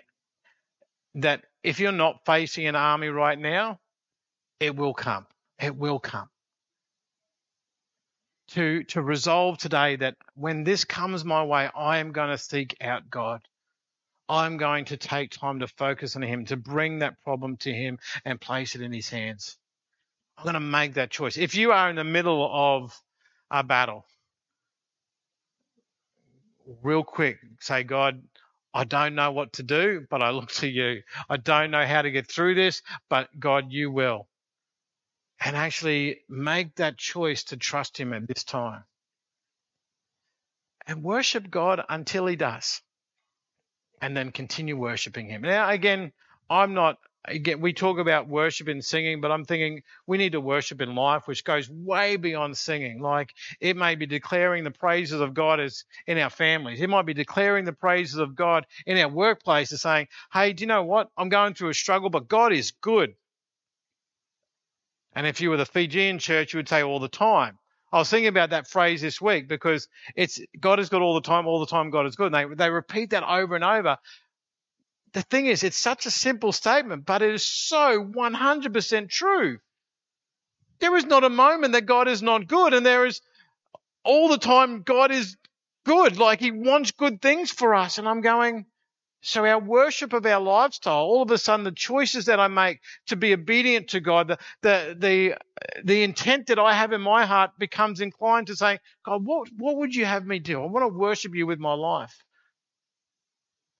that 1.16 1.44
if 1.62 1.78
you're 1.78 1.92
not 1.92 2.24
facing 2.24 2.66
an 2.66 2.74
army 2.74 3.08
right 3.08 3.38
now, 3.38 3.78
it 4.60 4.74
will 4.74 4.94
come. 4.94 5.26
It 5.60 5.76
will 5.76 5.98
come. 5.98 6.28
To, 8.52 8.84
to 8.84 9.02
resolve 9.02 9.58
today 9.58 9.96
that 9.96 10.16
when 10.34 10.64
this 10.64 10.84
comes 10.84 11.24
my 11.24 11.44
way, 11.44 11.68
I 11.74 11.98
am 11.98 12.12
going 12.12 12.30
to 12.30 12.38
seek 12.38 12.76
out 12.80 13.10
God. 13.10 13.42
I'm 14.28 14.56
going 14.56 14.86
to 14.86 14.96
take 14.96 15.30
time 15.30 15.60
to 15.60 15.68
focus 15.68 16.16
on 16.16 16.22
Him, 16.22 16.46
to 16.46 16.56
bring 16.56 17.00
that 17.00 17.20
problem 17.22 17.58
to 17.58 17.72
Him 17.72 17.98
and 18.24 18.40
place 18.40 18.74
it 18.74 18.80
in 18.80 18.92
His 18.92 19.10
hands. 19.10 19.58
I'm 20.42 20.46
going 20.46 20.54
to 20.54 20.60
make 20.60 20.94
that 20.94 21.12
choice. 21.12 21.38
If 21.38 21.54
you 21.54 21.70
are 21.70 21.88
in 21.88 21.94
the 21.94 22.02
middle 22.02 22.50
of 22.52 23.00
a 23.48 23.62
battle, 23.62 24.04
real 26.82 27.04
quick, 27.04 27.38
say, 27.60 27.84
God, 27.84 28.20
I 28.74 28.82
don't 28.82 29.14
know 29.14 29.30
what 29.30 29.52
to 29.54 29.62
do, 29.62 30.04
but 30.10 30.20
I 30.20 30.30
look 30.30 30.50
to 30.54 30.66
you. 30.66 31.02
I 31.30 31.36
don't 31.36 31.70
know 31.70 31.86
how 31.86 32.02
to 32.02 32.10
get 32.10 32.26
through 32.26 32.56
this, 32.56 32.82
but 33.08 33.28
God, 33.38 33.66
you 33.70 33.92
will. 33.92 34.26
And 35.38 35.54
actually 35.54 36.22
make 36.28 36.74
that 36.74 36.98
choice 36.98 37.44
to 37.44 37.56
trust 37.56 37.96
Him 37.96 38.12
at 38.12 38.26
this 38.26 38.42
time. 38.42 38.82
And 40.88 41.04
worship 41.04 41.52
God 41.52 41.84
until 41.88 42.26
He 42.26 42.34
does 42.34 42.82
and 44.00 44.16
then 44.16 44.32
continue 44.32 44.76
worshiping 44.76 45.28
Him. 45.28 45.42
Now, 45.42 45.70
again, 45.70 46.10
I'm 46.50 46.74
not, 46.74 46.98
again, 47.24 47.60
we 47.60 47.72
talk 47.72 47.98
about 47.98 48.28
worship 48.28 48.68
and 48.68 48.84
singing, 48.84 49.20
but 49.20 49.30
I'm 49.30 49.44
thinking 49.44 49.82
we 50.06 50.18
need 50.18 50.32
to 50.32 50.40
worship 50.40 50.80
in 50.80 50.94
life, 50.94 51.26
which 51.26 51.44
goes 51.44 51.68
way 51.70 52.16
beyond 52.16 52.56
singing. 52.56 53.00
Like 53.00 53.32
it 53.60 53.76
may 53.76 53.94
be 53.94 54.06
declaring 54.06 54.64
the 54.64 54.70
praises 54.70 55.20
of 55.20 55.34
God 55.34 55.60
as 55.60 55.84
in 56.06 56.18
our 56.18 56.30
families. 56.30 56.80
It 56.80 56.90
might 56.90 57.06
be 57.06 57.14
declaring 57.14 57.64
the 57.64 57.72
praises 57.72 58.18
of 58.18 58.34
God 58.34 58.66
in 58.86 58.98
our 58.98 59.10
workplaces, 59.10 59.78
saying, 59.78 60.08
Hey, 60.32 60.52
do 60.52 60.62
you 60.62 60.68
know 60.68 60.82
what? 60.84 61.08
I'm 61.16 61.28
going 61.28 61.54
through 61.54 61.70
a 61.70 61.74
struggle, 61.74 62.10
but 62.10 62.28
God 62.28 62.52
is 62.52 62.72
good. 62.72 63.14
And 65.14 65.26
if 65.26 65.40
you 65.40 65.50
were 65.50 65.58
the 65.58 65.66
Fijian 65.66 66.18
church, 66.18 66.54
you 66.54 66.58
would 66.58 66.68
say 66.68 66.82
all 66.82 66.98
the 66.98 67.08
time. 67.08 67.58
I 67.92 67.98
was 67.98 68.08
thinking 68.08 68.28
about 68.28 68.50
that 68.50 68.66
phrase 68.66 69.02
this 69.02 69.20
week 69.20 69.48
because 69.48 69.86
it's 70.16 70.40
God 70.58 70.80
is 70.80 70.88
good 70.88 71.02
all 71.02 71.12
the 71.14 71.20
time, 71.20 71.46
all 71.46 71.60
the 71.60 71.66
time 71.66 71.90
God 71.90 72.06
is 72.06 72.16
good. 72.16 72.32
And 72.32 72.52
they, 72.52 72.64
they 72.64 72.70
repeat 72.70 73.10
that 73.10 73.22
over 73.22 73.54
and 73.54 73.62
over. 73.62 73.98
The 75.12 75.22
thing 75.22 75.46
is, 75.46 75.62
it's 75.62 75.76
such 75.76 76.06
a 76.06 76.10
simple 76.10 76.52
statement, 76.52 77.04
but 77.04 77.22
it 77.22 77.34
is 77.34 77.44
so 77.44 78.02
100% 78.04 79.08
true. 79.10 79.58
There 80.80 80.96
is 80.96 81.04
not 81.04 81.24
a 81.24 81.28
moment 81.28 81.74
that 81.74 81.86
God 81.86 82.08
is 82.08 82.22
not 82.22 82.48
good, 82.48 82.74
and 82.74 82.84
there 82.84 83.06
is 83.06 83.20
all 84.04 84.28
the 84.28 84.38
time 84.38 84.82
God 84.82 85.10
is 85.10 85.36
good. 85.84 86.16
Like 86.16 86.40
He 86.40 86.50
wants 86.50 86.92
good 86.92 87.20
things 87.20 87.50
for 87.50 87.74
us. 87.74 87.98
And 87.98 88.08
I'm 88.08 88.20
going, 88.20 88.66
so 89.20 89.44
our 89.46 89.60
worship 89.60 90.12
of 90.12 90.26
our 90.26 90.40
lifestyle, 90.40 91.04
all 91.04 91.22
of 91.22 91.30
a 91.30 91.38
sudden 91.38 91.64
the 91.64 91.72
choices 91.72 92.24
that 92.24 92.40
I 92.40 92.48
make 92.48 92.80
to 93.06 93.16
be 93.16 93.32
obedient 93.32 93.88
to 93.90 94.00
God, 94.00 94.28
the, 94.28 94.38
the, 94.62 94.96
the, 94.98 95.36
the 95.84 96.02
intent 96.02 96.48
that 96.48 96.58
I 96.58 96.72
have 96.74 96.92
in 96.92 97.00
my 97.00 97.24
heart 97.24 97.52
becomes 97.58 98.00
inclined 98.00 98.48
to 98.48 98.56
say, 98.56 98.80
God, 99.04 99.24
what, 99.24 99.48
what 99.56 99.76
would 99.76 99.94
you 99.94 100.06
have 100.06 100.26
me 100.26 100.40
do? 100.40 100.60
I 100.60 100.66
want 100.66 100.82
to 100.82 100.98
worship 100.98 101.34
you 101.34 101.46
with 101.46 101.60
my 101.60 101.74
life. 101.74 102.24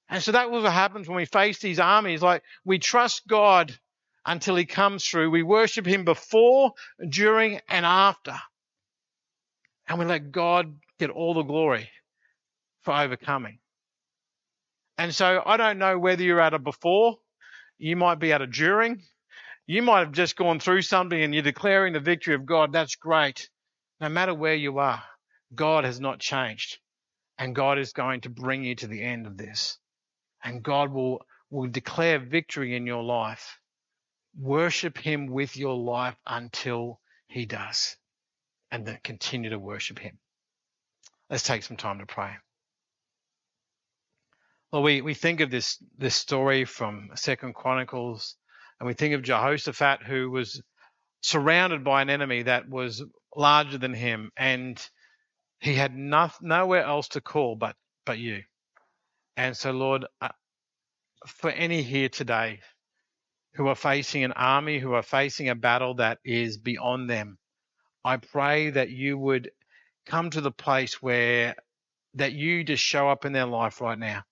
And 0.09 0.23
so 0.23 0.33
that 0.33 0.51
was 0.51 0.63
what 0.63 0.73
happens 0.73 1.09
when 1.09 1.17
we 1.17 1.25
face 1.25 1.59
these 1.59 1.81
armies. 1.81 2.23
Like 2.23 2.43
we 2.65 2.79
trust 2.79 3.27
God 3.27 3.77
until 4.27 4.57
he 4.57 4.65
comes 4.65 5.05
through. 5.05 5.31
We 5.31 5.43
worship 5.43 5.87
him 5.87 6.05
before, 6.05 6.73
during, 7.09 7.61
and 7.69 7.85
after. 7.87 8.35
And 9.89 9.99
we 9.99 10.05
let 10.05 10.31
God 10.31 10.77
get 10.99 11.11
all 11.11 11.35
the 11.35 11.43
glory 11.43 11.91
for 12.83 12.95
overcoming. 12.95 13.59
And 14.99 15.15
so 15.15 15.43
I 15.45 15.57
don't 15.57 15.79
know 15.79 15.99
whether 15.99 16.23
you're 16.23 16.41
at 16.41 16.55
a 16.55 16.59
before, 16.59 17.17
you 17.79 17.97
might 17.97 18.21
be 18.21 18.33
at 18.33 18.43
a 18.43 18.47
during, 18.47 19.03
you 19.67 19.83
might 19.83 20.01
have 20.01 20.13
just 20.13 20.37
gone 20.37 20.61
through 20.61 20.83
something 20.83 21.21
and 21.21 21.35
you're 21.35 21.43
declaring 21.43 21.93
the 21.93 22.01
victory 22.01 22.35
of 22.35 22.47
God. 22.47 22.73
That's 22.73 22.97
great. 22.97 23.49
No 24.01 24.09
matter 24.09 24.35
where 24.35 24.55
you 24.55 24.79
are, 24.79 25.03
God 25.55 25.85
has 25.85 26.01
not 26.01 26.21
changed. 26.21 26.79
And 27.39 27.55
God 27.55 27.79
is 27.79 27.93
going 27.93 28.21
to 28.23 28.29
bring 28.29 28.65
you 28.65 28.75
to 28.77 28.87
the 28.87 29.03
end 29.03 29.27
of 29.27 29.37
this. 29.37 29.79
And 30.45 30.62
God 30.62 30.93
will, 30.93 31.24
will 31.51 31.68
declare 31.68 32.18
victory 32.18 32.76
in 32.76 32.86
your 32.86 33.03
life. 33.03 33.59
Worship 34.38 34.99
Him 34.99 35.26
with 35.26 35.57
your 35.57 35.76
life 35.76 36.16
until 36.26 37.01
He 37.26 37.47
does. 37.47 37.97
And 38.70 38.86
then 38.86 38.99
continue 39.05 39.51
to 39.51 39.59
worship 39.59 39.99
Him. 39.99 40.18
Let's 41.30 41.45
take 41.45 41.62
some 41.62 41.76
time 41.76 41.99
to 41.99 42.07
pray. 42.07 42.32
Well, 44.72 44.82
we, 44.82 45.03
we 45.03 45.12
think 45.12 45.40
of 45.40 45.51
this 45.51 45.76
this 45.99 46.16
story 46.16 46.64
from 46.64 47.11
Second 47.14 47.55
Chronicles, 47.55 48.36
and 48.80 48.86
we 48.86 48.95
think 48.95 49.14
of 49.14 49.22
Jehoshaphat, 49.22 50.03
who 50.03 50.30
was 50.30 50.62
surrounded 51.20 51.84
by 51.84 52.01
an 52.01 52.09
enemy 52.11 52.43
that 52.45 52.68
was 52.68 53.03
larger 53.36 53.76
than 53.76 53.95
him, 53.95 54.30
and 54.36 54.82
he 55.61 55.74
had 55.74 55.95
no, 55.95 56.30
nowhere 56.40 56.84
else 56.84 57.09
to 57.09 57.20
call 57.20 57.55
but 57.55 57.76
but 58.07 58.18
you. 58.18 58.43
And 59.37 59.57
so, 59.57 59.70
Lord, 59.72 60.05
uh, 60.20 60.28
for 61.26 61.51
any 61.51 61.83
here 61.83 62.09
today 62.09 62.61
who 63.55 63.68
are 63.68 63.74
facing 63.74 64.24
an 64.24 64.33
army, 64.33 64.78
who 64.78 64.93
are 64.95 65.03
facing 65.03 65.49
a 65.49 65.55
battle 65.55 65.95
that 65.95 66.18
is 66.24 66.59
beyond 66.59 67.09
them, 67.09 67.39
I 68.05 68.16
pray 68.16 68.70
that 68.70 68.91
you 68.91 69.16
would 69.16 69.51
come 70.07 70.30
to 70.30 70.41
the 70.41 70.51
place 70.51 71.01
where 71.01 71.55
that 72.14 72.33
you 72.33 72.64
just 72.64 72.83
show 72.83 73.09
up 73.09 73.24
in 73.24 73.33
their 73.33 73.47
life 73.47 73.80
right 73.80 73.99
now. 73.99 74.22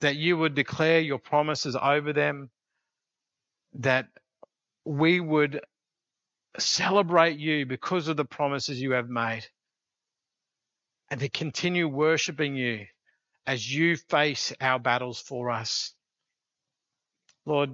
That 0.00 0.16
you 0.16 0.36
would 0.36 0.54
declare 0.54 1.00
your 1.00 1.18
promises 1.18 1.76
over 1.80 2.12
them, 2.12 2.50
that 3.74 4.08
we 4.84 5.20
would 5.20 5.60
celebrate 6.58 7.38
you 7.38 7.64
because 7.64 8.08
of 8.08 8.16
the 8.16 8.24
promises 8.24 8.80
you 8.80 8.92
have 8.92 9.08
made, 9.08 9.46
and 11.10 11.20
to 11.20 11.28
continue 11.28 11.88
worshiping 11.88 12.54
you 12.56 12.86
as 13.46 13.72
you 13.72 13.96
face 13.96 14.52
our 14.60 14.78
battles 14.78 15.20
for 15.20 15.50
us. 15.50 15.94
Lord, 17.46 17.70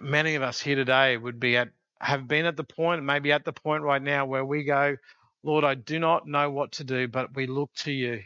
many 0.00 0.34
of 0.34 0.42
us 0.42 0.60
here 0.60 0.76
today 0.76 1.16
would 1.16 1.40
be 1.40 1.56
at 1.56 1.68
have 2.00 2.26
been 2.26 2.46
at 2.46 2.56
the 2.56 2.64
point, 2.64 3.04
maybe 3.04 3.30
at 3.30 3.44
the 3.44 3.52
point 3.52 3.84
right 3.84 4.02
now 4.02 4.26
where 4.26 4.44
we 4.44 4.64
go, 4.64 4.96
Lord, 5.44 5.64
I 5.64 5.74
do 5.76 6.00
not 6.00 6.26
know 6.26 6.50
what 6.50 6.72
to 6.72 6.84
do, 6.84 7.06
but 7.06 7.34
we 7.34 7.46
look 7.46 7.70
to 7.76 7.92
you. 7.92 8.20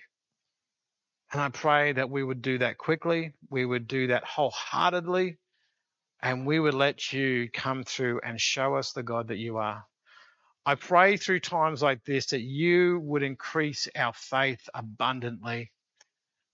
And 1.32 1.42
I 1.42 1.50
pray 1.50 1.92
that 1.92 2.08
we 2.08 2.22
would 2.22 2.40
do 2.40 2.58
that 2.58 2.78
quickly, 2.78 3.34
we 3.50 3.66
would 3.66 3.86
do 3.86 4.06
that 4.08 4.24
wholeheartedly, 4.24 5.36
and 6.22 6.46
we 6.46 6.58
would 6.58 6.74
let 6.74 7.12
you 7.12 7.50
come 7.52 7.84
through 7.84 8.20
and 8.24 8.40
show 8.40 8.76
us 8.76 8.92
the 8.92 9.02
God 9.02 9.28
that 9.28 9.36
you 9.36 9.58
are. 9.58 9.84
I 10.68 10.74
pray 10.74 11.16
through 11.16 11.40
times 11.40 11.80
like 11.80 12.04
this 12.04 12.26
that 12.26 12.40
you 12.40 12.98
would 12.98 13.22
increase 13.22 13.86
our 13.94 14.12
faith 14.12 14.68
abundantly, 14.74 15.70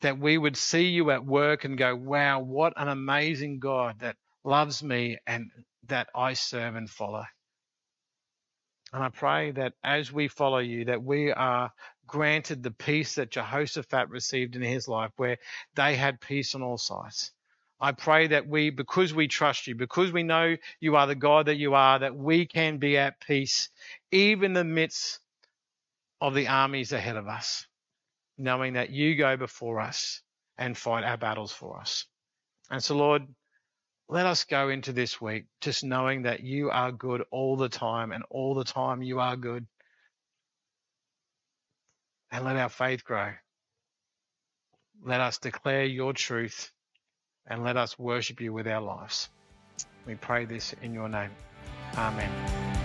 that 0.03 0.19
we 0.19 0.37
would 0.37 0.59
see 0.59 0.89
you 0.89 1.11
at 1.13 1.25
work 1.25 1.65
and 1.65 1.79
go, 1.79 1.97
wow, 1.97 2.41
what 2.41 2.75
an 2.77 2.89
amazing 2.89 3.59
God 3.59 4.01
that 4.01 4.17
loves 4.45 4.83
me 4.83 5.17
and 5.27 5.51
that 5.87 6.09
I 6.15 6.35
serve 6.35 6.77
and 6.77 6.91
follow. 6.91 7.25
And 8.93 9.03
I 9.03 9.09
pray 9.09 9.53
that 9.53 9.73
as 9.83 10.13
we 10.13 10.29
follow 10.29 10.59
you, 10.59 10.85
that 10.85 11.03
we 11.03 11.33
are 11.33 11.73
granted 12.07 12.63
the 12.63 12.71
peace 12.71 13.15
that 13.15 13.31
Jehoshaphat 13.31 14.11
received 14.11 14.57
in 14.57 14.63
his 14.63 14.87
life, 14.87 15.13
where 15.17 15.39
they 15.75 15.97
had 15.97 16.21
peace 16.21 16.55
on 16.55 16.63
all 16.63 16.77
sides. 16.77 17.33
I 17.81 17.93
pray 17.93 18.29
that 18.29 18.47
we, 18.47 18.71
because 18.71 19.13
we 19.13 19.27
trust 19.27 19.67
you, 19.67 19.75
because 19.75 20.13
we 20.13 20.23
know 20.23 20.57
you 20.79 20.95
are 20.95 21.07
the 21.07 21.17
God 21.17 21.47
that 21.47 21.57
you 21.57 21.75
are, 21.75 21.99
that 21.99 22.15
we 22.15 22.47
can 22.47 22.79
be 22.79 22.97
at 22.97 23.21
peace, 23.21 23.71
even 24.13 24.45
in 24.45 24.53
the 24.53 24.65
midst 24.65 25.19
of 26.21 26.35
the 26.35 26.49
armies 26.49 26.93
ahead 26.93 27.17
of 27.17 27.27
us, 27.27 27.67
knowing 28.39 28.75
that 28.75 28.91
you 28.91 29.17
go 29.17 29.37
before 29.37 29.81
us 29.81 30.23
and 30.57 30.77
fight 30.77 31.05
our 31.05 31.17
battles 31.17 31.53
for 31.53 31.81
us. 31.81 32.07
And 32.71 32.83
so, 32.83 32.97
Lord, 32.97 33.23
let 34.09 34.27
us 34.27 34.45
go 34.45 34.69
into 34.69 34.93
this 34.93 35.21
week 35.21 35.47
just 35.61 35.83
knowing 35.83 36.23
that 36.23 36.41
you 36.41 36.71
are 36.71 36.93
good 36.93 37.25
all 37.31 37.57
the 37.57 37.69
time 37.69 38.13
and 38.13 38.23
all 38.31 38.55
the 38.55 38.65
time 38.65 39.03
you 39.03 39.21
are 39.21 39.37
good. 39.37 39.67
And 42.31 42.45
let 42.45 42.57
our 42.57 42.69
faith 42.69 43.05
grow. 43.05 43.33
Let 45.05 45.21
us 45.21 45.39
declare 45.39 45.85
your 45.85 46.13
truth 46.13 46.71
and 47.47 47.65
let 47.65 47.77
us 47.77 47.99
worship 47.99 48.41
you 48.41 48.53
with 48.53 48.69
our 48.69 48.81
lives. 48.81 49.29
We 50.07 50.15
pray 50.15 50.45
this 50.45 50.75
in 50.83 50.95
your 50.95 51.09
name. 51.09 51.31
Amen. 51.97 52.82